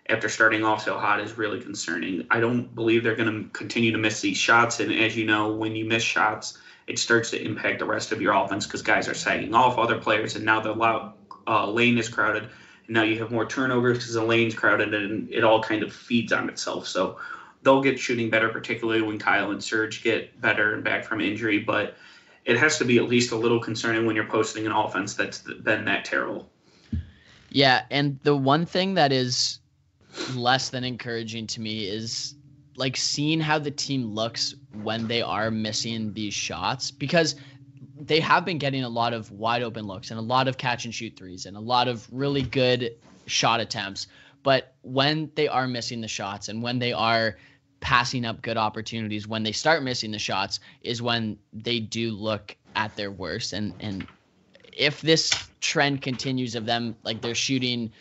after 0.09 0.29
starting 0.29 0.63
off 0.63 0.83
so 0.83 0.97
hot 0.97 1.21
is 1.21 1.37
really 1.37 1.61
concerning. 1.61 2.25
I 2.29 2.39
don't 2.39 2.73
believe 2.73 3.03
they're 3.03 3.15
going 3.15 3.43
to 3.43 3.49
continue 3.49 3.91
to 3.91 3.97
miss 3.97 4.21
these 4.21 4.37
shots. 4.37 4.79
And 4.79 4.91
as 4.91 5.15
you 5.15 5.25
know, 5.25 5.53
when 5.53 5.75
you 5.75 5.85
miss 5.85 6.03
shots, 6.03 6.57
it 6.87 6.99
starts 6.99 7.29
to 7.31 7.41
impact 7.41 7.79
the 7.79 7.85
rest 7.85 8.11
of 8.11 8.21
your 8.21 8.33
offense 8.33 8.65
because 8.65 8.81
guys 8.81 9.07
are 9.07 9.13
sagging 9.13 9.53
off 9.53 9.77
other 9.77 9.97
players, 9.97 10.35
and 10.35 10.43
now 10.43 10.59
the 10.59 11.13
uh, 11.47 11.69
lane 11.69 11.97
is 11.97 12.09
crowded. 12.09 12.43
And 12.87 12.95
now 12.95 13.03
you 13.03 13.19
have 13.19 13.31
more 13.31 13.45
turnovers 13.45 13.99
because 13.99 14.13
the 14.13 14.23
lane's 14.23 14.55
crowded, 14.55 14.93
and 14.93 15.29
it 15.29 15.43
all 15.43 15.61
kind 15.61 15.83
of 15.83 15.93
feeds 15.93 16.33
on 16.33 16.49
itself. 16.49 16.87
So 16.87 17.17
they'll 17.63 17.81
get 17.81 17.99
shooting 17.99 18.29
better, 18.29 18.49
particularly 18.49 19.01
when 19.01 19.19
Kyle 19.19 19.51
and 19.51 19.63
Serge 19.63 20.03
get 20.03 20.39
better 20.39 20.73
and 20.73 20.83
back 20.83 21.05
from 21.05 21.21
injury. 21.21 21.59
But 21.59 21.95
it 22.45 22.57
has 22.57 22.77
to 22.79 22.85
be 22.85 22.97
at 22.97 23.07
least 23.07 23.31
a 23.31 23.35
little 23.35 23.59
concerning 23.59 24.05
when 24.05 24.15
you're 24.15 24.25
posting 24.25 24.65
an 24.65 24.71
offense 24.71 25.13
that's 25.13 25.39
been 25.39 25.85
that 25.85 26.05
terrible. 26.05 26.49
Yeah, 27.49 27.83
and 27.91 28.19
the 28.23 28.35
one 28.35 28.65
thing 28.65 28.95
that 28.95 29.11
is 29.11 29.59
less 30.33 30.69
than 30.69 30.83
encouraging 30.83 31.47
to 31.47 31.61
me 31.61 31.85
is 31.85 32.35
like 32.75 32.97
seeing 32.97 33.39
how 33.39 33.59
the 33.59 33.71
team 33.71 34.05
looks 34.05 34.55
when 34.81 35.07
they 35.07 35.21
are 35.21 35.51
missing 35.51 36.13
these 36.13 36.33
shots 36.33 36.91
because 36.91 37.35
they 37.99 38.19
have 38.19 38.45
been 38.45 38.57
getting 38.57 38.83
a 38.83 38.89
lot 38.89 39.13
of 39.13 39.31
wide 39.31 39.61
open 39.61 39.85
looks 39.85 40.09
and 40.09 40.19
a 40.19 40.23
lot 40.23 40.47
of 40.47 40.57
catch 40.57 40.85
and 40.85 40.95
shoot 40.95 41.15
threes 41.15 41.45
and 41.45 41.55
a 41.55 41.59
lot 41.59 41.87
of 41.87 42.07
really 42.11 42.41
good 42.41 42.95
shot 43.27 43.59
attempts. 43.59 44.07
But 44.43 44.73
when 44.81 45.31
they 45.35 45.47
are 45.47 45.67
missing 45.67 46.01
the 46.01 46.07
shots 46.07 46.49
and 46.49 46.63
when 46.63 46.79
they 46.79 46.93
are 46.93 47.37
passing 47.81 48.25
up 48.25 48.41
good 48.41 48.57
opportunities 48.57 49.27
when 49.27 49.43
they 49.43 49.51
start 49.51 49.83
missing 49.83 50.11
the 50.11 50.19
shots 50.19 50.59
is 50.81 51.01
when 51.01 51.37
they 51.51 51.79
do 51.79 52.11
look 52.11 52.55
at 52.75 52.95
their 52.95 53.11
worst 53.11 53.53
and 53.53 53.73
and 53.79 54.07
if 54.71 55.01
this 55.01 55.31
trend 55.59 56.01
continues 56.01 56.55
of 56.55 56.65
them 56.65 56.95
like 57.03 57.21
they're 57.21 57.35
shooting 57.35 57.91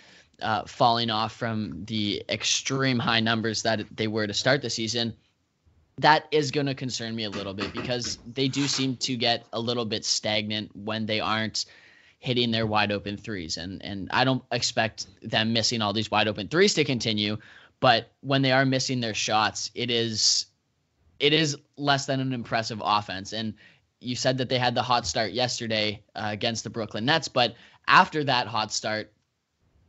uh, 0.41 0.65
falling 0.65 1.11
off 1.11 1.33
from 1.33 1.85
the 1.87 2.23
extreme 2.29 2.99
high 2.99 3.21
numbers 3.21 3.63
that 3.63 3.85
they 3.95 4.07
were 4.07 4.27
to 4.27 4.33
start 4.35 4.63
the 4.63 4.71
season 4.71 5.15
that 5.99 6.27
is 6.31 6.51
going 6.51 6.67
to 6.67 6.75
concern 6.75 7.15
me 7.15 7.25
a 7.25 7.31
little 7.31 7.53
bit 7.53 7.73
because 7.73 8.19
they 8.27 8.49
do 8.49 8.67
seem 8.67 8.97
to 8.97 9.17
get 9.17 9.45
a 9.53 9.61
little 9.61 9.85
bit 9.85 10.05
stagnant 10.05 10.75
when 10.75 11.05
they 11.05 11.21
aren't 11.21 11.67
hitting 12.21 12.51
their 12.51 12.67
wide 12.67 12.93
open 12.93 13.17
threes. 13.17 13.57
And 13.57 13.83
and 13.85 14.09
I 14.13 14.25
don't 14.25 14.43
expect 14.53 15.07
them 15.23 15.53
missing 15.53 15.83
all 15.83 15.93
these 15.93 16.11
wide 16.11 16.29
open 16.29 16.49
threes 16.49 16.75
to 16.75 16.85
continue, 16.85 17.39
but 17.81 18.13
when 18.21 18.43
they 18.43 18.53
are 18.53 18.65
missing 18.65 19.01
their 19.01 19.15
shots, 19.15 19.71
it 19.75 19.91
is 19.91 20.47
it 21.19 21.33
is 21.33 21.57
less 21.77 22.07
than 22.07 22.21
an 22.21 22.33
impressive 22.33 22.81
offense. 22.83 23.33
And 23.33 23.55
you 24.01 24.17
said 24.17 24.39
that 24.39 24.49
they 24.49 24.59
had 24.59 24.75
the 24.75 24.83
hot 24.83 25.07
start 25.07 25.33
yesterday 25.33 26.03
uh, 26.15 26.29
against 26.31 26.65
the 26.65 26.71
Brooklyn 26.71 27.05
Nets, 27.05 27.29
but 27.29 27.55
after 27.87 28.25
that 28.25 28.47
hot 28.47 28.73
start, 28.73 29.13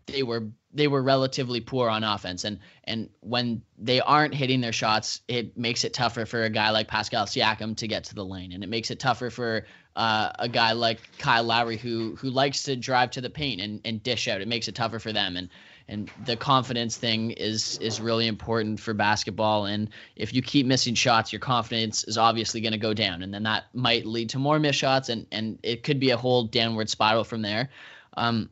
they 0.08 0.24
were 0.24 0.48
they 0.74 0.88
were 0.88 1.02
relatively 1.02 1.60
poor 1.60 1.90
on 1.90 2.04
offense. 2.04 2.44
And 2.46 2.60
and 2.86 3.10
when 3.20 3.62
they 3.78 4.00
aren't 4.00 4.34
hitting 4.34 4.62
their 4.62 4.74
shots 4.74 5.22
it 5.28 5.58
makes 5.58 5.84
it 5.84 5.94
tougher 5.94 6.26
for 6.26 6.44
a 6.44 6.50
guy 6.50 6.72
like 6.72 6.88
Pascal 6.88 7.26
Siakam 7.26 7.76
to 7.78 7.88
get 7.88 8.06
to 8.06 8.16
the 8.16 8.26
lane. 8.26 8.54
And 8.54 8.64
it 8.64 8.70
makes 8.70 8.92
it 8.92 9.00
tougher 9.00 9.30
for 9.30 9.66
uh, 9.96 10.32
a 10.40 10.48
guy 10.48 10.72
like 10.72 11.00
Kyle 11.18 11.44
Lowry 11.44 11.78
who 11.78 12.16
who 12.16 12.30
likes 12.30 12.64
to 12.64 12.76
drive 12.76 13.12
to 13.12 13.22
the 13.22 13.30
paint 13.30 13.62
and, 13.62 13.82
and 13.86 14.02
dish 14.02 14.28
out. 14.28 14.42
It 14.42 14.48
makes 14.48 14.68
it 14.68 14.76
tougher 14.76 15.00
for 15.00 15.12
them. 15.12 15.36
And 15.38 15.50
and 15.88 16.10
the 16.26 16.36
confidence 16.36 16.98
thing 16.98 17.32
is 17.32 17.78
is 17.80 18.00
really 18.00 18.28
important 18.28 18.80
for 18.80 18.94
basketball 18.94 19.66
and 19.66 19.90
if 20.16 20.34
you 20.34 20.42
keep 20.42 20.66
missing 20.66 20.96
shots 20.96 21.32
your 21.32 21.40
confidence 21.40 22.04
is 22.06 22.18
obviously 22.18 22.62
going 22.62 22.74
to 22.74 22.78
go 22.78 22.94
down 22.94 23.22
and 23.24 23.34
then 23.34 23.44
that 23.44 23.66
might 23.74 24.06
lead 24.06 24.30
to 24.30 24.40
more 24.40 24.60
missed 24.60 24.80
shots 24.80 25.10
and 25.10 25.28
and 25.32 25.60
it 25.64 25.84
could 25.84 26.00
be 26.00 26.12
a 26.12 26.18
whole 26.18 26.44
downward 26.44 26.90
spiral 26.90 27.24
from 27.24 27.42
there 27.42 27.70
um 28.18 28.50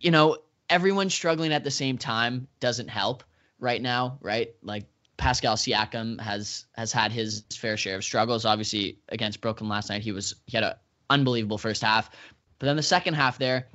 you 0.00 0.10
know 0.10 0.36
everyone 0.68 1.10
struggling 1.10 1.52
at 1.52 1.64
the 1.64 1.70
same 1.70 1.98
time 1.98 2.48
doesn't 2.60 2.88
help 2.88 3.22
right 3.58 3.80
now, 3.80 4.18
right? 4.20 4.54
Like 4.62 4.84
Pascal 5.16 5.56
Siakam 5.56 6.20
has 6.20 6.66
has 6.74 6.92
had 6.92 7.12
his 7.12 7.44
fair 7.52 7.76
share 7.76 7.96
of 7.96 8.04
struggles. 8.04 8.44
Obviously, 8.44 8.98
against 9.08 9.40
Brooklyn 9.40 9.68
last 9.68 9.90
night, 9.90 10.02
he 10.02 10.12
was 10.12 10.34
he 10.46 10.56
had 10.56 10.64
an 10.64 10.74
unbelievable 11.08 11.58
first 11.58 11.82
half, 11.82 12.10
but 12.58 12.66
then 12.66 12.76
the 12.76 12.82
second 12.82 13.14
half 13.14 13.38
there, 13.38 13.68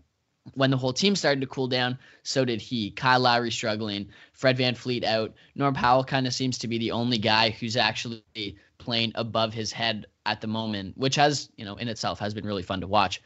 when 0.54 0.72
the 0.72 0.78
whole 0.78 0.94
team 0.94 1.16
started 1.16 1.42
to 1.42 1.48
cool 1.48 1.68
down, 1.68 2.00
so 2.24 2.46
did 2.46 2.62
he. 2.62 2.92
Kyle 2.92 3.20
Lowry 3.20 3.52
struggling, 3.52 4.10
Fred 4.34 4.58
VanVleet 4.58 5.04
out. 5.04 5.34
Norm 5.56 5.74
Powell 5.74 6.04
kind 6.04 6.28
of 6.28 6.34
seems 6.34 6.60
to 6.60 6.68
be 6.68 6.78
the 6.78 6.92
only 6.92 7.18
guy 7.18 7.52
who's 7.52 7.78
actually 7.78 8.58
playing 8.78 9.12
above 9.16 9.54
his 9.54 9.72
head 9.72 10.08
at 10.26 10.42
the 10.42 10.48
moment, 10.48 10.98
which 10.98 11.16
has, 11.16 11.50
you 11.58 11.66
know, 11.66 11.76
in 11.76 11.88
itself 11.88 12.20
has 12.20 12.34
been 12.34 12.46
really 12.46 12.64
fun 12.64 12.82
to 12.82 12.88
watch. 12.88 13.22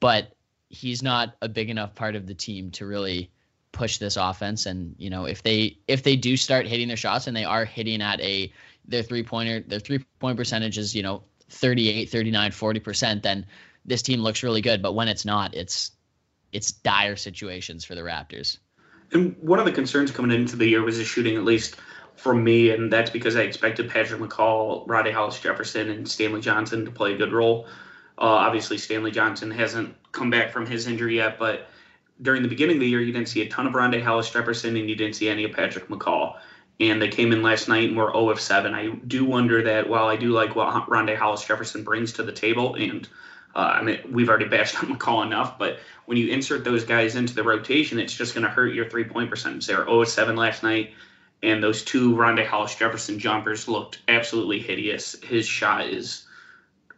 But 0.00 0.34
he's 0.68 1.02
not 1.02 1.34
a 1.40 1.48
big 1.48 1.70
enough 1.70 1.94
part 1.94 2.14
of 2.14 2.26
the 2.26 2.34
team 2.34 2.70
to 2.72 2.86
really 2.86 3.30
push 3.72 3.98
this 3.98 4.16
offense 4.16 4.66
and 4.66 4.94
you 4.98 5.10
know 5.10 5.26
if 5.26 5.42
they 5.42 5.78
if 5.86 6.02
they 6.02 6.16
do 6.16 6.36
start 6.36 6.66
hitting 6.66 6.88
their 6.88 6.96
shots 6.96 7.26
and 7.26 7.36
they 7.36 7.44
are 7.44 7.64
hitting 7.64 8.00
at 8.00 8.20
a 8.20 8.50
their 8.86 9.02
three 9.02 9.22
pointer 9.22 9.60
their 9.60 9.78
three 9.78 9.98
point 10.18 10.36
percentage 10.36 10.78
is 10.78 10.96
you 10.96 11.02
know 11.02 11.22
38 11.50 12.10
39 12.10 12.50
40% 12.50 13.22
then 13.22 13.46
this 13.84 14.02
team 14.02 14.20
looks 14.20 14.42
really 14.42 14.62
good 14.62 14.82
but 14.82 14.94
when 14.94 15.06
it's 15.06 15.24
not 15.24 15.54
it's 15.54 15.92
it's 16.52 16.72
dire 16.72 17.16
situations 17.16 17.84
for 17.84 17.94
the 17.94 18.02
raptors 18.02 18.58
and 19.12 19.36
one 19.40 19.58
of 19.58 19.64
the 19.64 19.72
concerns 19.72 20.10
coming 20.10 20.38
into 20.38 20.56
the 20.56 20.66
year 20.66 20.82
was 20.82 20.98
the 20.98 21.04
shooting 21.04 21.36
at 21.36 21.44
least 21.44 21.76
for 22.16 22.34
me 22.34 22.70
and 22.70 22.92
that's 22.92 23.10
because 23.10 23.36
i 23.36 23.40
expected 23.40 23.90
patrick 23.90 24.20
mccaw 24.20 24.86
rondae 24.86 25.12
hollis 25.12 25.40
jefferson 25.40 25.90
and 25.90 26.08
stanley 26.08 26.40
johnson 26.40 26.84
to 26.84 26.90
play 26.90 27.14
a 27.14 27.16
good 27.16 27.32
role 27.32 27.66
uh, 28.18 28.24
obviously, 28.24 28.78
Stanley 28.78 29.12
Johnson 29.12 29.50
hasn't 29.52 29.94
come 30.10 30.28
back 30.28 30.50
from 30.50 30.66
his 30.66 30.88
injury 30.88 31.16
yet, 31.16 31.38
but 31.38 31.68
during 32.20 32.42
the 32.42 32.48
beginning 32.48 32.76
of 32.76 32.80
the 32.80 32.88
year, 32.88 33.00
you 33.00 33.12
didn't 33.12 33.28
see 33.28 33.42
a 33.42 33.48
ton 33.48 33.68
of 33.68 33.74
Rondae 33.74 34.02
Hollis 34.02 34.30
Jefferson 34.30 34.76
and 34.76 34.90
you 34.90 34.96
didn't 34.96 35.14
see 35.14 35.28
any 35.28 35.44
of 35.44 35.52
Patrick 35.52 35.86
McCaw. 35.88 36.36
And 36.80 37.00
they 37.00 37.08
came 37.08 37.32
in 37.32 37.42
last 37.42 37.68
night 37.68 37.88
and 37.88 37.96
were 37.96 38.10
0 38.10 38.30
of 38.30 38.40
7. 38.40 38.74
I 38.74 38.88
do 38.88 39.24
wonder 39.24 39.62
that 39.62 39.88
while 39.88 40.08
I 40.08 40.16
do 40.16 40.30
like 40.30 40.56
what 40.56 40.88
Rondae 40.88 41.16
Hollis 41.16 41.44
Jefferson 41.44 41.84
brings 41.84 42.14
to 42.14 42.24
the 42.24 42.32
table, 42.32 42.74
and 42.74 43.08
uh, 43.54 43.58
I 43.58 43.82
mean, 43.82 44.00
we've 44.10 44.28
already 44.28 44.48
bashed 44.48 44.82
on 44.82 44.90
McCaw 44.98 45.26
enough, 45.26 45.58
but 45.58 45.78
when 46.06 46.18
you 46.18 46.28
insert 46.28 46.64
those 46.64 46.84
guys 46.84 47.16
into 47.16 47.34
the 47.34 47.42
rotation, 47.42 47.98
it's 47.98 48.14
just 48.14 48.34
going 48.34 48.44
to 48.44 48.50
hurt 48.50 48.74
your 48.74 48.88
three 48.88 49.04
point 49.04 49.30
percentage. 49.30 49.66
They 49.66 49.74
were 49.74 49.84
0 49.84 50.02
of 50.02 50.08
7 50.08 50.36
last 50.36 50.62
night, 50.62 50.92
and 51.42 51.62
those 51.62 51.82
two 51.84 52.14
Rondae 52.14 52.46
Hollis 52.46 52.74
Jefferson 52.74 53.18
jumpers 53.18 53.68
looked 53.68 54.00
absolutely 54.08 54.60
hideous. 54.60 55.16
His 55.22 55.46
shot 55.46 55.86
is 55.86 56.26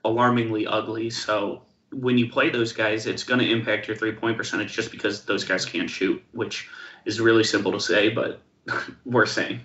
alarmingly 0.04 0.66
ugly. 0.66 1.10
So 1.10 1.62
when 1.92 2.18
you 2.18 2.30
play 2.30 2.50
those 2.50 2.72
guys, 2.72 3.06
it's 3.06 3.24
going 3.24 3.40
to 3.40 3.50
impact 3.50 3.88
your 3.88 3.96
three 3.96 4.12
point 4.12 4.36
percentage 4.36 4.72
just 4.72 4.90
because 4.90 5.24
those 5.24 5.44
guys 5.44 5.64
can't 5.64 5.90
shoot, 5.90 6.22
which 6.32 6.68
is 7.04 7.20
really 7.20 7.44
simple 7.44 7.72
to 7.72 7.80
say, 7.80 8.10
but 8.10 8.40
we're 9.04 9.26
saying. 9.26 9.60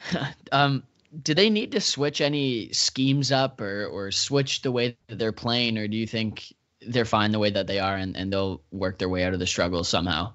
um, 0.52 0.82
do 1.22 1.34
they 1.34 1.50
need 1.50 1.72
to 1.72 1.80
switch 1.80 2.20
any 2.20 2.72
schemes 2.72 3.32
up 3.32 3.60
or, 3.60 3.86
or 3.86 4.10
switch 4.10 4.62
the 4.62 4.72
way 4.72 4.96
that 5.08 5.18
they're 5.18 5.32
playing, 5.32 5.76
or 5.78 5.88
do 5.88 5.96
you 5.96 6.06
think 6.06 6.54
they're 6.86 7.04
fine 7.04 7.32
the 7.32 7.38
way 7.38 7.50
that 7.50 7.66
they 7.66 7.78
are 7.78 7.96
and, 7.96 8.16
and 8.16 8.32
they'll 8.32 8.62
work 8.70 8.98
their 8.98 9.08
way 9.08 9.24
out 9.24 9.32
of 9.32 9.38
the 9.38 9.46
struggle 9.46 9.84
somehow? 9.84 10.32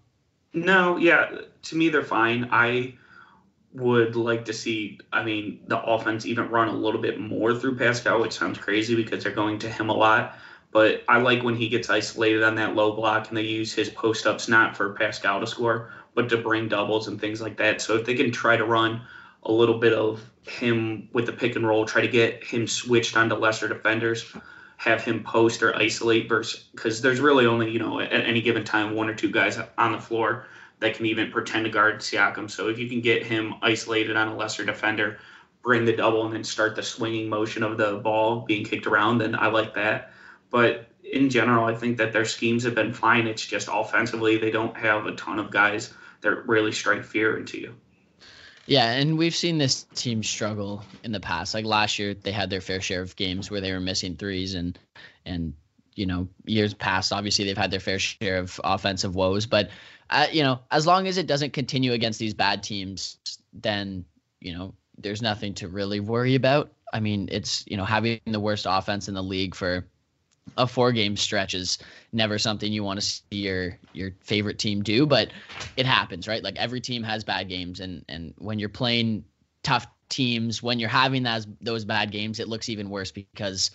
No, 0.54 0.98
yeah, 0.98 1.32
to 1.64 1.76
me 1.76 1.90
they're 1.90 2.04
fine. 2.04 2.50
I 2.52 2.96
would 3.74 4.16
like 4.16 4.46
to 4.46 4.54
see, 4.54 5.00
I 5.12 5.24
mean, 5.24 5.62
the 5.68 5.82
offense 5.82 6.26
even 6.26 6.50
run 6.50 6.70
a 6.70 6.74
little 6.74 7.02
bit 7.02 7.20
more 7.20 7.54
through 7.54 7.78
Pascal, 7.78 8.22
which 8.22 8.34
sounds 8.34 8.58
crazy 8.58 8.96
because 8.96 9.24
they're 9.24 9.34
going 9.34 9.60
to 9.60 9.70
him 9.70 9.90
a 9.90 9.94
lot. 9.94 10.38
But 10.72 11.04
I 11.08 11.20
like 11.20 11.44
when 11.44 11.56
he 11.56 11.70
gets 11.70 11.90
isolated 11.90 12.44
on 12.44 12.56
that 12.56 12.76
low 12.76 12.94
block 12.94 13.30
and 13.30 13.38
they 13.38 13.44
use 13.44 13.74
his 13.74 13.90
post 13.90 14.26
ups 14.28 14.48
not 14.48 14.76
for 14.76 14.94
Pascal 14.94 15.40
to 15.40 15.48
score, 15.48 15.92
but 16.14 16.30
to 16.30 16.38
bring 16.38 16.68
doubles 16.68 17.08
and 17.08 17.20
things 17.20 17.42
like 17.42 17.58
that. 17.58 17.82
So 17.82 17.96
if 17.96 18.06
they 18.06 18.16
can 18.16 18.32
try 18.32 18.58
to 18.58 18.66
run 18.66 19.02
a 19.45 19.51
little 19.51 19.77
bit 19.79 19.93
of 19.93 20.21
him 20.43 21.10
with 21.13 21.25
the 21.25 21.34
pick 21.34 21.55
and 21.55 21.67
roll, 21.67 21.86
try 21.86 22.01
to 22.01 22.08
get 22.08 22.43
him 22.43 22.67
switched 22.67 23.15
onto 23.15 23.36
lesser 23.36 23.67
defenders, 23.67 24.25
have 24.77 25.03
him 25.03 25.23
post 25.23 25.63
or 25.63 25.75
isolate 25.75 26.27
versus 26.27 26.65
because 26.73 27.01
there's 27.01 27.19
really 27.19 27.45
only, 27.45 27.71
you 27.71 27.79
know, 27.79 27.99
at 27.99 28.12
any 28.12 28.41
given 28.41 28.63
time, 28.63 28.95
one 28.95 29.10
or 29.10 29.15
two 29.15 29.31
guys 29.31 29.60
on 29.77 29.91
the 29.91 29.99
floor 29.99 30.45
that 30.79 30.95
can 30.95 31.05
even 31.05 31.31
pretend 31.31 31.65
to 31.65 31.71
guard 31.71 31.99
Siakam. 31.99 32.49
So 32.49 32.67
if 32.67 32.79
you 32.79 32.89
can 32.89 33.01
get 33.01 33.25
him 33.25 33.55
isolated 33.62 34.17
on 34.17 34.27
a 34.27 34.36
lesser 34.36 34.65
defender, 34.65 35.19
bring 35.62 35.86
the 35.86 35.95
double, 35.95 36.25
and 36.25 36.36
then 36.36 36.43
start 36.43 36.75
the 36.75 36.84
swinging 36.84 37.29
motion 37.29 37.63
of 37.63 37.77
the 37.77 37.95
ball 37.95 38.41
being 38.41 38.65
kicked 38.65 38.86
around, 38.86 39.19
then 39.19 39.36
I 39.36 39.47
like 39.47 39.75
that. 39.75 40.12
But 40.49 40.88
in 41.03 41.29
general, 41.29 41.65
I 41.65 41.75
think 41.75 41.97
that 41.97 42.13
their 42.13 42.25
schemes 42.25 42.63
have 42.63 42.75
been 42.75 42.93
fine. 42.93 43.27
It's 43.27 43.45
just 43.45 43.69
offensively, 43.71 44.38
they 44.38 44.51
don't 44.51 44.75
have 44.77 45.05
a 45.05 45.15
ton 45.15 45.39
of 45.39 45.51
guys 45.51 45.93
that 46.21 46.47
really 46.47 46.71
strike 46.71 47.03
fear 47.03 47.38
into 47.38 47.60
you. 47.60 47.75
Yeah, 48.67 48.91
and 48.91 49.17
we've 49.17 49.36
seen 49.36 49.58
this 49.58 49.84
team 49.95 50.23
struggle 50.23 50.84
in 51.04 51.12
the 51.12 51.19
past. 51.19 51.54
Like 51.54 51.65
last 51.65 51.99
year, 51.99 52.13
they 52.15 52.32
had 52.32 52.49
their 52.49 52.62
fair 52.62 52.82
share 52.82 53.01
of 53.01 53.15
games 53.15 53.51
where 53.51 53.62
they 53.62 53.71
were 53.71 53.80
missing 53.80 54.15
threes, 54.15 54.56
and 54.56 54.78
and 55.25 55.54
you 55.93 56.06
know 56.06 56.28
years 56.45 56.73
past, 56.73 57.13
obviously 57.13 57.45
they've 57.45 57.58
had 57.58 57.71
their 57.71 57.80
fair 57.80 57.99
share 57.99 58.38
of 58.38 58.60
offensive 58.63 59.15
woes. 59.15 59.45
But 59.45 59.69
uh, 60.10 60.28
you 60.32 60.43
know, 60.43 60.60
as 60.71 60.88
long 60.88 61.08
as 61.08 61.17
it 61.17 61.28
doesn't 61.28 61.54
continue 61.54 61.93
against 61.93 62.17
these 62.17 62.34
bad 62.34 62.63
teams, 62.63 63.17
then 63.54 64.06
you 64.41 64.58
know 64.58 64.73
there's 64.97 65.21
nothing 65.21 65.54
to 65.56 65.67
really 65.67 65.99
worry 65.99 66.36
about. 66.36 66.71
I 66.91 67.01
mean, 67.01 67.30
it's 67.32 67.63
you 67.67 67.78
know 67.78 67.86
having 67.86 68.19
the 68.25 68.39
worst 68.39 68.65
offense 68.67 69.08
in 69.08 69.13
the 69.13 69.23
league 69.23 69.54
for 69.54 69.86
a 70.58 70.67
four 70.67 70.91
game 70.91 71.17
stretch 71.17 71.53
is 71.53 71.77
never 72.12 72.38
something 72.38 72.71
you 72.71 72.84
want 72.84 72.99
to 72.99 73.05
see 73.05 73.23
your 73.31 73.77
your 73.93 74.12
favorite 74.21 74.60
team 74.60 74.84
do, 74.84 75.05
but 75.05 75.29
it 75.75 75.86
happens, 75.86 76.27
right? 76.27 76.43
Like 76.43 76.58
every 76.58 76.81
team 76.81 77.03
has 77.03 77.23
bad 77.23 77.49
games, 77.49 77.79
and 77.79 78.05
and 78.08 78.34
when 78.38 78.60
you're 78.60 78.69
playing 78.69 79.25
tough 79.63 79.88
teams, 80.10 80.62
when 80.62 80.79
you're 80.79 80.89
having 80.89 81.23
those 81.23 81.47
those 81.62 81.86
bad 81.86 82.12
games, 82.12 82.39
it 82.39 82.47
looks 82.47 82.69
even 82.69 82.89
worse 82.89 83.12
because 83.12 83.71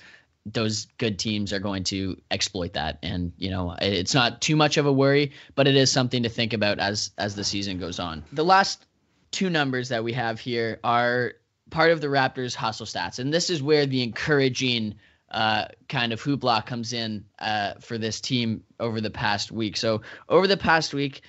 those 0.47 0.87
good 0.97 1.19
teams 1.19 1.53
are 1.53 1.59
going 1.59 1.85
to 1.85 2.19
exploit 2.31 2.73
that 2.73 2.99
and 3.03 3.33
you 3.37 3.51
know 3.51 3.77
it's 3.83 4.15
not 4.15 4.41
too 4.41 4.57
much 4.57 4.79
of 4.79 4.87
a 4.87 4.93
worry 4.93 5.33
but 5.55 5.69
it 5.69 5.77
is 5.77 5.93
something 5.93 6.23
to 6.23 6.31
think 6.31 6.55
about 6.55 6.79
as 6.79 7.11
as 7.19 7.35
the 7.35 7.45
season 7.45 7.79
goes 7.79 8.01
on 8.01 8.25
the 8.33 8.45
last 8.45 8.87
two 9.33 9.51
numbers 9.51 9.91
that 9.91 10.03
we 10.03 10.15
have 10.15 10.41
here 10.41 10.81
are 10.83 11.35
part 11.69 11.91
of 11.91 12.01
the 12.01 12.07
raptors 12.07 12.55
hustle 12.55 12.87
stats 12.87 13.19
and 13.19 13.35
this 13.35 13.51
is 13.51 13.63
where 13.63 13.85
the 13.85 14.03
encouraging 14.03 14.95
uh, 15.31 15.67
kind 15.89 16.13
of 16.13 16.23
hoopla 16.23 16.65
comes 16.65 16.93
in 16.93 17.25
uh, 17.39 17.75
for 17.81 17.99
this 17.99 18.21
team 18.21 18.65
over 18.79 19.01
the 19.01 19.11
past 19.11 19.53
week 19.53 19.77
so 19.77 20.03
over 20.29 20.47
the 20.47 20.57
past 20.57 20.93
week 20.95 21.23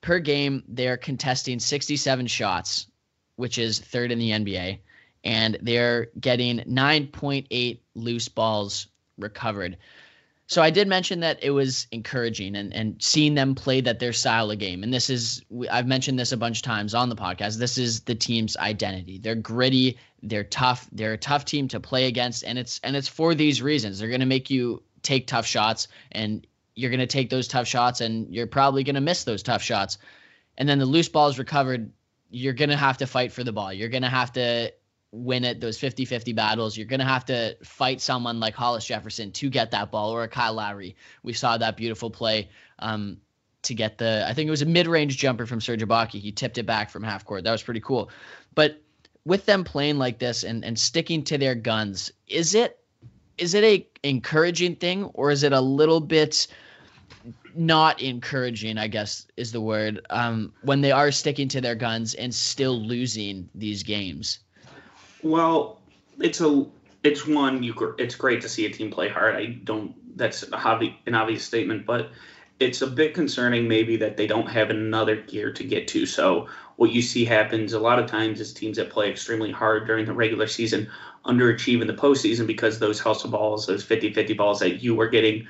per 0.00 0.18
game 0.18 0.62
they're 0.68 0.96
contesting 0.96 1.58
67 1.58 2.26
shots 2.26 2.86
which 3.36 3.58
is 3.58 3.78
third 3.78 4.12
in 4.12 4.18
the 4.18 4.30
nba 4.30 4.78
and 5.26 5.58
they're 5.60 6.08
getting 6.18 6.58
9.8 6.60 7.80
loose 7.96 8.28
balls 8.28 8.86
recovered. 9.18 9.76
So 10.48 10.62
I 10.62 10.70
did 10.70 10.86
mention 10.86 11.20
that 11.20 11.42
it 11.42 11.50
was 11.50 11.88
encouraging 11.90 12.54
and, 12.54 12.72
and 12.72 13.02
seeing 13.02 13.34
them 13.34 13.56
play 13.56 13.80
that 13.80 13.98
their 13.98 14.12
style 14.12 14.50
of 14.50 14.58
game. 14.60 14.84
And 14.84 14.94
this 14.94 15.10
is 15.10 15.42
I've 15.70 15.88
mentioned 15.88 16.18
this 16.18 16.30
a 16.30 16.36
bunch 16.36 16.58
of 16.58 16.62
times 16.62 16.94
on 16.94 17.08
the 17.08 17.16
podcast. 17.16 17.58
This 17.58 17.78
is 17.78 18.02
the 18.02 18.14
team's 18.14 18.56
identity. 18.56 19.18
They're 19.18 19.34
gritty, 19.34 19.98
they're 20.22 20.44
tough, 20.44 20.88
they're 20.92 21.14
a 21.14 21.18
tough 21.18 21.46
team 21.46 21.66
to 21.68 21.80
play 21.80 22.06
against, 22.06 22.44
and 22.44 22.58
it's 22.58 22.80
and 22.84 22.94
it's 22.94 23.08
for 23.08 23.34
these 23.34 23.60
reasons. 23.60 23.98
They're 23.98 24.08
gonna 24.08 24.26
make 24.26 24.48
you 24.48 24.84
take 25.02 25.26
tough 25.26 25.46
shots 25.46 25.88
and 26.12 26.46
you're 26.76 26.90
gonna 26.92 27.08
take 27.08 27.28
those 27.28 27.48
tough 27.48 27.66
shots 27.66 28.00
and 28.00 28.32
you're 28.32 28.46
probably 28.46 28.84
gonna 28.84 29.00
miss 29.00 29.24
those 29.24 29.42
tough 29.42 29.62
shots. 29.62 29.98
And 30.56 30.68
then 30.68 30.78
the 30.78 30.86
loose 30.86 31.08
balls 31.08 31.40
recovered, 31.40 31.90
you're 32.30 32.54
gonna 32.54 32.76
have 32.76 32.98
to 32.98 33.08
fight 33.08 33.32
for 33.32 33.42
the 33.42 33.52
ball. 33.52 33.72
You're 33.72 33.88
gonna 33.88 34.08
have 34.08 34.32
to 34.34 34.72
win 35.16 35.44
it, 35.44 35.60
those 35.60 35.78
50 35.78 36.04
50 36.04 36.32
battles. 36.32 36.76
You're 36.76 36.86
going 36.86 37.00
to 37.00 37.06
have 37.06 37.24
to 37.26 37.56
fight 37.64 38.00
someone 38.00 38.40
like 38.40 38.54
Hollis 38.54 38.84
Jefferson 38.84 39.32
to 39.32 39.50
get 39.50 39.70
that 39.70 39.90
ball 39.90 40.10
or 40.10 40.22
a 40.22 40.28
Kyle 40.28 40.54
Lowry. 40.54 40.96
We 41.22 41.32
saw 41.32 41.56
that 41.58 41.76
beautiful 41.76 42.10
play 42.10 42.50
um, 42.78 43.18
to 43.62 43.74
get 43.74 43.98
the, 43.98 44.24
I 44.26 44.34
think 44.34 44.48
it 44.48 44.50
was 44.50 44.62
a 44.62 44.66
mid 44.66 44.86
range 44.86 45.16
jumper 45.16 45.46
from 45.46 45.60
Serge 45.60 45.82
Ibaka. 45.82 46.20
He 46.20 46.32
tipped 46.32 46.58
it 46.58 46.66
back 46.66 46.90
from 46.90 47.02
half 47.02 47.24
court. 47.24 47.44
That 47.44 47.52
was 47.52 47.62
pretty 47.62 47.80
cool. 47.80 48.10
But 48.54 48.80
with 49.24 49.46
them 49.46 49.64
playing 49.64 49.98
like 49.98 50.18
this 50.18 50.44
and, 50.44 50.64
and 50.64 50.78
sticking 50.78 51.24
to 51.24 51.38
their 51.38 51.54
guns, 51.54 52.12
is 52.28 52.54
it 52.54 52.78
is 53.38 53.54
it 53.54 53.64
a 53.64 53.86
encouraging 54.02 54.76
thing 54.76 55.04
or 55.14 55.30
is 55.30 55.42
it 55.42 55.52
a 55.52 55.60
little 55.60 56.00
bit 56.00 56.46
not 57.54 58.00
encouraging, 58.00 58.78
I 58.78 58.88
guess 58.88 59.26
is 59.36 59.52
the 59.52 59.60
word, 59.60 60.06
um, 60.10 60.52
when 60.62 60.80
they 60.80 60.92
are 60.92 61.10
sticking 61.10 61.48
to 61.48 61.60
their 61.60 61.74
guns 61.74 62.14
and 62.14 62.34
still 62.34 62.80
losing 62.80 63.48
these 63.54 63.82
games? 63.82 64.38
Well, 65.22 65.80
it's 66.20 66.40
a 66.40 66.66
it's 67.02 67.26
one 67.26 67.62
you 67.62 67.94
it's 67.98 68.14
great 68.14 68.40
to 68.42 68.48
see 68.48 68.66
a 68.66 68.70
team 68.70 68.90
play 68.90 69.08
hard. 69.08 69.36
I 69.36 69.46
don't 69.64 69.94
that's 70.16 70.50
a 70.50 70.56
hobby, 70.56 70.98
an 71.06 71.14
obvious 71.14 71.44
statement, 71.44 71.86
but 71.86 72.10
it's 72.58 72.80
a 72.80 72.86
bit 72.86 73.12
concerning 73.12 73.68
maybe 73.68 73.96
that 73.98 74.16
they 74.16 74.26
don't 74.26 74.46
have 74.46 74.70
another 74.70 75.16
gear 75.16 75.52
to 75.52 75.64
get 75.64 75.86
to. 75.88 76.06
So 76.06 76.48
what 76.76 76.90
you 76.90 77.02
see 77.02 77.24
happens 77.24 77.74
a 77.74 77.80
lot 77.80 77.98
of 77.98 78.06
times 78.06 78.40
is 78.40 78.52
teams 78.52 78.78
that 78.78 78.88
play 78.88 79.10
extremely 79.10 79.52
hard 79.52 79.86
during 79.86 80.06
the 80.06 80.14
regular 80.14 80.46
season 80.46 80.88
underachieve 81.26 81.82
in 81.82 81.86
the 81.86 81.92
postseason 81.92 82.46
because 82.46 82.78
those 82.78 82.98
hustle 82.98 83.30
balls, 83.30 83.66
those 83.66 83.84
50-50 83.84 84.36
balls 84.36 84.60
that 84.60 84.82
you 84.82 84.94
were 84.94 85.08
getting 85.08 85.46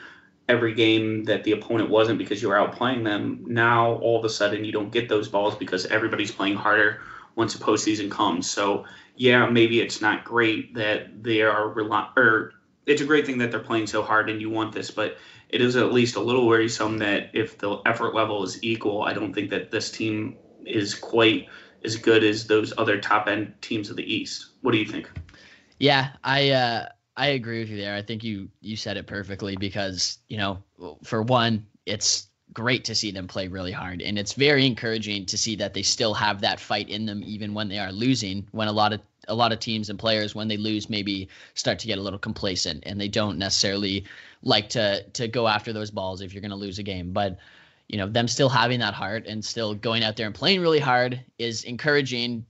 every 0.49 0.75
game 0.75 1.25
that 1.25 1.45
the 1.45 1.53
opponent 1.53 1.91
wasn't 1.91 2.19
because 2.19 2.43
you 2.43 2.49
were 2.49 2.57
outplaying 2.57 3.05
them. 3.05 3.45
Now 3.47 3.95
all 3.97 4.19
of 4.19 4.25
a 4.25 4.29
sudden 4.29 4.65
you 4.65 4.73
don't 4.73 4.91
get 4.91 5.09
those 5.09 5.29
balls 5.29 5.55
because 5.55 5.87
everybody's 5.87 6.33
playing 6.33 6.57
harder 6.57 7.01
once 7.37 7.55
the 7.55 7.65
postseason 7.65 8.11
comes. 8.11 8.51
So 8.51 8.87
yeah, 9.15 9.47
maybe 9.47 9.81
it's 9.81 10.01
not 10.01 10.25
great 10.25 10.75
that 10.75 11.23
they 11.23 11.43
are 11.43 11.69
rely 11.69 12.11
or 12.17 12.53
it's 12.87 13.03
a 13.03 13.05
great 13.05 13.27
thing 13.27 13.39
that 13.39 13.51
they're 13.51 13.61
playing 13.61 13.87
so 13.87 14.03
hard 14.03 14.29
and 14.31 14.41
you 14.41 14.51
want 14.51 14.73
this, 14.73 14.91
but 14.91 15.17
it 15.49 15.61
is 15.61 15.77
at 15.77 15.93
least 15.93 16.17
a 16.17 16.21
little 16.21 16.47
worrisome 16.47 16.99
that 16.99 17.31
if 17.35 17.59
the 17.59 17.79
effort 17.87 18.15
level 18.15 18.43
is 18.43 18.63
equal, 18.63 19.03
I 19.03 19.13
don't 19.13 19.33
think 19.33 19.51
that 19.51 19.71
this 19.71 19.91
team 19.91 20.39
is 20.65 20.95
quite 20.95 21.49
as 21.85 21.97
good 21.97 22.25
as 22.25 22.47
those 22.47 22.73
other 22.77 23.01
top 23.01 23.29
end 23.29 23.55
teams 23.61 23.91
of 23.91 23.97
the 23.97 24.15
East. 24.15 24.47
What 24.63 24.73
do 24.73 24.79
you 24.79 24.87
think? 24.87 25.11
Yeah, 25.79 26.11
I 26.25 26.51
uh, 26.51 26.89
I 27.17 27.29
agree 27.29 27.61
with 27.61 27.71
you 27.71 27.77
there. 27.77 27.95
I 27.95 28.03
think 28.03 28.25
you 28.25 28.49
you 28.61 28.77
said 28.77 28.97
it 28.97 29.07
perfectly 29.07 29.57
because 29.57 30.19
you 30.29 30.39
know, 30.39 30.63
for 31.05 31.23
one, 31.23 31.67
it's 31.85 32.26
great 32.57 32.87
to 32.87 32.95
see 32.95 33.11
them 33.11 33.29
play 33.29 33.49
really 33.49 33.71
hard, 33.71 34.01
and 34.01 34.19
it's 34.19 34.33
very 34.33 34.65
encouraging 34.65 35.27
to 35.27 35.37
see 35.37 35.57
that 35.57 35.75
they 35.75 35.83
still 35.83 36.15
have 36.15 36.41
that 36.41 36.59
fight 36.59 36.89
in 36.89 37.05
them 37.05 37.23
even 37.23 37.53
when 37.53 37.69
they 37.69 37.79
are 37.79 37.93
losing. 37.93 38.49
When 38.51 38.67
a 38.67 38.73
lot 38.73 38.95
of 38.95 39.03
a 39.29 39.35
lot 39.35 39.53
of 39.53 39.59
teams 39.59 39.91
and 39.91 39.99
players 39.99 40.35
when 40.35 40.49
they 40.49 40.57
lose 40.57 40.89
maybe 40.89 41.29
start 41.53 41.81
to 41.81 41.87
get 41.87 41.99
a 41.99 42.01
little 42.01 42.19
complacent 42.19 42.85
and 42.87 42.99
they 42.99 43.09
don't 43.09 43.37
necessarily 43.37 44.07
like 44.43 44.71
to 44.71 45.03
to 45.03 45.29
go 45.29 45.47
after 45.47 45.75
those 45.75 45.91
balls 45.91 46.23
if 46.23 46.33
you're 46.33 46.41
going 46.41 46.51
to 46.51 46.57
lose 46.57 46.79
a 46.79 46.83
game. 46.83 47.13
But 47.13 47.37
you 47.89 47.99
know 47.99 48.09
them 48.09 48.27
still 48.27 48.49
having 48.49 48.81
that 48.81 48.95
heart 48.95 49.27
and 49.27 49.45
still 49.45 49.75
going 49.75 50.03
out 50.03 50.17
there 50.17 50.25
and 50.25 50.35
playing 50.35 50.63
really 50.63 50.81
hard 50.81 51.23
is 51.39 51.63
encouraging. 51.65 52.47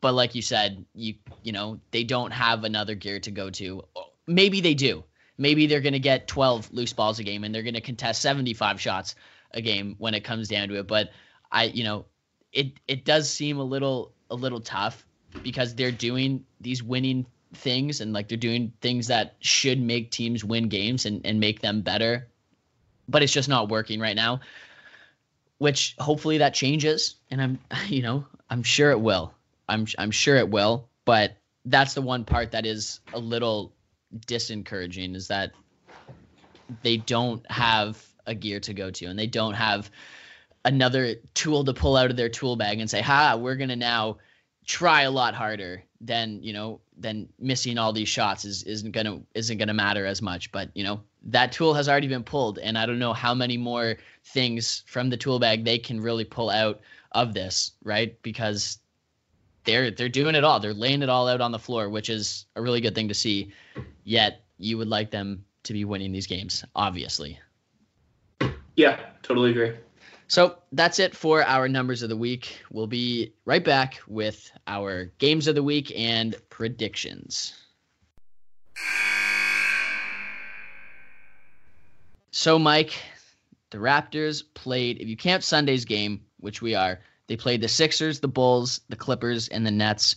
But 0.00 0.14
like 0.14 0.34
you 0.34 0.40
said 0.40 0.86
you 0.94 1.16
you 1.42 1.52
know 1.52 1.80
they 1.90 2.04
don't 2.04 2.30
have 2.30 2.64
another 2.64 2.94
gear 2.94 3.20
to 3.20 3.30
go 3.30 3.50
to. 3.50 3.84
Maybe 4.26 4.62
they 4.62 4.72
do. 4.72 5.04
Maybe 5.36 5.66
they're 5.66 5.82
going 5.82 5.94
to 5.94 5.98
get 5.98 6.28
12 6.28 6.72
loose 6.72 6.94
balls 6.94 7.18
a 7.18 7.24
game 7.24 7.44
and 7.44 7.54
they're 7.54 7.62
going 7.62 7.74
to 7.74 7.80
contest 7.82 8.22
75 8.22 8.80
shots 8.80 9.14
a 9.52 9.60
game 9.60 9.94
when 9.98 10.14
it 10.14 10.24
comes 10.24 10.48
down 10.48 10.68
to 10.68 10.78
it 10.78 10.86
but 10.86 11.10
i 11.50 11.64
you 11.64 11.84
know 11.84 12.04
it 12.52 12.72
it 12.88 13.04
does 13.04 13.30
seem 13.30 13.58
a 13.58 13.64
little 13.64 14.12
a 14.30 14.34
little 14.34 14.60
tough 14.60 15.04
because 15.42 15.74
they're 15.74 15.92
doing 15.92 16.44
these 16.60 16.82
winning 16.82 17.26
things 17.54 18.00
and 18.00 18.12
like 18.12 18.28
they're 18.28 18.38
doing 18.38 18.72
things 18.80 19.08
that 19.08 19.36
should 19.40 19.80
make 19.80 20.10
teams 20.10 20.44
win 20.44 20.68
games 20.68 21.06
and, 21.06 21.24
and 21.24 21.40
make 21.40 21.60
them 21.60 21.82
better. 21.82 22.28
But 23.08 23.22
it's 23.22 23.32
just 23.32 23.48
not 23.48 23.68
working 23.68 24.00
right 24.00 24.16
now. 24.16 24.40
Which 25.58 25.94
hopefully 25.98 26.38
that 26.38 26.54
changes. 26.54 27.16
And 27.30 27.42
I'm 27.42 27.58
you 27.86 28.02
know, 28.02 28.26
I'm 28.48 28.62
sure 28.62 28.90
it 28.90 29.00
will. 29.00 29.34
I'm 29.68 29.86
I'm 29.98 30.10
sure 30.10 30.36
it 30.36 30.48
will. 30.48 30.88
But 31.04 31.36
that's 31.64 31.94
the 31.94 32.02
one 32.02 32.24
part 32.24 32.52
that 32.52 32.66
is 32.66 33.00
a 33.12 33.18
little 33.18 33.74
disencouraging 34.26 35.14
is 35.14 35.28
that 35.28 35.52
they 36.82 36.96
don't 36.96 37.48
have 37.50 38.02
a 38.30 38.34
gear 38.34 38.60
to 38.60 38.72
go 38.72 38.90
to 38.90 39.06
and 39.06 39.18
they 39.18 39.26
don't 39.26 39.54
have 39.54 39.90
another 40.64 41.16
tool 41.34 41.64
to 41.64 41.74
pull 41.74 41.96
out 41.96 42.10
of 42.10 42.16
their 42.16 42.28
tool 42.28 42.56
bag 42.56 42.80
and 42.80 42.88
say, 42.88 43.00
ha, 43.00 43.36
we're 43.36 43.56
gonna 43.56 43.76
now 43.76 44.16
try 44.64 45.02
a 45.02 45.10
lot 45.10 45.34
harder 45.34 45.82
then 46.00 46.42
you 46.42 46.52
know 46.52 46.80
then 46.96 47.28
missing 47.38 47.78
all 47.78 47.92
these 47.92 48.08
shots 48.08 48.44
is 48.44 48.62
isn't 48.62 48.92
gonna 48.92 49.20
isn't 49.34 49.58
gonna 49.58 49.74
matter 49.74 50.06
as 50.06 50.22
much. 50.22 50.50
But 50.52 50.70
you 50.74 50.84
know 50.84 51.02
that 51.24 51.52
tool 51.52 51.74
has 51.74 51.88
already 51.88 52.08
been 52.08 52.24
pulled 52.24 52.58
and 52.58 52.78
i 52.78 52.86
don't 52.86 52.98
know 52.98 53.12
how 53.12 53.34
many 53.34 53.58
more 53.58 53.96
things 54.24 54.82
from 54.86 55.10
the 55.10 55.16
tool 55.18 55.38
bag 55.38 55.64
they 55.64 55.78
can 55.78 56.00
really 56.00 56.24
pull 56.24 56.48
out 56.48 56.80
of 57.12 57.34
this 57.34 57.72
right? 57.84 58.20
Because 58.22 58.78
they're 59.64 59.90
they're 59.90 60.08
doing 60.08 60.34
it 60.34 60.44
all. 60.44 60.60
They're 60.60 60.72
laying 60.72 61.02
it 61.02 61.10
all 61.10 61.28
out 61.28 61.40
on 61.42 61.52
the 61.52 61.58
floor 61.58 61.90
which 61.90 62.08
is 62.08 62.46
a 62.56 62.62
really 62.62 62.80
good 62.80 62.94
thing 62.94 63.08
to 63.08 63.14
see. 63.14 63.52
Yet 64.04 64.44
you 64.56 64.78
would 64.78 64.88
like 64.88 65.10
them 65.10 65.44
to 65.64 65.72
be 65.74 65.84
winning 65.84 66.12
these 66.12 66.26
games 66.26 66.64
obviously 66.74 67.38
yeah 68.80 68.98
totally 69.22 69.50
agree 69.50 69.72
so 70.30 70.58
that's 70.70 71.00
it 71.00 71.16
for 71.16 71.42
our 71.42 71.68
numbers 71.68 72.02
of 72.02 72.08
the 72.08 72.16
week. 72.16 72.60
We'll 72.70 72.86
be 72.86 73.32
right 73.44 73.64
back 73.64 73.98
with 74.06 74.48
our 74.64 75.06
games 75.18 75.48
of 75.48 75.56
the 75.56 75.62
week 75.64 75.92
and 75.98 76.36
predictions. 76.50 77.52
So, 82.30 82.60
Mike, 82.60 82.92
the 83.70 83.78
Raptors 83.78 84.44
played, 84.54 85.00
if 85.00 85.08
you 85.08 85.16
count 85.16 85.42
Sunday's 85.42 85.84
game, 85.84 86.20
which 86.38 86.62
we 86.62 86.76
are, 86.76 87.00
they 87.26 87.36
played 87.36 87.60
the 87.60 87.66
Sixers, 87.66 88.20
the 88.20 88.28
Bulls, 88.28 88.82
the 88.88 88.94
Clippers, 88.94 89.48
and 89.48 89.66
the 89.66 89.72
Nets 89.72 90.14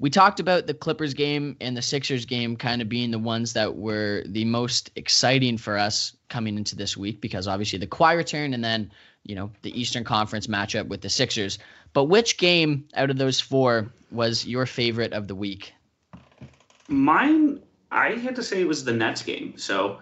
we 0.00 0.10
talked 0.10 0.38
about 0.38 0.66
the 0.66 0.74
Clippers 0.74 1.14
game 1.14 1.56
and 1.60 1.76
the 1.76 1.82
Sixers 1.82 2.24
game 2.24 2.56
kind 2.56 2.80
of 2.80 2.88
being 2.88 3.10
the 3.10 3.18
ones 3.18 3.54
that 3.54 3.76
were 3.76 4.22
the 4.26 4.44
most 4.44 4.90
exciting 4.94 5.58
for 5.58 5.76
us 5.76 6.16
coming 6.28 6.56
into 6.56 6.76
this 6.76 6.96
week 6.96 7.20
because 7.20 7.48
obviously 7.48 7.78
the 7.78 7.86
Kawhi 7.86 8.16
return 8.16 8.54
and 8.54 8.62
then, 8.62 8.92
you 9.24 9.34
know, 9.34 9.50
the 9.62 9.78
Eastern 9.78 10.04
Conference 10.04 10.46
matchup 10.46 10.86
with 10.86 11.00
the 11.00 11.08
Sixers. 11.08 11.58
But 11.92 12.04
which 12.04 12.38
game 12.38 12.86
out 12.94 13.10
of 13.10 13.18
those 13.18 13.40
four 13.40 13.88
was 14.12 14.46
your 14.46 14.66
favorite 14.66 15.12
of 15.12 15.26
the 15.26 15.34
week? 15.34 15.72
Mine, 16.88 17.60
I 17.90 18.10
had 18.10 18.36
to 18.36 18.42
say 18.42 18.60
it 18.60 18.68
was 18.68 18.84
the 18.84 18.92
Nets 18.92 19.22
game. 19.22 19.54
So, 19.56 19.98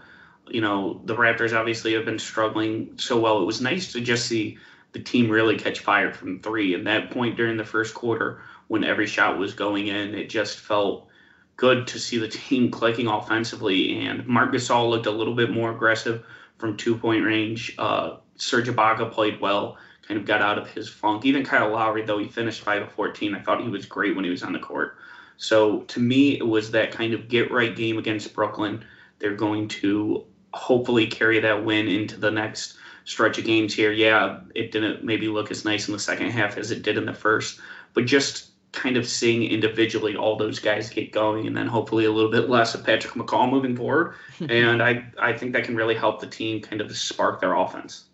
you 0.48 0.60
know, 0.60 1.00
the 1.04 1.16
Raptors 1.16 1.56
obviously 1.56 1.94
have 1.94 2.04
been 2.04 2.18
struggling 2.18 2.98
so 2.98 3.18
well. 3.18 3.40
It 3.40 3.46
was 3.46 3.62
nice 3.62 3.92
to 3.92 4.00
just 4.02 4.26
see 4.26 4.58
the 4.92 5.00
team 5.00 5.30
really 5.30 5.56
catch 5.56 5.80
fire 5.80 6.12
from 6.12 6.40
three. 6.40 6.74
And 6.74 6.86
that 6.86 7.10
point 7.10 7.36
during 7.36 7.56
the 7.56 7.64
first 7.64 7.94
quarter, 7.94 8.42
when 8.68 8.84
every 8.84 9.06
shot 9.06 9.38
was 9.38 9.54
going 9.54 9.88
in. 9.88 10.14
It 10.14 10.28
just 10.28 10.58
felt 10.58 11.08
good 11.56 11.86
to 11.88 11.98
see 11.98 12.18
the 12.18 12.28
team 12.46 12.70
clicking 12.70 13.06
offensively. 13.06 14.06
And 14.06 14.26
Marc 14.26 14.52
Gasol 14.52 14.90
looked 14.90 15.06
a 15.06 15.10
little 15.10 15.34
bit 15.34 15.50
more 15.50 15.70
aggressive 15.70 16.24
from 16.58 16.76
two 16.76 16.96
point 16.96 17.24
range. 17.24 17.74
Uh, 17.78 18.16
Serge 18.36 18.68
Ibaka 18.68 19.10
played 19.10 19.40
well, 19.40 19.78
kind 20.06 20.20
of 20.20 20.26
got 20.26 20.42
out 20.42 20.58
of 20.58 20.70
his 20.70 20.88
funk. 20.88 21.24
Even 21.24 21.44
Kyle 21.44 21.70
Lowry, 21.70 22.04
though 22.04 22.18
he 22.18 22.28
finished 22.28 22.60
5 22.60 22.82
of 22.82 22.92
14, 22.92 23.34
I 23.34 23.40
thought 23.40 23.62
he 23.62 23.68
was 23.68 23.86
great 23.86 24.14
when 24.14 24.24
he 24.24 24.30
was 24.30 24.42
on 24.42 24.52
the 24.52 24.58
court. 24.58 24.98
So 25.38 25.80
to 25.80 26.00
me, 26.00 26.38
it 26.38 26.46
was 26.46 26.70
that 26.70 26.92
kind 26.92 27.14
of 27.14 27.28
get 27.28 27.50
right 27.50 27.74
game 27.74 27.98
against 27.98 28.34
Brooklyn. 28.34 28.84
They're 29.18 29.34
going 29.34 29.68
to 29.68 30.24
hopefully 30.52 31.06
carry 31.06 31.40
that 31.40 31.64
win 31.64 31.88
into 31.88 32.18
the 32.18 32.30
next 32.30 32.78
stretch 33.04 33.38
of 33.38 33.44
games 33.44 33.74
here. 33.74 33.92
Yeah, 33.92 34.40
it 34.54 34.72
didn't 34.72 35.04
maybe 35.04 35.28
look 35.28 35.50
as 35.50 35.64
nice 35.64 35.88
in 35.88 35.92
the 35.92 35.98
second 35.98 36.30
half 36.30 36.56
as 36.56 36.70
it 36.70 36.82
did 36.82 36.96
in 36.96 37.06
the 37.06 37.14
first, 37.14 37.60
but 37.94 38.06
just 38.06 38.50
kind 38.76 38.96
of 38.96 39.08
seeing 39.08 39.42
individually 39.42 40.16
all 40.16 40.36
those 40.36 40.58
guys 40.58 40.90
get 40.90 41.10
going, 41.10 41.46
and 41.46 41.56
then 41.56 41.66
hopefully 41.66 42.04
a 42.04 42.12
little 42.12 42.30
bit 42.30 42.48
less 42.48 42.74
of 42.74 42.84
Patrick 42.84 43.14
McCaw 43.14 43.50
moving 43.50 43.74
forward. 43.74 44.14
and 44.48 44.82
I 44.82 45.06
I 45.18 45.32
think 45.32 45.54
that 45.54 45.64
can 45.64 45.74
really 45.74 45.94
help 45.94 46.20
the 46.20 46.26
team 46.26 46.60
kind 46.60 46.80
of 46.80 46.96
spark 46.96 47.40
their 47.40 47.54
offense. 47.54 48.04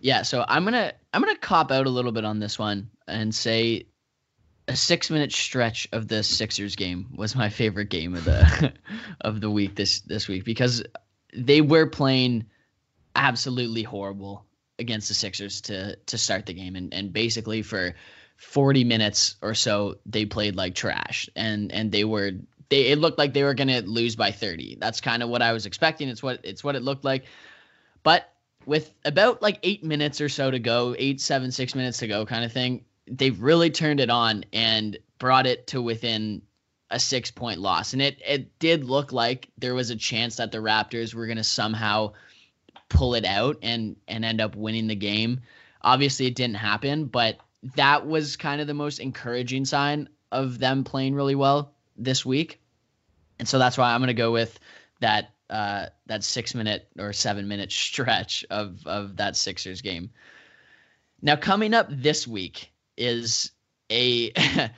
Yeah, 0.00 0.22
so 0.22 0.44
I'm 0.46 0.64
gonna 0.64 0.92
I'm 1.12 1.22
gonna 1.22 1.36
cop 1.36 1.70
out 1.70 1.86
a 1.86 1.90
little 1.90 2.12
bit 2.12 2.24
on 2.24 2.38
this 2.38 2.58
one 2.58 2.90
and 3.08 3.34
say 3.34 3.86
a 4.68 4.76
six 4.76 5.10
minute 5.10 5.32
stretch 5.32 5.88
of 5.92 6.08
the 6.08 6.22
Sixers 6.22 6.76
game 6.76 7.06
was 7.14 7.36
my 7.36 7.48
favorite 7.48 7.90
game 7.90 8.14
of 8.14 8.24
the 8.24 8.72
of 9.20 9.40
the 9.40 9.50
week 9.50 9.74
this 9.74 10.00
this 10.00 10.28
week 10.28 10.44
because 10.44 10.82
they 11.32 11.60
were 11.60 11.86
playing 11.86 12.46
absolutely 13.16 13.82
horrible 13.82 14.44
against 14.78 15.08
the 15.08 15.14
Sixers 15.14 15.62
to 15.62 15.96
to 16.06 16.18
start 16.18 16.46
the 16.46 16.54
game 16.54 16.76
and 16.76 16.92
and 16.92 17.12
basically 17.12 17.62
for 17.62 17.94
40 18.36 18.84
minutes 18.84 19.36
or 19.42 19.54
so 19.54 19.96
they 20.06 20.26
played 20.26 20.56
like 20.56 20.74
trash 20.74 21.28
and 21.36 21.72
and 21.72 21.90
they 21.92 22.04
were 22.04 22.32
they 22.68 22.88
it 22.88 22.98
looked 22.98 23.18
like 23.18 23.32
they 23.32 23.44
were 23.44 23.54
going 23.54 23.68
to 23.68 23.82
lose 23.82 24.16
by 24.16 24.30
30 24.30 24.76
that's 24.80 25.00
kind 25.00 25.22
of 25.22 25.28
what 25.28 25.42
i 25.42 25.52
was 25.52 25.66
expecting 25.66 26.08
it's 26.08 26.22
what 26.22 26.40
it's 26.42 26.64
what 26.64 26.76
it 26.76 26.82
looked 26.82 27.04
like 27.04 27.24
but 28.02 28.32
with 28.66 28.92
about 29.04 29.40
like 29.40 29.58
eight 29.62 29.84
minutes 29.84 30.20
or 30.20 30.28
so 30.28 30.50
to 30.50 30.58
go 30.58 30.94
eight 30.98 31.20
seven 31.20 31.50
six 31.50 31.74
minutes 31.74 31.98
to 31.98 32.06
go 32.06 32.26
kind 32.26 32.44
of 32.44 32.52
thing 32.52 32.84
they've 33.06 33.40
really 33.40 33.70
turned 33.70 34.00
it 34.00 34.10
on 34.10 34.44
and 34.52 34.98
brought 35.18 35.46
it 35.46 35.66
to 35.68 35.80
within 35.80 36.42
a 36.90 36.98
six 37.00 37.30
point 37.30 37.60
loss. 37.60 37.92
And 37.92 38.02
it, 38.02 38.20
it 38.26 38.58
did 38.58 38.84
look 38.84 39.12
like 39.12 39.48
there 39.58 39.74
was 39.74 39.90
a 39.90 39.96
chance 39.96 40.36
that 40.36 40.52
the 40.52 40.58
Raptors 40.58 41.14
were 41.14 41.26
going 41.26 41.38
to 41.38 41.44
somehow 41.44 42.12
pull 42.88 43.14
it 43.14 43.24
out 43.24 43.58
and, 43.62 43.96
and 44.06 44.24
end 44.24 44.40
up 44.40 44.56
winning 44.56 44.86
the 44.86 44.94
game. 44.94 45.40
Obviously, 45.82 46.26
it 46.26 46.34
didn't 46.34 46.56
happen, 46.56 47.06
but 47.06 47.38
that 47.76 48.06
was 48.06 48.36
kind 48.36 48.60
of 48.60 48.66
the 48.66 48.74
most 48.74 48.98
encouraging 48.98 49.64
sign 49.64 50.08
of 50.30 50.58
them 50.58 50.84
playing 50.84 51.14
really 51.14 51.34
well 51.34 51.74
this 51.96 52.24
week. 52.24 52.60
And 53.38 53.48
so 53.48 53.58
that's 53.58 53.78
why 53.78 53.92
I'm 53.92 54.00
going 54.00 54.08
to 54.08 54.14
go 54.14 54.32
with 54.32 54.58
that 55.00 55.30
uh, 55.50 55.86
that 56.06 56.24
six 56.24 56.54
minute 56.54 56.88
or 56.98 57.12
seven 57.12 57.48
minute 57.48 57.72
stretch 57.72 58.44
of 58.50 58.86
of 58.86 59.16
that 59.16 59.36
Sixers 59.36 59.82
game. 59.82 60.10
Now 61.22 61.36
coming 61.36 61.74
up 61.74 61.88
this 61.90 62.26
week 62.26 62.70
is 62.96 63.50
a 63.90 64.32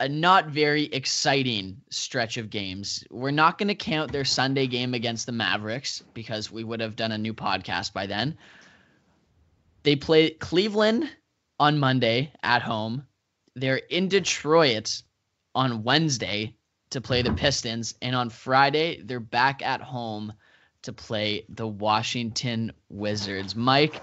a 0.00 0.08
not 0.08 0.46
very 0.48 0.84
exciting 0.84 1.82
stretch 1.90 2.38
of 2.38 2.50
games. 2.50 3.04
We're 3.10 3.30
not 3.30 3.58
going 3.58 3.68
to 3.68 3.74
count 3.74 4.12
their 4.12 4.24
Sunday 4.24 4.66
game 4.66 4.94
against 4.94 5.26
the 5.26 5.32
Mavericks 5.32 6.02
because 6.14 6.50
we 6.50 6.64
would 6.64 6.80
have 6.80 6.96
done 6.96 7.12
a 7.12 7.18
new 7.18 7.34
podcast 7.34 7.92
by 7.92 8.06
then. 8.06 8.38
They 9.82 9.96
play 9.96 10.30
Cleveland 10.30 11.10
on 11.60 11.78
Monday 11.78 12.32
at 12.42 12.62
home. 12.62 13.06
They're 13.54 13.76
in 13.76 14.08
Detroit 14.08 15.02
on 15.54 15.84
Wednesday 15.84 16.56
to 16.90 17.00
play 17.00 17.22
the 17.22 17.34
Pistons, 17.34 17.94
and 18.00 18.16
on 18.16 18.30
Friday 18.30 19.02
they're 19.02 19.20
back 19.20 19.62
at 19.62 19.82
home 19.82 20.32
to 20.82 20.92
play 20.92 21.44
the 21.50 21.68
Washington 21.68 22.72
Wizards. 22.88 23.54
Mike, 23.54 24.00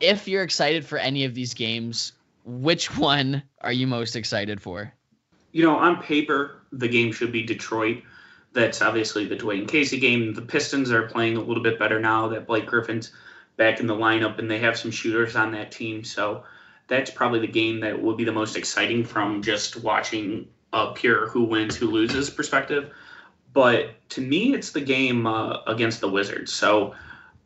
if 0.00 0.28
you're 0.28 0.44
excited 0.44 0.86
for 0.86 0.96
any 0.96 1.24
of 1.24 1.34
these 1.34 1.52
games, 1.52 2.12
which 2.44 2.96
one 2.96 3.42
are 3.60 3.72
you 3.72 3.88
most 3.88 4.14
excited 4.14 4.62
for? 4.62 4.92
You 5.50 5.64
know, 5.64 5.76
on 5.76 6.00
paper, 6.00 6.62
the 6.70 6.88
game 6.88 7.12
should 7.12 7.32
be 7.32 7.42
Detroit. 7.42 8.02
That's 8.52 8.80
obviously 8.80 9.26
the 9.26 9.36
Dwane 9.36 9.66
Casey 9.66 9.98
game. 9.98 10.32
The 10.32 10.42
Pistons 10.42 10.92
are 10.92 11.08
playing 11.08 11.36
a 11.36 11.40
little 11.40 11.62
bit 11.62 11.78
better 11.78 11.98
now 11.98 12.28
that 12.28 12.46
Blake 12.46 12.66
Griffin's 12.66 13.10
back 13.56 13.80
in 13.80 13.86
the 13.86 13.94
lineup 13.94 14.38
and 14.38 14.50
they 14.50 14.58
have 14.58 14.78
some 14.78 14.90
shooters 14.90 15.36
on 15.36 15.52
that 15.52 15.72
team. 15.72 16.04
So 16.04 16.44
that's 16.88 17.10
probably 17.10 17.40
the 17.40 17.46
game 17.46 17.80
that 17.80 18.00
will 18.00 18.16
be 18.16 18.24
the 18.24 18.32
most 18.32 18.56
exciting 18.56 19.04
from 19.04 19.42
just 19.42 19.76
watching 19.76 20.48
a 20.72 20.92
pure 20.92 21.28
who 21.28 21.44
wins, 21.44 21.76
who 21.76 21.90
loses 21.90 22.30
perspective. 22.30 22.92
But 23.52 24.08
to 24.10 24.20
me, 24.20 24.54
it's 24.54 24.72
the 24.72 24.82
game 24.82 25.26
uh, 25.26 25.62
against 25.66 26.00
the 26.00 26.08
Wizards. 26.08 26.52
So 26.52 26.94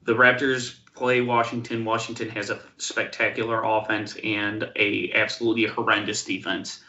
the 0.02 0.14
Raptors 0.14 0.76
play 0.94 1.20
Washington. 1.20 1.84
Washington 1.84 2.28
has 2.30 2.50
a 2.50 2.60
spectacular 2.78 3.62
offense 3.62 4.16
and 4.22 4.70
a 4.76 5.12
absolutely 5.14 5.66
horrendous 5.66 6.24
defense. 6.24 6.82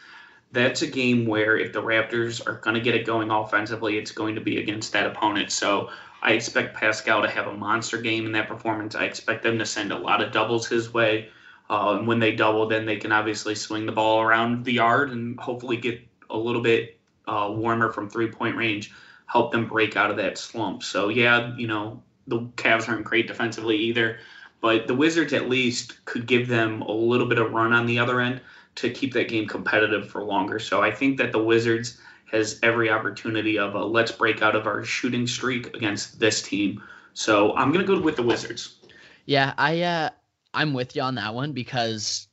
That's 0.50 0.82
a 0.82 0.86
game 0.86 1.26
where 1.26 1.56
if 1.56 1.72
the 1.72 1.82
Raptors 1.82 2.46
are 2.46 2.56
going 2.56 2.74
to 2.74 2.80
get 2.80 2.94
it 2.94 3.06
going 3.06 3.30
offensively, 3.30 3.96
it's 3.96 4.12
going 4.12 4.34
to 4.34 4.40
be 4.40 4.58
against 4.58 4.92
that 4.92 5.06
opponent. 5.06 5.50
So 5.50 5.90
I 6.22 6.32
expect 6.32 6.76
Pascal 6.76 7.22
to 7.22 7.28
have 7.28 7.48
a 7.48 7.52
monster 7.52 8.00
game 8.00 8.26
in 8.26 8.32
that 8.32 8.48
performance. 8.48 8.94
I 8.94 9.04
expect 9.04 9.42
them 9.42 9.58
to 9.58 9.66
send 9.66 9.90
a 9.90 9.98
lot 9.98 10.22
of 10.22 10.32
doubles 10.32 10.68
his 10.68 10.94
way. 10.94 11.28
Uh, 11.68 11.96
and 11.98 12.06
when 12.06 12.20
they 12.20 12.32
double, 12.32 12.68
then 12.68 12.86
they 12.86 12.96
can 12.96 13.12
obviously 13.12 13.54
swing 13.54 13.86
the 13.86 13.92
ball 13.92 14.20
around 14.20 14.64
the 14.64 14.74
yard 14.74 15.10
and 15.10 15.38
hopefully 15.40 15.76
get 15.76 16.00
a 16.30 16.36
little 16.36 16.62
bit 16.62 16.98
uh, 17.26 17.48
warmer 17.50 17.90
from 17.92 18.08
three 18.08 18.28
point 18.28 18.56
range, 18.56 18.92
help 19.26 19.50
them 19.50 19.66
break 19.66 19.96
out 19.96 20.10
of 20.10 20.16
that 20.18 20.38
slump. 20.38 20.82
So, 20.82 21.08
yeah, 21.08 21.56
you 21.56 21.66
know, 21.66 22.02
the 22.26 22.40
Cavs 22.56 22.88
aren't 22.88 23.04
great 23.04 23.26
defensively 23.26 23.76
either, 23.76 24.18
but 24.60 24.86
the 24.86 24.94
Wizards 24.94 25.32
at 25.32 25.48
least 25.48 26.04
could 26.04 26.26
give 26.26 26.46
them 26.46 26.82
a 26.82 26.92
little 26.92 27.26
bit 27.26 27.38
of 27.38 27.52
run 27.52 27.72
on 27.72 27.86
the 27.86 27.98
other 27.98 28.20
end 28.20 28.40
to 28.76 28.90
keep 28.90 29.12
that 29.14 29.28
game 29.28 29.46
competitive 29.46 30.08
for 30.08 30.22
longer. 30.22 30.58
So 30.58 30.82
I 30.82 30.92
think 30.92 31.18
that 31.18 31.32
the 31.32 31.42
Wizards 31.42 31.98
has 32.32 32.58
every 32.62 32.90
opportunity 32.90 33.58
of 33.58 33.74
a 33.74 33.84
let's 33.84 34.10
break 34.10 34.42
out 34.42 34.56
of 34.56 34.66
our 34.66 34.82
shooting 34.84 35.26
streak 35.26 35.74
against 35.76 36.18
this 36.18 36.42
team. 36.42 36.82
So 37.12 37.54
I'm 37.54 37.72
gonna 37.72 37.84
go 37.84 38.00
with 38.00 38.16
the 38.16 38.22
Wizards. 38.22 38.78
Yeah, 39.26 39.52
I 39.58 39.82
uh, 39.82 40.10
I'm 40.54 40.74
with 40.74 40.96
you 40.96 41.02
on 41.02 41.14
that 41.16 41.34
one 41.34 41.52
because 41.52 42.28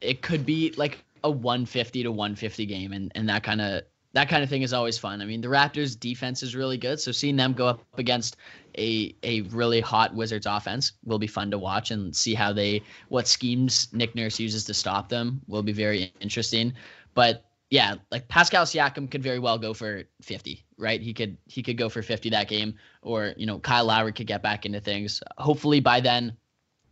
it 0.00 0.22
could 0.22 0.44
be 0.44 0.72
like 0.76 1.04
a 1.22 1.30
150 1.30 2.02
to 2.04 2.10
150 2.10 2.66
game, 2.66 2.92
and 2.92 3.12
and 3.14 3.28
that 3.28 3.42
kind 3.42 3.60
of 3.60 3.82
that 4.14 4.28
kind 4.28 4.42
of 4.42 4.50
thing 4.50 4.62
is 4.62 4.72
always 4.72 4.98
fun. 4.98 5.22
I 5.22 5.24
mean, 5.24 5.40
the 5.40 5.48
Raptors' 5.48 5.98
defense 5.98 6.42
is 6.42 6.54
really 6.54 6.76
good, 6.76 7.00
so 7.00 7.12
seeing 7.12 7.36
them 7.36 7.52
go 7.52 7.66
up 7.66 7.84
against 7.98 8.36
a 8.78 9.14
a 9.22 9.42
really 9.42 9.80
hot 9.80 10.14
Wizards 10.14 10.46
offense 10.46 10.92
will 11.04 11.18
be 11.18 11.26
fun 11.26 11.50
to 11.50 11.58
watch 11.58 11.90
and 11.90 12.14
see 12.16 12.34
how 12.34 12.52
they 12.52 12.82
what 13.08 13.28
schemes 13.28 13.88
Nick 13.92 14.14
Nurse 14.14 14.40
uses 14.40 14.64
to 14.64 14.74
stop 14.74 15.08
them 15.08 15.42
will 15.46 15.62
be 15.62 15.72
very 15.72 16.12
interesting. 16.20 16.72
But 17.14 17.44
yeah, 17.72 17.94
like 18.10 18.28
Pascal 18.28 18.66
Siakam 18.66 19.10
could 19.10 19.22
very 19.22 19.38
well 19.38 19.56
go 19.56 19.72
for 19.72 20.02
50, 20.20 20.62
right? 20.76 21.00
He 21.00 21.14
could 21.14 21.38
he 21.46 21.62
could 21.62 21.78
go 21.78 21.88
for 21.88 22.02
50 22.02 22.28
that 22.28 22.46
game, 22.46 22.74
or 23.00 23.32
you 23.38 23.46
know 23.46 23.60
Kyle 23.60 23.86
Lowry 23.86 24.12
could 24.12 24.26
get 24.26 24.42
back 24.42 24.66
into 24.66 24.78
things. 24.78 25.22
Hopefully 25.38 25.80
by 25.80 26.00
then, 26.00 26.36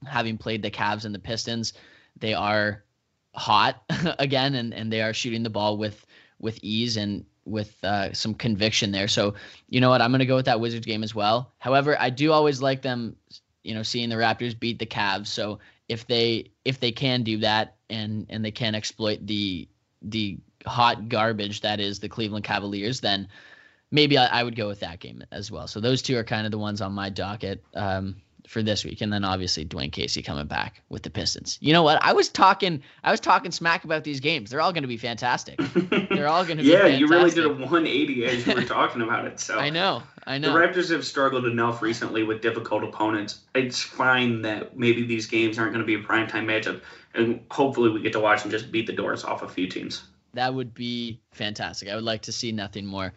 having 0.06 0.38
played 0.38 0.62
the 0.62 0.70
Cavs 0.70 1.04
and 1.04 1.14
the 1.14 1.18
Pistons, 1.18 1.74
they 2.16 2.32
are 2.32 2.82
hot 3.34 3.82
again 4.18 4.54
and 4.54 4.72
and 4.72 4.90
they 4.90 5.02
are 5.02 5.12
shooting 5.12 5.42
the 5.42 5.50
ball 5.50 5.76
with 5.76 6.06
with 6.38 6.58
ease 6.62 6.96
and 6.96 7.26
with 7.44 7.76
uh, 7.84 8.14
some 8.14 8.32
conviction 8.32 8.90
there. 8.90 9.08
So 9.08 9.34
you 9.68 9.82
know 9.82 9.90
what, 9.90 10.00
I'm 10.00 10.10
gonna 10.12 10.24
go 10.24 10.36
with 10.36 10.46
that 10.46 10.60
Wizards 10.60 10.86
game 10.86 11.02
as 11.02 11.14
well. 11.14 11.52
However, 11.58 11.94
I 12.00 12.08
do 12.08 12.32
always 12.32 12.62
like 12.62 12.80
them, 12.80 13.16
you 13.62 13.74
know, 13.74 13.82
seeing 13.82 14.08
the 14.08 14.16
Raptors 14.16 14.58
beat 14.58 14.78
the 14.78 14.86
Cavs. 14.86 15.26
So 15.26 15.58
if 15.90 16.06
they 16.06 16.52
if 16.64 16.80
they 16.80 16.92
can 16.92 17.22
do 17.22 17.36
that 17.40 17.76
and 17.90 18.24
and 18.30 18.42
they 18.42 18.50
can 18.50 18.74
exploit 18.74 19.26
the 19.26 19.68
the 20.00 20.38
hot 20.66 21.08
garbage 21.08 21.62
that 21.62 21.80
is 21.80 22.00
the 22.00 22.08
Cleveland 22.08 22.44
Cavaliers, 22.44 23.00
then 23.00 23.28
maybe 23.90 24.18
I, 24.18 24.40
I 24.40 24.42
would 24.42 24.56
go 24.56 24.68
with 24.68 24.80
that 24.80 25.00
game 25.00 25.24
as 25.30 25.50
well. 25.50 25.66
So 25.66 25.80
those 25.80 26.02
two 26.02 26.16
are 26.16 26.24
kind 26.24 26.46
of 26.46 26.52
the 26.52 26.58
ones 26.58 26.80
on 26.80 26.92
my 26.92 27.10
docket. 27.10 27.64
Um, 27.74 28.16
for 28.50 28.64
this 28.64 28.84
week, 28.84 29.00
and 29.00 29.12
then 29.12 29.24
obviously 29.24 29.64
Dwane 29.64 29.92
Casey 29.92 30.22
coming 30.22 30.46
back 30.46 30.82
with 30.88 31.04
the 31.04 31.10
Pistons. 31.10 31.56
You 31.60 31.72
know 31.72 31.84
what? 31.84 32.02
I 32.02 32.12
was 32.12 32.28
talking, 32.28 32.82
I 33.04 33.12
was 33.12 33.20
talking 33.20 33.52
smack 33.52 33.84
about 33.84 34.02
these 34.02 34.18
games. 34.18 34.50
They're 34.50 34.60
all 34.60 34.72
going 34.72 34.82
to 34.82 34.88
be 34.88 34.96
fantastic. 34.96 35.56
They're 36.10 36.26
all 36.26 36.44
going 36.44 36.58
to 36.58 36.64
yeah, 36.64 36.86
you 36.86 37.06
really 37.06 37.30
did 37.30 37.44
a 37.44 37.48
180 37.48 38.24
as 38.24 38.44
you 38.44 38.54
were 38.54 38.64
talking 38.64 39.02
about 39.02 39.24
it. 39.24 39.38
So 39.38 39.56
I 39.56 39.70
know, 39.70 40.02
I 40.26 40.38
know. 40.38 40.52
The 40.52 40.58
Raptors 40.58 40.90
have 40.90 41.06
struggled 41.06 41.46
enough 41.46 41.80
recently 41.80 42.24
with 42.24 42.42
difficult 42.42 42.82
opponents. 42.82 43.38
It's 43.54 43.80
fine 43.80 44.42
that 44.42 44.76
maybe 44.76 45.06
these 45.06 45.26
games 45.26 45.56
aren't 45.56 45.72
going 45.72 45.86
to 45.86 45.86
be 45.86 45.94
a 45.94 46.04
primetime 46.04 46.44
matchup, 46.44 46.80
and 47.14 47.44
hopefully 47.52 47.90
we 47.90 48.00
get 48.00 48.14
to 48.14 48.20
watch 48.20 48.42
them 48.42 48.50
just 48.50 48.72
beat 48.72 48.88
the 48.88 48.92
doors 48.92 49.22
off 49.22 49.42
a 49.42 49.48
few 49.48 49.68
teams. 49.68 50.02
That 50.34 50.54
would 50.54 50.74
be 50.74 51.20
fantastic. 51.32 51.88
I 51.88 51.94
would 51.94 52.04
like 52.04 52.22
to 52.22 52.32
see 52.32 52.52
nothing 52.52 52.86
more. 52.86 53.12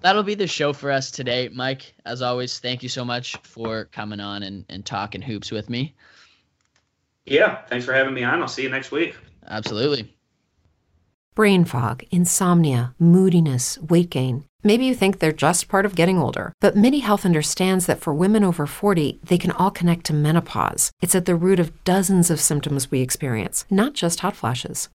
That'll 0.00 0.22
be 0.22 0.34
the 0.34 0.46
show 0.46 0.72
for 0.72 0.90
us 0.90 1.10
today. 1.10 1.48
Mike, 1.52 1.94
as 2.06 2.22
always, 2.22 2.58
thank 2.58 2.82
you 2.82 2.88
so 2.88 3.04
much 3.04 3.36
for 3.42 3.86
coming 3.86 4.20
on 4.20 4.42
and, 4.42 4.64
and 4.68 4.84
talking 4.84 5.20
hoops 5.20 5.50
with 5.50 5.68
me. 5.68 5.94
Yeah, 7.26 7.62
thanks 7.66 7.84
for 7.84 7.92
having 7.92 8.14
me 8.14 8.24
on. 8.24 8.40
I'll 8.40 8.48
see 8.48 8.62
you 8.62 8.70
next 8.70 8.90
week. 8.90 9.14
Absolutely. 9.46 10.14
Brain 11.34 11.64
fog, 11.64 12.02
insomnia, 12.10 12.94
moodiness, 12.98 13.78
weight 13.78 14.10
gain. 14.10 14.44
Maybe 14.64 14.86
you 14.86 14.94
think 14.94 15.18
they're 15.18 15.30
just 15.30 15.68
part 15.68 15.86
of 15.86 15.94
getting 15.94 16.18
older, 16.18 16.52
but 16.60 16.76
MIDI 16.76 16.98
Health 16.98 17.24
understands 17.24 17.86
that 17.86 18.00
for 18.00 18.12
women 18.12 18.42
over 18.42 18.66
40, 18.66 19.20
they 19.22 19.38
can 19.38 19.52
all 19.52 19.70
connect 19.70 20.04
to 20.06 20.12
menopause. 20.12 20.90
It's 21.00 21.14
at 21.14 21.26
the 21.26 21.36
root 21.36 21.60
of 21.60 21.84
dozens 21.84 22.28
of 22.28 22.40
symptoms 22.40 22.90
we 22.90 23.00
experience, 23.00 23.64
not 23.70 23.92
just 23.92 24.20
hot 24.20 24.34
flashes. 24.34 24.88